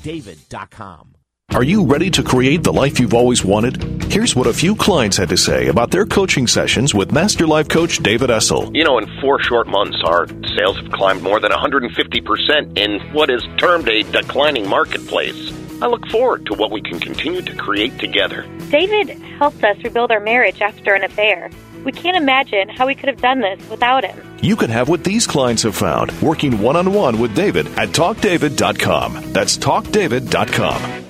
TalkDavid.com. 0.00 1.14
Are 1.52 1.64
you 1.64 1.84
ready 1.84 2.10
to 2.10 2.22
create 2.22 2.62
the 2.62 2.72
life 2.72 3.00
you've 3.00 3.12
always 3.12 3.44
wanted? 3.44 4.04
Here's 4.04 4.36
what 4.36 4.46
a 4.46 4.52
few 4.52 4.76
clients 4.76 5.16
had 5.16 5.28
to 5.30 5.36
say 5.36 5.66
about 5.66 5.90
their 5.90 6.06
coaching 6.06 6.46
sessions 6.46 6.94
with 6.94 7.10
Master 7.10 7.44
Life 7.44 7.68
Coach 7.68 7.98
David 7.98 8.30
Essel. 8.30 8.74
You 8.74 8.84
know, 8.84 8.98
in 8.98 9.20
four 9.20 9.42
short 9.42 9.66
months, 9.66 10.00
our 10.04 10.28
sales 10.56 10.76
have 10.76 10.92
climbed 10.92 11.22
more 11.22 11.40
than 11.40 11.50
150% 11.50 12.78
in 12.78 13.00
what 13.12 13.30
is 13.30 13.44
termed 13.58 13.88
a 13.88 14.04
declining 14.04 14.68
marketplace. 14.68 15.52
I 15.82 15.88
look 15.88 16.06
forward 16.08 16.46
to 16.46 16.54
what 16.54 16.70
we 16.70 16.82
can 16.82 17.00
continue 17.00 17.42
to 17.42 17.54
create 17.56 17.98
together. 17.98 18.46
David 18.70 19.08
helped 19.38 19.64
us 19.64 19.76
rebuild 19.82 20.12
our 20.12 20.20
marriage 20.20 20.60
after 20.60 20.94
an 20.94 21.02
affair. 21.02 21.50
We 21.84 21.90
can't 21.90 22.16
imagine 22.16 22.68
how 22.68 22.86
we 22.86 22.94
could 22.94 23.08
have 23.08 23.20
done 23.20 23.40
this 23.40 23.68
without 23.68 24.04
him. 24.04 24.29
You 24.40 24.56
can 24.56 24.70
have 24.70 24.88
what 24.88 25.04
these 25.04 25.26
clients 25.26 25.64
have 25.64 25.76
found 25.76 26.12
working 26.22 26.60
one 26.60 26.76
on 26.76 26.94
one 26.94 27.18
with 27.18 27.34
David 27.34 27.66
at 27.78 27.90
TalkDavid.com. 27.90 29.32
That's 29.32 29.58
TalkDavid.com. 29.58 31.09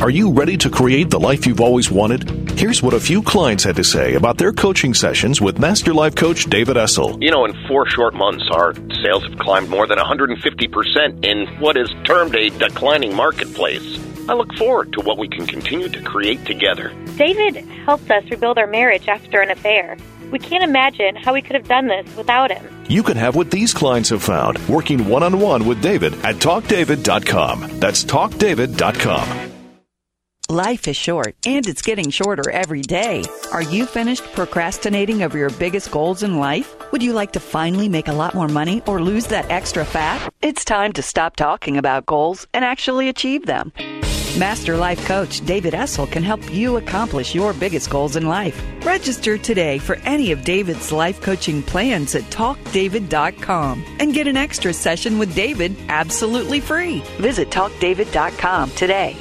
Are 0.00 0.10
you 0.10 0.30
ready 0.30 0.56
to 0.58 0.70
create 0.70 1.10
the 1.10 1.18
life 1.18 1.44
you've 1.44 1.60
always 1.60 1.90
wanted? 1.90 2.50
Here's 2.52 2.84
what 2.84 2.94
a 2.94 3.00
few 3.00 3.20
clients 3.20 3.64
had 3.64 3.74
to 3.76 3.84
say 3.84 4.14
about 4.14 4.38
their 4.38 4.52
coaching 4.52 4.94
sessions 4.94 5.40
with 5.40 5.58
Master 5.58 5.92
Life 5.92 6.14
Coach 6.14 6.44
David 6.44 6.76
Essel. 6.76 7.20
You 7.20 7.32
know, 7.32 7.44
in 7.44 7.52
four 7.66 7.84
short 7.84 8.14
months, 8.14 8.44
our 8.52 8.74
sales 9.02 9.24
have 9.24 9.36
climbed 9.40 9.68
more 9.68 9.88
than 9.88 9.98
150% 9.98 11.24
in 11.24 11.48
what 11.58 11.76
is 11.76 11.92
termed 12.04 12.36
a 12.36 12.48
declining 12.50 13.12
marketplace. 13.12 13.98
I 14.28 14.34
look 14.34 14.54
forward 14.54 14.92
to 14.92 15.00
what 15.00 15.18
we 15.18 15.26
can 15.28 15.48
continue 15.48 15.88
to 15.88 16.02
create 16.02 16.44
together. 16.46 16.92
David 17.16 17.56
helped 17.84 18.08
us 18.08 18.22
rebuild 18.30 18.56
our 18.58 18.68
marriage 18.68 19.08
after 19.08 19.40
an 19.40 19.50
affair. 19.50 19.96
We 20.30 20.38
can't 20.38 20.62
imagine 20.62 21.16
how 21.16 21.34
we 21.34 21.42
could 21.42 21.56
have 21.56 21.66
done 21.66 21.88
this 21.88 22.06
without 22.16 22.52
him. 22.52 22.64
You 22.88 23.02
can 23.02 23.16
have 23.16 23.34
what 23.34 23.50
these 23.50 23.74
clients 23.74 24.10
have 24.10 24.22
found 24.22 24.58
working 24.68 25.08
one 25.08 25.24
on 25.24 25.40
one 25.40 25.66
with 25.66 25.82
David 25.82 26.14
at 26.24 26.36
TalkDavid.com. 26.36 27.80
That's 27.80 28.04
TalkDavid.com. 28.04 29.57
Life 30.50 30.88
is 30.88 30.96
short, 30.96 31.36
and 31.44 31.68
it's 31.68 31.82
getting 31.82 32.08
shorter 32.08 32.50
every 32.50 32.80
day. 32.80 33.22
Are 33.52 33.60
you 33.60 33.84
finished 33.84 34.24
procrastinating 34.32 35.22
over 35.22 35.36
your 35.36 35.50
biggest 35.50 35.90
goals 35.90 36.22
in 36.22 36.38
life? 36.38 36.74
Would 36.90 37.02
you 37.02 37.12
like 37.12 37.32
to 37.32 37.40
finally 37.40 37.86
make 37.86 38.08
a 38.08 38.14
lot 38.14 38.34
more 38.34 38.48
money 38.48 38.82
or 38.86 39.02
lose 39.02 39.26
that 39.26 39.50
extra 39.50 39.84
fat? 39.84 40.32
It's 40.40 40.64
time 40.64 40.94
to 40.94 41.02
stop 41.02 41.36
talking 41.36 41.76
about 41.76 42.06
goals 42.06 42.46
and 42.54 42.64
actually 42.64 43.10
achieve 43.10 43.44
them. 43.44 43.74
Master 44.38 44.78
Life 44.78 45.04
Coach 45.04 45.44
David 45.44 45.74
Essel 45.74 46.10
can 46.10 46.22
help 46.22 46.50
you 46.50 46.78
accomplish 46.78 47.34
your 47.34 47.52
biggest 47.52 47.90
goals 47.90 48.16
in 48.16 48.26
life. 48.26 48.58
Register 48.86 49.36
today 49.36 49.76
for 49.76 49.96
any 49.96 50.32
of 50.32 50.44
David's 50.44 50.90
life 50.90 51.20
coaching 51.20 51.62
plans 51.62 52.14
at 52.14 52.22
talkdavid.com 52.30 53.84
and 54.00 54.14
get 54.14 54.26
an 54.26 54.38
extra 54.38 54.72
session 54.72 55.18
with 55.18 55.34
David 55.34 55.76
absolutely 55.90 56.60
free. 56.60 57.00
Visit 57.18 57.50
talkdavid.com 57.50 58.70
today. 58.70 59.14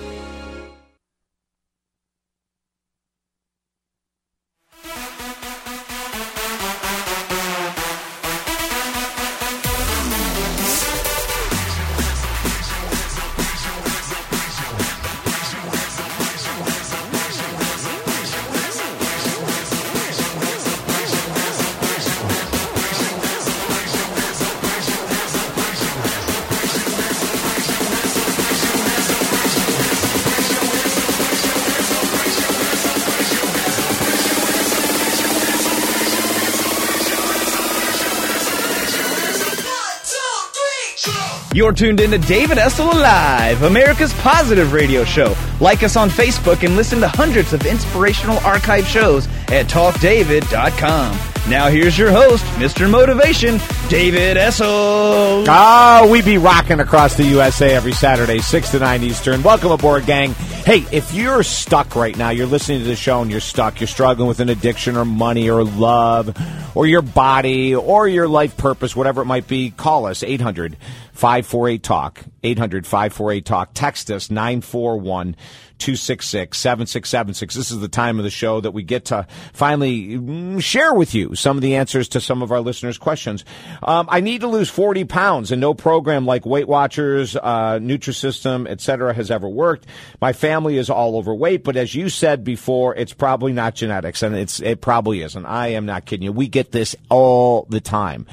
You're 41.58 41.74
tuned 41.74 42.00
in 42.02 42.12
to 42.12 42.20
David 42.20 42.60
Essel 42.60 42.94
Alive, 42.94 43.64
America's 43.64 44.14
positive 44.22 44.74
radio 44.74 45.04
show. 45.04 45.36
Like 45.60 45.82
us 45.82 45.96
on 45.96 46.08
Facebook 46.08 46.64
and 46.64 46.76
listen 46.76 47.00
to 47.00 47.08
hundreds 47.08 47.52
of 47.52 47.66
inspirational 47.66 48.38
archive 48.46 48.86
shows 48.86 49.26
at 49.48 49.66
TalkDavid.com. 49.66 51.18
Now 51.50 51.68
here's 51.70 51.98
your 51.98 52.12
host, 52.12 52.46
Mr. 52.58 52.88
Motivation, 52.88 53.60
David 53.90 54.38
Essel. 54.38 55.48
Ah, 55.48 56.08
we 56.08 56.22
be 56.22 56.38
rocking 56.38 56.80
across 56.80 57.16
the 57.16 57.24
USA 57.24 57.74
every 57.74 57.94
Saturday, 57.94 58.38
6 58.38 58.72
to 58.72 58.78
9 58.78 59.02
Eastern. 59.02 59.42
Welcome 59.42 59.72
aboard, 59.72 60.06
gang. 60.06 60.36
Hey, 60.68 60.86
if 60.92 61.14
you're 61.14 61.44
stuck 61.44 61.96
right 61.96 62.18
now, 62.18 62.30
you're 62.30 62.46
listening 62.46 62.80
to 62.80 62.86
the 62.86 62.98
show 62.98 63.22
and 63.22 63.32
you're 63.32 63.40
stuck, 63.40 63.80
you're 63.80 63.88
struggling 63.88 64.28
with 64.28 64.42
an 64.42 64.50
addiction 64.50 64.98
or 64.98 65.06
money 65.06 65.50
or 65.50 65.64
love 65.64 66.38
or 66.76 66.86
your 66.86 67.02
body 67.02 67.74
or 67.74 68.06
your 68.06 68.28
life 68.28 68.58
purpose, 68.58 68.94
whatever 68.94 69.22
it 69.22 69.28
might 69.28 69.48
be, 69.48 69.72
call 69.72 70.08
us 70.08 70.24
800 70.24 70.76
548 71.14 71.82
Talk. 71.82 72.22
800 72.48 72.86
548 72.86 73.46
Talk. 73.46 73.70
Text 73.74 74.10
us 74.12 74.32
941 74.32 75.36
266 75.80 76.58
7676. 76.58 77.56
This 77.56 77.72
is 77.72 77.80
the 77.80 77.88
time 77.88 78.18
of 78.18 78.24
the 78.24 78.32
show 78.32 78.60
that 78.62 78.72
we 78.72 78.84
get 78.84 79.06
to 79.06 79.28
finally 79.54 80.18
mm, 80.18 80.62
share 80.62 80.94
with 80.94 81.14
you 81.14 81.36
some 81.36 81.58
of 81.58 81.62
the 81.62 81.76
answers 81.76 82.10
to 82.10 82.22
some 82.22 82.42
of 82.42 82.52
our 82.52 82.62
listeners' 82.62 82.98
questions. 82.98 83.46
Um, 83.84 84.08
I 84.10 84.22
need 84.22 84.42
to 84.42 84.48
lose 84.48 84.70
40 84.70 85.06
pounds, 85.06 85.52
and 85.52 85.62
no 85.62 85.74
program 85.74 86.26
like 86.26 86.46
Weight 86.46 86.68
Watchers, 86.68 87.36
uh, 87.36 87.80
Nutrisystem, 87.80 88.68
etc., 88.68 89.14
has 89.14 89.30
ever 89.30 89.48
worked. 89.48 89.86
My 90.20 90.34
family 90.34 90.78
is 90.78 90.90
all 90.90 91.16
overweight, 91.18 91.64
but 91.64 91.76
as 91.76 91.94
you 91.94 92.10
said 92.10 92.44
before, 92.44 92.96
it's 92.96 93.14
probably 93.14 93.54
not 93.54 93.76
genetics, 93.76 94.24
and 94.24 94.36
it's 94.36 94.60
it 94.60 94.82
probably 94.82 95.22
isn't. 95.22 95.46
I 95.46 95.70
am 95.70 95.86
not 95.86 96.06
kidding 96.06 96.24
you. 96.24 96.32
We 96.32 96.48
get 96.48 96.72
this 96.72 96.96
all 97.10 97.68
the 97.70 97.82
time. 97.82 98.26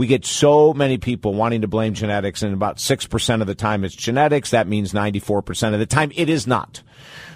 We 0.00 0.06
get 0.06 0.24
so 0.24 0.72
many 0.72 0.96
people 0.96 1.34
wanting 1.34 1.60
to 1.60 1.68
blame 1.68 1.92
genetics, 1.92 2.42
and 2.42 2.54
about 2.54 2.80
six 2.80 3.06
percent 3.06 3.42
of 3.42 3.48
the 3.48 3.54
time 3.54 3.84
it's 3.84 3.94
genetics. 3.94 4.48
That 4.48 4.66
means 4.66 4.94
ninety 4.94 5.18
four 5.18 5.42
percent 5.42 5.74
of 5.74 5.78
the 5.78 5.84
time 5.84 6.10
it 6.16 6.30
is 6.30 6.46
not. 6.46 6.82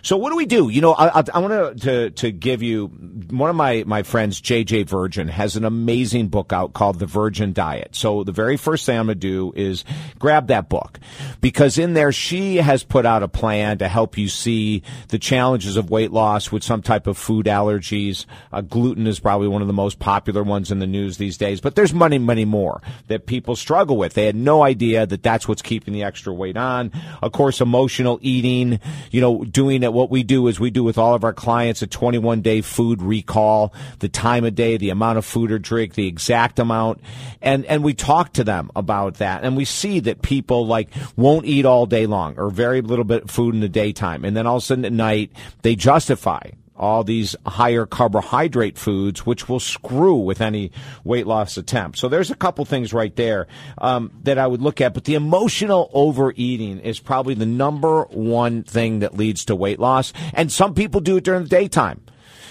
So 0.05 0.19
what 0.19 0.29
do 0.29 0.37
we 0.37 0.45
do? 0.45 0.69
You 0.69 0.83
know, 0.83 0.93
I, 0.93 1.21
I, 1.21 1.25
I 1.33 1.39
want 1.39 1.81
to 1.81 2.11
to 2.11 2.31
give 2.31 2.63
you 2.63 2.89
one 3.31 3.49
of 3.49 3.57
my 3.57 3.85
my 3.87 4.03
friends, 4.03 4.39
JJ 4.39 4.87
Virgin, 4.87 5.29
has 5.29 5.57
an 5.57 5.65
amazing 5.65 6.29
book 6.29 6.53
out 6.53 6.75
called 6.75 6.99
The 6.99 7.07
Virgin 7.07 7.55
Diet. 7.55 7.97
So 7.97 8.23
the 8.23 8.31
very 8.31 8.59
first 8.59 8.85
thing 8.85 8.99
I'm 8.99 9.07
going 9.07 9.19
to 9.19 9.21
do 9.21 9.55
is 9.57 9.83
grab 10.19 10.49
that 10.49 10.69
book 10.69 11.01
because 11.41 11.79
in 11.79 11.95
there 11.95 12.13
she 12.13 12.57
has 12.57 12.85
put 12.85 13.07
out 13.07 13.23
a 13.23 13.29
plan 13.29 13.79
to 13.79 13.89
help 13.89 14.19
you 14.19 14.29
see 14.29 14.83
the 15.09 15.19
challenges 15.19 15.79
of 15.79 15.89
weight 15.89 16.11
loss 16.11 16.53
with 16.53 16.63
some 16.63 16.83
type 16.83 17.07
of 17.07 17.17
food 17.17 17.47
allergies. 17.47 18.27
Uh, 18.53 18.61
gluten 18.61 19.07
is 19.07 19.19
probably 19.21 19.49
one 19.49 19.63
of 19.63 19.69
the 19.69 19.73
most 19.73 20.01
popular 20.01 20.43
ones 20.43 20.71
in 20.71 20.81
the 20.81 20.87
news 20.87 21.17
these 21.17 21.39
days, 21.39 21.63
but 21.63 21.77
there's 21.77 21.95
many 21.95 22.19
many 22.19 22.45
more 22.45 22.83
that 23.09 23.25
people 23.25 23.57
struggle 23.57 23.97
with. 23.97 24.13
They 24.13 24.27
had 24.27 24.37
no 24.37 24.63
idea 24.63 25.07
that 25.07 25.23
that's 25.23 25.49
what's 25.49 25.63
keeping 25.63 25.95
the 25.95 26.03
extra 26.03 26.35
weight 26.35 26.59
on. 26.59 26.93
Of 27.23 27.33
course, 27.33 27.63
emotional 27.63 28.19
eating. 28.21 28.81
You 29.11 29.23
know, 29.23 29.45
doing 29.45 29.83
it 29.83 29.94
what 29.95 30.11
we 30.11 30.23
do 30.23 30.49
is 30.49 30.61
we 30.61 30.71
do 30.71 30.85
with 30.85 30.99
all 30.99 31.15
of 31.15 31.25
our 31.25 31.33
clients 31.33 31.81
a 31.81 31.87
21 31.87 32.43
day 32.43 32.61
food 32.61 33.01
recall, 33.01 33.73
the 34.01 34.09
time 34.09 34.45
of 34.45 34.55
day, 34.55 34.77
the 34.77 34.91
amount 34.91 35.19
of 35.19 35.25
food 35.25 35.51
or 35.51 35.59
drink, 35.59 35.95
the 35.95 36.07
exact 36.07 36.59
amount. 36.59 37.01
And, 37.41 37.65
and 37.67 37.83
we 37.83 37.95
talk 37.95 38.35
to 38.35 38.45
them 38.45 38.71
about 38.77 39.15
that. 39.15 39.45
And 39.45 39.57
we 39.57 39.65
see 39.65 40.01
that 40.01 40.21
people 40.21 40.67
like 40.67 40.89
won't 41.17 41.47
eat 41.47 41.65
all 41.65 41.87
day 41.87 42.07
long 42.07 42.35
or 42.37 42.51
very 42.51 42.83
little 42.83 43.05
bit 43.05 43.25
of 43.25 43.31
food 43.31 43.55
in 43.55 43.61
the 43.61 43.69
daytime. 43.69 44.25
And 44.25 44.37
then 44.37 44.47
all 44.47 44.57
of 44.57 44.63
a 44.63 44.67
sudden 44.67 44.85
at 44.85 44.93
night, 44.93 45.31
they 45.63 45.77
justify 45.77 46.51
all 46.77 47.05
these 47.05 47.37
higher 47.47 47.87
carbohydrate 47.87 48.77
foods, 48.77 49.25
which 49.25 49.49
will 49.49 49.61
screw 49.61 50.17
with 50.17 50.41
any 50.41 50.73
weight 51.05 51.27
loss 51.27 51.57
attempt. 51.57 51.99
So 51.99 52.09
there's 52.09 52.31
a 52.31 52.35
couple 52.35 52.65
things 52.65 52.93
right 52.93 53.15
there 53.15 53.47
um, 53.79 54.11
that 54.25 54.39
I 54.39 54.47
would 54.47 54.61
look 54.61 54.81
at. 54.81 54.95
But 54.95 55.05
the 55.05 55.15
emotional 55.15 55.91
overeating 55.93 56.81
is 56.81 56.99
probably 56.99 57.35
the 57.35 57.47
number 57.47 58.03
one 58.11 58.65
thing 58.65 59.01
that 59.01 59.17
leads 59.17 59.45
to 59.47 59.55
weight 59.55 59.79
loss. 59.79 60.13
And 60.33 60.51
some 60.51 60.75
people 60.75 61.01
do 61.01 61.17
it 61.17 61.25
during 61.25 61.45
the 61.45 61.49
daytime. 61.49 62.01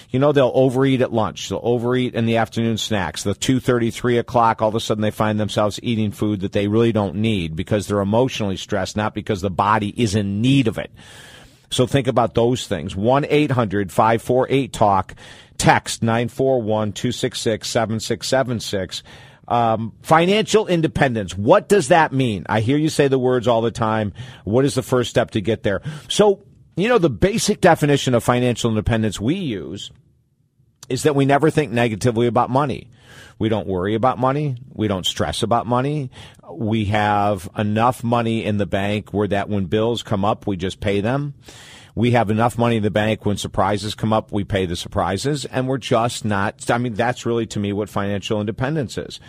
You 0.10 0.20
know, 0.20 0.32
they'll 0.32 0.52
overeat 0.54 1.02
at 1.02 1.12
lunch. 1.12 1.50
They'll 1.50 1.60
overeat 1.64 2.14
in 2.14 2.28
the 2.28 2.38
afternoon 2.38 2.78
snacks. 2.78 3.24
The 3.24 3.34
two 3.34 3.60
thirty, 3.60 3.90
three 3.90 4.20
o'clock, 4.20 4.62
all 4.62 4.70
of 4.70 4.76
a 4.76 4.80
sudden 4.80 5.02
they 5.02 5.10
find 5.10 5.40
themselves 5.40 5.80
eating 5.82 6.12
food 6.12 6.42
that 6.42 6.52
they 6.52 6.68
really 6.68 6.92
don't 6.92 7.16
need 7.16 7.56
because 7.56 7.88
they're 7.88 8.00
emotionally 8.00 8.58
stressed, 8.58 8.96
not 8.96 9.16
because 9.16 9.42
the 9.42 9.50
body 9.50 9.90
is 9.90 10.14
in 10.14 10.40
need 10.40 10.68
of 10.68 10.78
it. 10.78 10.92
So 11.74 11.88
think 11.88 12.08
about 12.08 12.36
those 12.36 12.68
things. 12.68 12.96
1 12.96 13.26
800 13.30 13.92
548 13.92 14.74
TALK, 14.74 15.16
text 15.58 16.04
941 16.04 16.94
266 16.94 17.68
7676. 17.68 19.04
Um, 19.46 19.94
financial 20.02 20.68
independence. 20.68 21.38
What 21.38 21.68
does 21.68 21.90
that 21.90 22.14
mean? 22.14 22.46
I 22.48 22.62
hear 22.62 22.78
you 22.78 22.90
say 22.90 23.10
the 23.10 23.20
words 23.20 23.48
all 23.48 23.62
the 23.62 23.72
time. 23.72 24.14
What 24.46 24.64
is 24.64 24.76
the 24.76 24.82
first 24.82 25.10
step 25.10 25.32
to 25.32 25.42
get 25.42 25.64
there? 25.64 25.82
So, 26.08 26.44
you 26.78 26.88
know, 26.88 26.98
the 26.98 27.10
basic 27.10 27.60
definition 27.60 28.14
of 28.14 28.24
financial 28.24 28.70
independence 28.70 29.20
we 29.20 29.36
use 29.36 29.92
is 30.88 31.04
that 31.04 31.16
we 31.16 31.26
never 31.26 31.50
think 31.50 31.72
negatively 31.72 32.28
about 32.28 32.50
money. 32.50 32.90
We 33.40 33.50
don't 33.50 33.68
worry 33.68 33.96
about 33.96 34.20
money. 34.20 34.58
We 34.74 34.88
don't 34.88 35.06
stress 35.06 35.44
about 35.44 35.68
money. 35.68 36.12
We 36.52 36.86
have 36.86 37.50
enough 37.58 38.04
money 38.04 38.44
in 38.46 38.58
the 38.58 38.66
bank 38.66 39.14
where 39.14 39.28
that 39.28 39.50
when 39.50 39.66
bills 39.66 40.04
come 40.04 40.24
up, 40.24 40.48
we 40.48 40.58
just 40.58 40.80
pay 40.80 41.02
them. 41.02 41.34
We 41.96 42.12
have 42.12 42.32
enough 42.32 42.58
money 42.58 42.78
in 42.78 42.84
the 42.84 42.90
bank 42.90 43.26
when 43.26 43.38
surprises 43.38 43.94
come 43.94 44.14
up, 44.14 44.32
we 44.32 44.44
pay 44.44 44.66
the 44.66 44.76
surprises, 44.76 45.46
and 45.46 45.68
we're 45.68 45.78
just 45.78 46.26
not. 46.26 46.70
I 46.72 46.80
mean, 46.80 46.96
that's 46.96 47.26
really 47.26 47.46
to 47.48 47.60
me 47.60 47.72
what 47.72 47.88
financial 47.88 48.40
independence 48.40 48.98
is. 48.98 49.20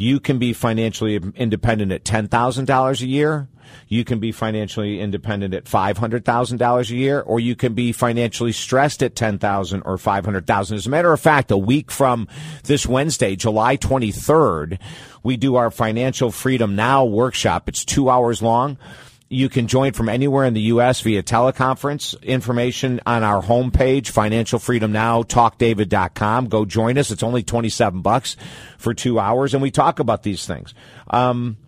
You 0.00 0.18
can 0.18 0.38
be 0.38 0.54
financially 0.54 1.16
independent 1.36 1.92
at 1.92 2.04
$10,000 2.04 3.02
a 3.02 3.06
year. 3.06 3.48
You 3.86 4.02
can 4.02 4.18
be 4.18 4.32
financially 4.32 4.98
independent 4.98 5.52
at 5.52 5.66
$500,000 5.66 6.90
a 6.90 6.96
year, 6.96 7.20
or 7.20 7.38
you 7.38 7.54
can 7.54 7.74
be 7.74 7.92
financially 7.92 8.52
stressed 8.52 9.02
at 9.02 9.14
10,000 9.14 9.82
or 9.82 9.98
500,000. 9.98 10.76
As 10.78 10.86
a 10.86 10.90
matter 10.90 11.12
of 11.12 11.20
fact, 11.20 11.50
a 11.50 11.58
week 11.58 11.90
from 11.90 12.28
this 12.64 12.86
Wednesday, 12.86 13.36
July 13.36 13.76
23rd, 13.76 14.78
we 15.22 15.36
do 15.36 15.56
our 15.56 15.70
Financial 15.70 16.30
Freedom 16.30 16.74
Now 16.74 17.04
workshop. 17.04 17.68
It's 17.68 17.84
two 17.84 18.08
hours 18.08 18.40
long. 18.40 18.78
You 19.32 19.48
can 19.48 19.68
join 19.68 19.92
from 19.92 20.08
anywhere 20.08 20.44
in 20.44 20.54
the 20.54 20.60
U.S. 20.62 21.02
via 21.02 21.22
teleconference. 21.22 22.20
Information 22.20 23.00
on 23.06 23.22
our 23.22 23.40
homepage, 23.40 24.08
Financial 24.08 24.58
Freedom 24.58 24.90
Now, 24.90 25.22
talkdavid.com. 25.22 26.48
Go 26.48 26.64
join 26.64 26.98
us. 26.98 27.12
It's 27.12 27.22
only 27.22 27.44
27 27.44 28.02
bucks 28.02 28.36
for 28.76 28.92
two 28.92 29.20
hours, 29.20 29.54
and 29.54 29.62
we 29.62 29.70
talk 29.70 30.00
about 30.00 30.24
these 30.24 30.46
things. 30.46 30.74
Um, 31.08 31.58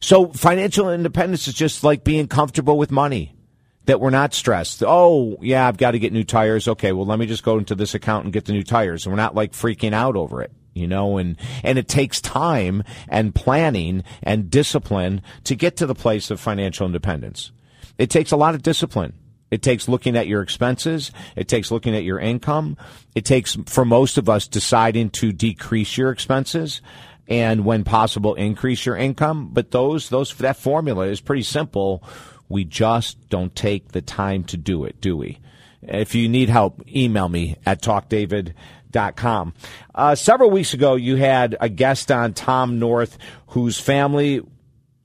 so 0.00 0.28
financial 0.28 0.90
independence 0.90 1.46
is 1.46 1.52
just 1.52 1.84
like 1.84 2.04
being 2.04 2.26
comfortable 2.26 2.78
with 2.78 2.90
money. 2.90 3.36
That 3.84 4.00
we're 4.00 4.10
not 4.10 4.32
stressed. 4.32 4.82
Oh, 4.86 5.36
yeah, 5.42 5.66
I've 5.66 5.76
got 5.76 5.90
to 5.90 5.98
get 5.98 6.12
new 6.14 6.24
tires. 6.24 6.68
Okay, 6.68 6.92
well, 6.92 7.06
let 7.06 7.18
me 7.18 7.26
just 7.26 7.42
go 7.42 7.58
into 7.58 7.74
this 7.74 7.94
account 7.94 8.24
and 8.24 8.32
get 8.32 8.46
the 8.46 8.52
new 8.52 8.62
tires. 8.62 9.04
And 9.04 9.12
we're 9.12 9.20
not 9.20 9.34
like 9.34 9.52
freaking 9.52 9.92
out 9.92 10.16
over 10.16 10.42
it 10.42 10.52
you 10.74 10.86
know, 10.86 11.18
and, 11.18 11.36
and 11.62 11.78
it 11.78 11.88
takes 11.88 12.20
time 12.20 12.82
and 13.08 13.34
planning 13.34 14.04
and 14.22 14.50
discipline 14.50 15.22
to 15.44 15.54
get 15.54 15.76
to 15.76 15.86
the 15.86 15.94
place 15.94 16.30
of 16.30 16.40
financial 16.40 16.86
independence. 16.86 17.52
It 17.98 18.10
takes 18.10 18.32
a 18.32 18.36
lot 18.36 18.54
of 18.54 18.62
discipline. 18.62 19.14
It 19.50 19.62
takes 19.62 19.88
looking 19.88 20.16
at 20.16 20.28
your 20.28 20.42
expenses. 20.42 21.10
It 21.34 21.48
takes 21.48 21.70
looking 21.70 21.96
at 21.96 22.04
your 22.04 22.20
income. 22.20 22.76
It 23.14 23.24
takes, 23.24 23.56
for 23.66 23.84
most 23.84 24.16
of 24.16 24.28
us, 24.28 24.46
deciding 24.46 25.10
to 25.10 25.32
decrease 25.32 25.98
your 25.98 26.10
expenses 26.10 26.80
and 27.28 27.64
when 27.64 27.84
possible, 27.84 28.34
increase 28.34 28.84
your 28.84 28.96
income. 28.96 29.50
But 29.52 29.70
those, 29.70 30.08
those, 30.08 30.34
that 30.34 30.56
formula 30.56 31.06
is 31.06 31.20
pretty 31.20 31.42
simple. 31.42 32.02
We 32.48 32.64
just 32.64 33.28
don't 33.28 33.54
take 33.54 33.92
the 33.92 34.02
time 34.02 34.42
to 34.44 34.56
do 34.56 34.84
it, 34.84 35.00
do 35.00 35.16
we? 35.16 35.38
If 35.82 36.14
you 36.14 36.28
need 36.28 36.48
help, 36.48 36.82
email 36.88 37.28
me 37.28 37.56
at 37.64 37.82
talkdavid.com 37.82 38.54
com. 39.16 39.54
Uh, 39.94 40.14
several 40.14 40.50
weeks 40.50 40.74
ago, 40.74 40.94
you 40.94 41.16
had 41.16 41.56
a 41.60 41.68
guest 41.68 42.10
on 42.10 42.34
Tom 42.34 42.78
North, 42.78 43.18
whose 43.48 43.78
family. 43.78 44.40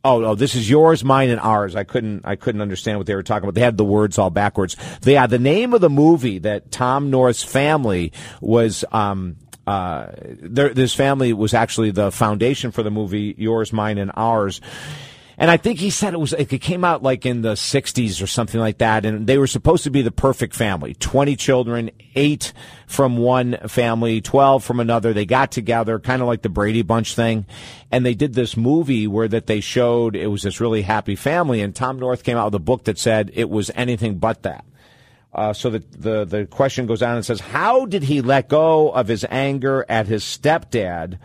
Oh, 0.03 0.19
no, 0.19 0.35
this 0.35 0.53
is 0.53 0.69
yours, 0.69 1.03
mine, 1.03 1.31
and 1.31 1.39
ours. 1.39 1.75
I 1.75 1.83
couldn't, 1.83 2.27
I 2.27 2.35
couldn't 2.35 2.61
understand 2.61 2.99
what 2.99 3.07
they 3.07 3.15
were 3.15 3.23
talking 3.23 3.45
about. 3.45 3.55
They 3.55 3.61
had 3.61 3.75
the 3.75 3.83
words 3.83 4.19
all 4.19 4.29
backwards. 4.29 4.75
They 5.01 5.15
had 5.15 5.31
the 5.31 5.39
name 5.39 5.73
of 5.73 5.81
the 5.81 5.89
movie 5.89 6.37
that 6.39 6.71
Tom 6.71 7.09
North's 7.09 7.41
family 7.41 8.13
was, 8.39 8.85
um, 8.91 9.37
uh, 9.65 10.11
this 10.19 10.93
family 10.93 11.33
was 11.33 11.55
actually 11.55 11.89
the 11.89 12.11
foundation 12.11 12.69
for 12.69 12.83
the 12.83 12.91
movie 12.91 13.33
Yours, 13.35 13.73
Mine, 13.73 13.97
and 13.97 14.11
Ours. 14.15 14.61
And 15.37 15.51
I 15.51 15.57
think 15.57 15.79
he 15.79 15.89
said 15.89 16.13
it 16.13 16.19
was 16.19 16.33
it 16.33 16.47
came 16.61 16.83
out 16.83 17.03
like 17.03 17.25
in 17.25 17.41
the 17.41 17.53
60s 17.53 18.21
or 18.21 18.27
something 18.27 18.59
like 18.59 18.77
that 18.77 19.05
and 19.05 19.27
they 19.27 19.37
were 19.37 19.47
supposed 19.47 19.83
to 19.83 19.89
be 19.89 20.01
the 20.01 20.11
perfect 20.11 20.55
family. 20.55 20.93
20 20.93 21.35
children, 21.35 21.91
8 22.15 22.53
from 22.87 23.17
one 23.17 23.57
family, 23.67 24.21
12 24.21 24.63
from 24.63 24.79
another. 24.79 25.13
They 25.13 25.25
got 25.25 25.51
together 25.51 25.99
kind 25.99 26.21
of 26.21 26.27
like 26.27 26.41
the 26.41 26.49
Brady 26.49 26.83
Bunch 26.83 27.15
thing 27.15 27.45
and 27.91 28.05
they 28.05 28.13
did 28.13 28.33
this 28.33 28.55
movie 28.55 29.07
where 29.07 29.27
that 29.27 29.47
they 29.47 29.59
showed 29.59 30.15
it 30.15 30.27
was 30.27 30.43
this 30.43 30.61
really 30.61 30.83
happy 30.83 31.15
family 31.15 31.61
and 31.61 31.75
Tom 31.75 31.99
North 31.99 32.23
came 32.23 32.37
out 32.37 32.45
with 32.45 32.55
a 32.55 32.59
book 32.59 32.85
that 32.85 32.97
said 32.97 33.31
it 33.33 33.49
was 33.49 33.71
anything 33.75 34.17
but 34.17 34.43
that. 34.43 34.65
Uh, 35.33 35.51
so 35.51 35.69
the, 35.69 35.79
the 35.79 36.23
the 36.23 36.45
question 36.45 36.87
goes 36.87 37.03
on 37.03 37.17
and 37.17 37.25
says, 37.25 37.41
how 37.41 37.85
did 37.85 38.03
he 38.03 38.21
let 38.21 38.47
go 38.47 38.89
of 38.91 39.09
his 39.09 39.25
anger 39.29 39.85
at 39.89 40.07
his 40.07 40.23
stepdad? 40.23 41.19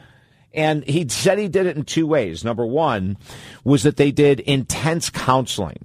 And 0.53 0.85
he 0.85 1.09
said 1.09 1.39
he 1.39 1.49
did 1.49 1.67
it 1.67 1.77
in 1.77 1.85
two 1.85 2.07
ways. 2.07 2.45
Number 2.45 2.67
one 2.67 3.17
was 3.65 3.85
that 3.85 3.97
they 3.97 4.11
did 4.11 4.41
intense 4.41 5.11
counseling. 5.11 5.85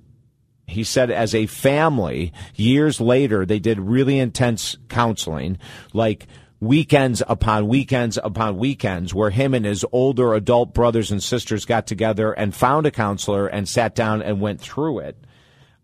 He 0.67 0.83
said 0.83 1.11
as 1.11 1.35
a 1.35 1.45
family, 1.45 2.33
years 2.55 2.99
later, 2.99 3.45
they 3.45 3.59
did 3.59 3.79
really 3.79 4.17
intense 4.17 4.77
counseling, 4.89 5.59
like 5.93 6.25
weekends 6.59 7.21
upon 7.27 7.67
weekends 7.67 8.17
upon 8.23 8.57
weekends, 8.57 9.13
where 9.13 9.29
him 9.29 9.53
and 9.53 9.65
his 9.65 9.85
older 9.91 10.33
adult 10.33 10.73
brothers 10.73 11.11
and 11.11 11.21
sisters 11.21 11.65
got 11.65 11.85
together 11.85 12.33
and 12.33 12.55
found 12.55 12.87
a 12.87 12.91
counselor 12.91 13.45
and 13.45 13.69
sat 13.69 13.93
down 13.93 14.23
and 14.23 14.41
went 14.41 14.59
through 14.59 14.99
it. 14.99 15.17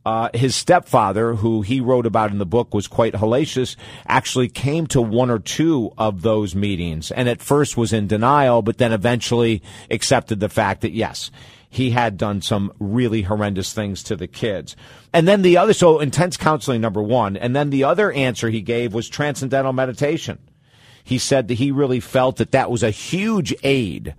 Uh, 0.03 0.29
his 0.33 0.55
stepfather, 0.55 1.35
who 1.35 1.61
he 1.61 1.79
wrote 1.79 2.07
about 2.07 2.31
in 2.31 2.39
the 2.39 2.45
book, 2.45 2.73
was 2.73 2.87
quite 2.87 3.13
hellacious, 3.13 3.75
actually 4.07 4.49
came 4.49 4.87
to 4.87 5.01
one 5.01 5.29
or 5.29 5.37
two 5.37 5.91
of 5.97 6.23
those 6.23 6.55
meetings 6.55 7.11
and 7.11 7.29
at 7.29 7.41
first 7.41 7.77
was 7.77 7.93
in 7.93 8.07
denial, 8.07 8.63
but 8.63 8.79
then 8.79 8.91
eventually 8.91 9.61
accepted 9.91 10.39
the 10.39 10.49
fact 10.49 10.81
that 10.81 10.91
yes, 10.91 11.29
he 11.69 11.91
had 11.91 12.17
done 12.17 12.41
some 12.41 12.73
really 12.79 13.21
horrendous 13.21 13.73
things 13.73 14.03
to 14.03 14.15
the 14.15 14.27
kids. 14.27 14.75
And 15.13 15.27
then 15.27 15.41
the 15.41 15.57
other, 15.57 15.73
so 15.73 15.99
intense 15.99 16.35
counseling, 16.35 16.81
number 16.81 17.01
one. 17.01 17.37
And 17.37 17.55
then 17.55 17.69
the 17.69 17.85
other 17.85 18.11
answer 18.11 18.49
he 18.49 18.61
gave 18.61 18.93
was 18.93 19.07
transcendental 19.07 19.71
meditation. 19.71 20.39
He 21.03 21.17
said 21.17 21.47
that 21.47 21.55
he 21.55 21.71
really 21.71 22.01
felt 22.01 22.37
that 22.37 22.51
that 22.51 22.69
was 22.69 22.83
a 22.83 22.91
huge 22.91 23.55
aid 23.63 24.15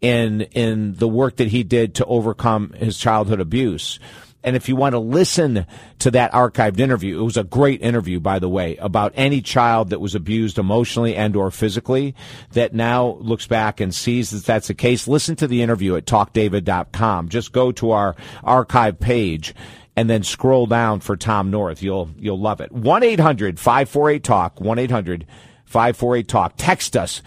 in, 0.00 0.42
in 0.42 0.94
the 0.94 1.08
work 1.08 1.36
that 1.36 1.48
he 1.48 1.62
did 1.62 1.94
to 1.94 2.04
overcome 2.06 2.72
his 2.72 2.98
childhood 2.98 3.40
abuse. 3.40 4.00
And 4.46 4.54
if 4.54 4.68
you 4.68 4.76
want 4.76 4.92
to 4.92 5.00
listen 5.00 5.66
to 5.98 6.10
that 6.12 6.30
archived 6.30 6.78
interview, 6.78 7.18
it 7.20 7.24
was 7.24 7.36
a 7.36 7.42
great 7.42 7.82
interview, 7.82 8.20
by 8.20 8.38
the 8.38 8.48
way, 8.48 8.76
about 8.76 9.12
any 9.16 9.42
child 9.42 9.90
that 9.90 10.00
was 10.00 10.14
abused 10.14 10.56
emotionally 10.56 11.16
and 11.16 11.34
or 11.34 11.50
physically 11.50 12.14
that 12.52 12.72
now 12.72 13.18
looks 13.20 13.48
back 13.48 13.80
and 13.80 13.92
sees 13.92 14.30
that 14.30 14.44
that's 14.44 14.68
the 14.68 14.74
case. 14.74 15.08
Listen 15.08 15.34
to 15.34 15.48
the 15.48 15.62
interview 15.62 15.96
at 15.96 16.06
talkdavid.com. 16.06 17.28
Just 17.28 17.50
go 17.50 17.72
to 17.72 17.90
our 17.90 18.14
archive 18.44 19.00
page 19.00 19.52
and 19.96 20.08
then 20.08 20.22
scroll 20.22 20.66
down 20.66 21.00
for 21.00 21.16
Tom 21.16 21.50
North. 21.50 21.82
You'll, 21.82 22.10
you'll 22.16 22.40
love 22.40 22.60
it. 22.60 22.72
1-800-548-TALK, 22.72 24.56
1-800-548-TALK. 24.60 26.52
Text 26.56 26.96
us 26.96 27.20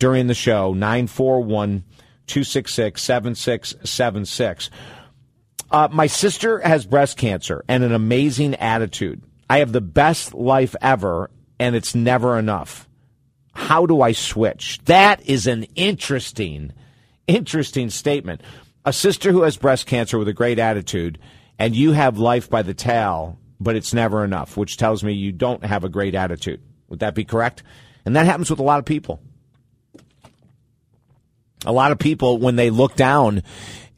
during 0.00 0.26
the 0.26 0.34
show, 0.34 0.72
941 0.72 1.84
266 2.26 3.00
7676. 3.00 4.70
Uh, 5.70 5.88
my 5.90 6.06
sister 6.06 6.60
has 6.60 6.86
breast 6.86 7.16
cancer 7.16 7.64
and 7.68 7.82
an 7.82 7.92
amazing 7.92 8.54
attitude. 8.56 9.22
I 9.48 9.58
have 9.58 9.72
the 9.72 9.80
best 9.80 10.34
life 10.34 10.74
ever, 10.80 11.30
and 11.58 11.74
it's 11.74 11.94
never 11.94 12.38
enough. 12.38 12.88
How 13.52 13.86
do 13.86 14.02
I 14.02 14.12
switch? 14.12 14.80
That 14.84 15.22
is 15.28 15.46
an 15.46 15.64
interesting, 15.74 16.72
interesting 17.26 17.90
statement. 17.90 18.40
A 18.84 18.92
sister 18.92 19.32
who 19.32 19.42
has 19.42 19.56
breast 19.56 19.86
cancer 19.86 20.18
with 20.18 20.28
a 20.28 20.32
great 20.32 20.58
attitude, 20.58 21.18
and 21.58 21.74
you 21.74 21.92
have 21.92 22.18
life 22.18 22.50
by 22.50 22.62
the 22.62 22.74
tail, 22.74 23.38
but 23.60 23.76
it's 23.76 23.94
never 23.94 24.24
enough, 24.24 24.56
which 24.56 24.76
tells 24.76 25.04
me 25.04 25.12
you 25.12 25.32
don't 25.32 25.64
have 25.64 25.84
a 25.84 25.88
great 25.88 26.14
attitude. 26.14 26.60
Would 26.88 26.98
that 27.00 27.14
be 27.14 27.24
correct? 27.24 27.62
And 28.04 28.16
that 28.16 28.26
happens 28.26 28.50
with 28.50 28.58
a 28.58 28.64
lot 28.64 28.78
of 28.78 28.84
people. 28.84 29.20
A 31.64 31.72
lot 31.72 31.92
of 31.92 31.98
people, 31.98 32.38
when 32.38 32.56
they 32.56 32.68
look 32.70 32.94
down 32.94 33.42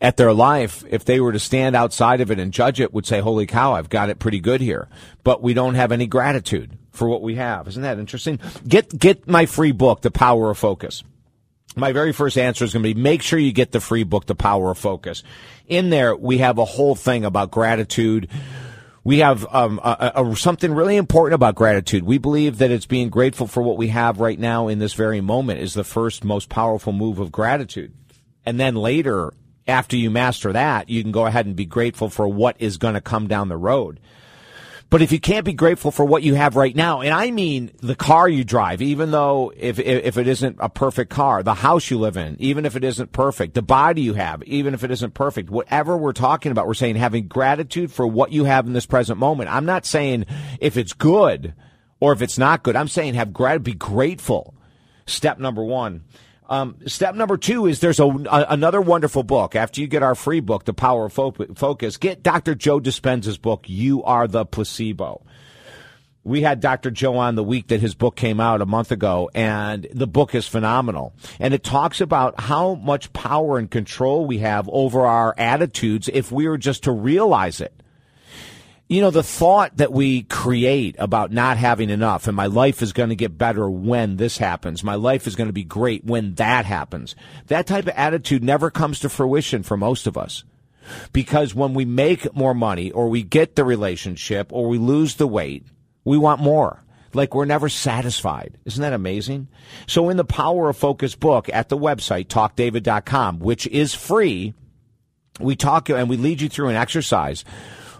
at 0.00 0.16
their 0.16 0.32
life, 0.32 0.84
if 0.88 1.04
they 1.04 1.20
were 1.20 1.32
to 1.32 1.38
stand 1.38 1.74
outside 1.74 2.20
of 2.20 2.30
it 2.30 2.38
and 2.38 2.52
judge 2.52 2.80
it, 2.80 2.92
would 2.92 3.06
say, 3.06 3.20
Holy 3.20 3.46
cow, 3.46 3.72
I've 3.72 3.88
got 3.88 4.10
it 4.10 4.18
pretty 4.18 4.40
good 4.40 4.60
here. 4.60 4.88
But 5.24 5.42
we 5.42 5.54
don't 5.54 5.74
have 5.74 5.92
any 5.92 6.06
gratitude 6.06 6.76
for 6.92 7.08
what 7.08 7.22
we 7.22 7.36
have. 7.36 7.68
Isn't 7.68 7.82
that 7.82 7.98
interesting? 7.98 8.38
Get, 8.66 8.96
get 8.96 9.26
my 9.26 9.46
free 9.46 9.72
book, 9.72 10.02
The 10.02 10.10
Power 10.10 10.50
of 10.50 10.58
Focus. 10.58 11.02
My 11.76 11.92
very 11.92 12.12
first 12.12 12.38
answer 12.38 12.64
is 12.64 12.72
going 12.72 12.82
to 12.82 12.94
be 12.94 13.00
make 13.00 13.22
sure 13.22 13.38
you 13.38 13.52
get 13.52 13.72
the 13.72 13.80
free 13.80 14.04
book, 14.04 14.26
The 14.26 14.34
Power 14.34 14.70
of 14.70 14.78
Focus. 14.78 15.22
In 15.66 15.90
there, 15.90 16.16
we 16.16 16.38
have 16.38 16.58
a 16.58 16.64
whole 16.64 16.94
thing 16.94 17.24
about 17.24 17.50
gratitude. 17.50 18.28
We 19.04 19.18
have 19.18 19.46
um, 19.54 19.78
a, 19.84 20.12
a, 20.16 20.36
something 20.36 20.72
really 20.72 20.96
important 20.96 21.34
about 21.34 21.54
gratitude. 21.54 22.04
We 22.04 22.18
believe 22.18 22.58
that 22.58 22.70
it's 22.70 22.86
being 22.86 23.10
grateful 23.10 23.46
for 23.46 23.62
what 23.62 23.76
we 23.76 23.88
have 23.88 24.20
right 24.20 24.38
now 24.38 24.68
in 24.68 24.78
this 24.78 24.94
very 24.94 25.20
moment 25.20 25.60
is 25.60 25.74
the 25.74 25.84
first 25.84 26.24
most 26.24 26.48
powerful 26.48 26.92
move 26.92 27.18
of 27.18 27.30
gratitude. 27.30 27.92
And 28.46 28.58
then 28.58 28.74
later, 28.74 29.32
after 29.66 29.96
you 29.96 30.10
master 30.10 30.52
that, 30.52 30.88
you 30.88 31.02
can 31.02 31.12
go 31.12 31.26
ahead 31.26 31.46
and 31.46 31.56
be 31.56 31.66
grateful 31.66 32.08
for 32.08 32.28
what 32.28 32.56
is 32.58 32.76
going 32.76 32.94
to 32.94 33.00
come 33.00 33.26
down 33.28 33.48
the 33.48 33.56
road. 33.56 34.00
But 34.88 35.02
if 35.02 35.10
you 35.10 35.18
can't 35.18 35.44
be 35.44 35.52
grateful 35.52 35.90
for 35.90 36.04
what 36.04 36.22
you 36.22 36.34
have 36.34 36.54
right 36.54 36.74
now, 36.74 37.00
and 37.00 37.12
I 37.12 37.32
mean 37.32 37.72
the 37.82 37.96
car 37.96 38.28
you 38.28 38.44
drive, 38.44 38.80
even 38.80 39.10
though 39.10 39.52
if, 39.56 39.80
if 39.80 40.16
it 40.16 40.28
isn't 40.28 40.58
a 40.60 40.68
perfect 40.68 41.10
car, 41.10 41.42
the 41.42 41.54
house 41.54 41.90
you 41.90 41.98
live 41.98 42.16
in, 42.16 42.36
even 42.38 42.64
if 42.64 42.76
it 42.76 42.84
isn't 42.84 43.10
perfect, 43.10 43.54
the 43.54 43.62
body 43.62 44.02
you 44.02 44.14
have, 44.14 44.44
even 44.44 44.74
if 44.74 44.84
it 44.84 44.92
isn't 44.92 45.12
perfect, 45.12 45.50
whatever 45.50 45.96
we're 45.96 46.12
talking 46.12 46.52
about, 46.52 46.68
we're 46.68 46.74
saying 46.74 46.94
having 46.94 47.26
gratitude 47.26 47.90
for 47.90 48.06
what 48.06 48.30
you 48.30 48.44
have 48.44 48.68
in 48.68 48.74
this 48.74 48.86
present 48.86 49.18
moment. 49.18 49.50
I'm 49.50 49.66
not 49.66 49.86
saying 49.86 50.26
if 50.60 50.76
it's 50.76 50.92
good 50.92 51.54
or 51.98 52.12
if 52.12 52.22
it's 52.22 52.38
not 52.38 52.62
good. 52.62 52.76
I'm 52.76 52.88
saying 52.88 53.14
have 53.14 53.32
gratitude, 53.32 53.64
be 53.64 53.74
grateful. 53.74 54.54
Step 55.06 55.40
number 55.40 55.64
one. 55.64 56.04
Um, 56.48 56.76
step 56.86 57.14
number 57.14 57.36
two 57.36 57.66
is 57.66 57.80
there's 57.80 58.00
a, 58.00 58.06
a, 58.06 58.46
another 58.50 58.80
wonderful 58.80 59.22
book. 59.22 59.56
After 59.56 59.80
you 59.80 59.86
get 59.86 60.02
our 60.02 60.14
free 60.14 60.40
book, 60.40 60.64
The 60.64 60.74
Power 60.74 61.06
of 61.06 61.12
Focus, 61.12 61.96
get 61.96 62.22
Dr. 62.22 62.54
Joe 62.54 62.80
Dispenza's 62.80 63.38
book, 63.38 63.64
You 63.66 64.04
Are 64.04 64.28
the 64.28 64.44
Placebo. 64.44 65.22
We 66.22 66.42
had 66.42 66.58
Dr. 66.58 66.90
Joe 66.90 67.18
on 67.18 67.36
the 67.36 67.44
week 67.44 67.68
that 67.68 67.80
his 67.80 67.94
book 67.94 68.16
came 68.16 68.40
out 68.40 68.60
a 68.60 68.66
month 68.66 68.90
ago, 68.90 69.30
and 69.32 69.86
the 69.92 70.08
book 70.08 70.34
is 70.34 70.48
phenomenal. 70.48 71.14
And 71.38 71.54
it 71.54 71.62
talks 71.62 72.00
about 72.00 72.40
how 72.40 72.74
much 72.74 73.12
power 73.12 73.58
and 73.58 73.70
control 73.70 74.26
we 74.26 74.38
have 74.38 74.68
over 74.72 75.06
our 75.06 75.34
attitudes 75.38 76.10
if 76.12 76.32
we 76.32 76.48
were 76.48 76.58
just 76.58 76.84
to 76.84 76.92
realize 76.92 77.60
it 77.60 77.72
you 78.88 79.00
know, 79.00 79.10
the 79.10 79.22
thought 79.22 79.78
that 79.78 79.92
we 79.92 80.22
create 80.22 80.94
about 80.98 81.32
not 81.32 81.56
having 81.56 81.90
enough 81.90 82.28
and 82.28 82.36
my 82.36 82.46
life 82.46 82.82
is 82.82 82.92
going 82.92 83.08
to 83.08 83.16
get 83.16 83.36
better 83.36 83.68
when 83.68 84.16
this 84.16 84.38
happens. 84.38 84.84
My 84.84 84.94
life 84.94 85.26
is 85.26 85.34
going 85.34 85.48
to 85.48 85.52
be 85.52 85.64
great 85.64 86.04
when 86.04 86.34
that 86.34 86.66
happens. 86.66 87.16
That 87.48 87.66
type 87.66 87.86
of 87.86 87.94
attitude 87.96 88.44
never 88.44 88.70
comes 88.70 89.00
to 89.00 89.08
fruition 89.08 89.64
for 89.64 89.76
most 89.76 90.06
of 90.06 90.16
us. 90.16 90.44
Because 91.12 91.52
when 91.52 91.74
we 91.74 91.84
make 91.84 92.32
more 92.36 92.54
money 92.54 92.92
or 92.92 93.08
we 93.08 93.24
get 93.24 93.56
the 93.56 93.64
relationship 93.64 94.52
or 94.52 94.68
we 94.68 94.78
lose 94.78 95.16
the 95.16 95.26
weight, 95.26 95.66
we 96.04 96.16
want 96.16 96.40
more. 96.40 96.84
Like 97.12 97.34
we're 97.34 97.44
never 97.44 97.68
satisfied. 97.68 98.56
Isn't 98.66 98.82
that 98.82 98.92
amazing? 98.92 99.48
So 99.88 100.10
in 100.10 100.16
the 100.16 100.24
Power 100.24 100.68
of 100.68 100.76
Focus 100.76 101.16
book 101.16 101.48
at 101.52 101.70
the 101.70 101.78
website, 101.78 102.26
talkdavid.com, 102.26 103.40
which 103.40 103.66
is 103.66 103.94
free, 103.94 104.54
we 105.40 105.56
talk 105.56 105.88
and 105.88 106.08
we 106.08 106.16
lead 106.16 106.40
you 106.40 106.48
through 106.48 106.68
an 106.68 106.76
exercise 106.76 107.44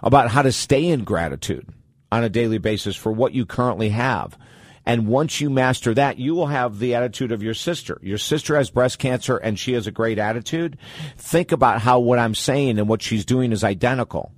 about 0.06 0.30
how 0.30 0.40
to 0.40 0.52
stay 0.52 0.86
in 0.86 1.02
gratitude 1.02 1.66
on 2.12 2.22
a 2.22 2.28
daily 2.28 2.58
basis 2.58 2.94
for 2.94 3.10
what 3.10 3.34
you 3.34 3.44
currently 3.44 3.88
have. 3.88 4.38
And 4.86 5.08
once 5.08 5.40
you 5.40 5.50
master 5.50 5.92
that, 5.94 6.16
you 6.16 6.32
will 6.32 6.46
have 6.46 6.78
the 6.78 6.94
attitude 6.94 7.32
of 7.32 7.42
your 7.42 7.54
sister. 7.54 7.98
Your 8.02 8.16
sister 8.16 8.54
has 8.54 8.70
breast 8.70 9.00
cancer 9.00 9.36
and 9.36 9.58
she 9.58 9.72
has 9.72 9.88
a 9.88 9.90
great 9.90 10.20
attitude. 10.20 10.78
Think 11.18 11.50
about 11.50 11.80
how 11.80 11.98
what 11.98 12.20
I'm 12.20 12.36
saying 12.36 12.78
and 12.78 12.88
what 12.88 13.02
she's 13.02 13.24
doing 13.24 13.50
is 13.50 13.64
identical. 13.64 14.32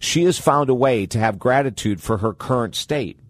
She 0.00 0.24
has 0.24 0.36
found 0.36 0.68
a 0.68 0.74
way 0.74 1.06
to 1.06 1.20
have 1.20 1.38
gratitude 1.38 2.00
for 2.00 2.18
her 2.18 2.34
current 2.34 2.74
state. 2.74 3.20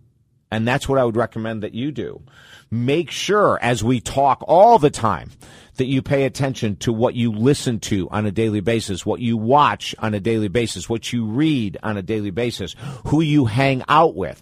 And 0.51 0.67
that's 0.67 0.89
what 0.89 0.99
I 0.99 1.05
would 1.05 1.17
recommend 1.17 1.63
that 1.63 1.75
you 1.75 1.93
do. 1.93 2.23
Make 2.71 3.11
sure 3.11 3.59
as 3.61 3.85
we 3.85 4.01
talk 4.01 4.43
all 4.49 4.79
the 4.79 4.89
time 4.89 5.33
that 5.77 5.87
you 5.87 6.03
pay 6.03 6.25
attention 6.25 6.77
to 6.77 6.93
what 6.93 7.15
you 7.15 7.33
listen 7.33 7.81
to 7.81 8.09
on 8.11 8.27
a 8.27 8.31
daily 8.31 8.61
basis, 8.61 9.05
what 9.05 9.21
you 9.21 9.37
watch 9.37 9.95
on 9.99 10.15
a 10.15 10.21
daily 10.21 10.49
basis, 10.49 10.89
what 10.89 11.13
you 11.13 11.25
read 11.25 11.77
on 11.83 11.97
a 11.97 12.03
daily 12.03 12.31
basis, 12.31 12.77
who 13.07 13.21
you 13.21 13.47
hang 13.47 13.83
out 13.89 14.15
with. 14.15 14.41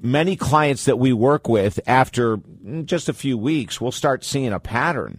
Many 0.00 0.36
clients 0.36 0.86
that 0.86 0.98
we 0.98 1.12
work 1.12 1.48
with 1.48 1.78
after 1.86 2.38
just 2.84 3.08
a 3.08 3.12
few 3.12 3.36
weeks 3.36 3.80
we'll 3.80 3.92
start 3.92 4.24
seeing 4.24 4.52
a 4.52 4.60
pattern 4.60 5.18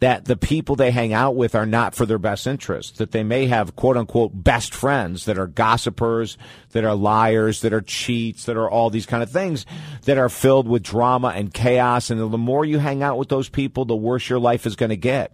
that 0.00 0.24
the 0.24 0.36
people 0.36 0.76
they 0.76 0.90
hang 0.90 1.12
out 1.12 1.36
with 1.36 1.54
are 1.54 1.66
not 1.66 1.94
for 1.94 2.04
their 2.06 2.18
best 2.18 2.46
interest, 2.46 2.98
that 2.98 3.12
they 3.12 3.22
may 3.22 3.46
have 3.46 3.76
quote 3.76 3.96
unquote 3.96 4.32
best 4.34 4.74
friends 4.74 5.24
that 5.24 5.38
are 5.38 5.46
gossipers, 5.46 6.36
that 6.72 6.84
are 6.84 6.94
liars, 6.94 7.60
that 7.62 7.72
are 7.72 7.80
cheats, 7.80 8.44
that 8.44 8.56
are 8.56 8.68
all 8.68 8.90
these 8.90 9.06
kind 9.06 9.22
of 9.22 9.30
things 9.30 9.64
that 10.02 10.18
are 10.18 10.28
filled 10.28 10.68
with 10.68 10.82
drama 10.82 11.28
and 11.28 11.54
chaos. 11.54 12.10
And 12.10 12.20
the 12.20 12.38
more 12.38 12.64
you 12.64 12.78
hang 12.78 13.02
out 13.02 13.18
with 13.18 13.28
those 13.28 13.48
people, 13.48 13.84
the 13.84 13.96
worse 13.96 14.28
your 14.28 14.38
life 14.38 14.66
is 14.66 14.76
going 14.76 14.90
to 14.90 14.96
get. 14.96 15.32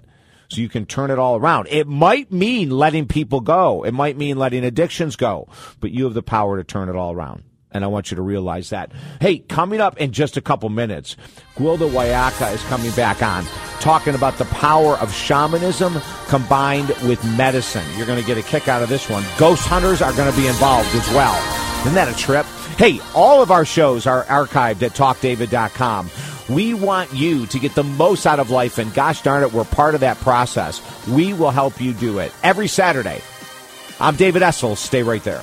So 0.51 0.61
you 0.61 0.69
can 0.69 0.85
turn 0.85 1.13
it 1.13 1.19
all 1.19 1.37
around. 1.37 1.69
It 1.71 1.87
might 1.87 2.33
mean 2.33 2.71
letting 2.71 3.07
people 3.07 3.41
go. 3.41 3.85
It 3.85 3.93
might 3.93 4.17
mean 4.17 4.37
letting 4.37 4.65
addictions 4.65 5.15
go, 5.15 5.49
but 5.79 5.93
you 5.93 6.05
have 6.05 6.15
the 6.15 6.23
power 6.23 6.57
to 6.57 6.65
turn 6.65 6.89
it 6.89 6.97
all 6.97 7.13
around. 7.13 7.45
And 7.73 7.85
I 7.85 7.87
want 7.87 8.11
you 8.11 8.17
to 8.17 8.23
realize 8.23 8.71
that. 8.71 8.91
Hey, 9.21 9.39
coming 9.39 9.81
up 9.81 9.97
in 9.99 10.13
just 10.13 10.37
a 10.37 10.41
couple 10.41 10.69
minutes, 10.71 11.17
Gwilda 11.57 11.89
Wiyaka 11.89 12.53
is 12.53 12.63
coming 12.65 12.91
back 12.93 13.23
on, 13.23 13.45
talking 13.81 14.15
about 14.15 14.39
the 14.39 14.45
power 14.47 14.97
of 14.99 15.15
shamanism 15.15 16.01
combined 16.27 16.89
with 17.05 17.25
medicine. 17.37 17.87
You're 17.97 18.07
going 18.07 18.21
to 18.21 18.27
get 18.27 18.39
a 18.39 18.43
kick 18.43 18.67
out 18.67 18.83
of 18.83 18.89
this 18.89 19.09
one. 19.09 19.25
Ghost 19.39 19.67
hunters 19.67 20.03
are 20.03 20.13
going 20.15 20.31
to 20.31 20.37
be 20.37 20.49
involved 20.49 20.93
as 20.95 21.09
well. 21.11 21.37
Isn't 21.83 21.95
that 21.95 22.09
a 22.09 22.17
trip? 22.19 22.45
Hey, 22.77 23.01
all 23.15 23.43
of 23.43 23.51
our 23.51 23.65
shows 23.65 24.07
are 24.07 24.25
archived 24.25 24.83
at 24.83 24.93
talkdavid.com. 24.93 26.11
We 26.49 26.75
want 26.75 27.13
you 27.13 27.47
to 27.47 27.59
get 27.61 27.75
the 27.77 27.85
most 27.85 28.27
out 28.27 28.41
of 28.41 28.51
life, 28.51 28.79
and 28.79 28.93
gosh 28.93 29.23
darn 29.23 29.45
it, 29.45 29.53
we're 29.53 29.65
part 29.65 29.95
of 29.95 30.01
that 30.01 30.17
process. 30.17 30.83
We 31.07 31.33
will 31.33 31.53
help 31.53 31.81
you 31.81 31.93
do 31.93 32.19
it 32.19 32.33
every 32.43 32.67
Saturday. 32.67 33.21
I'm 34.01 34.17
David 34.17 34.43
Essel. 34.43 34.77
Stay 34.77 35.03
right 35.03 35.23
there. 35.23 35.43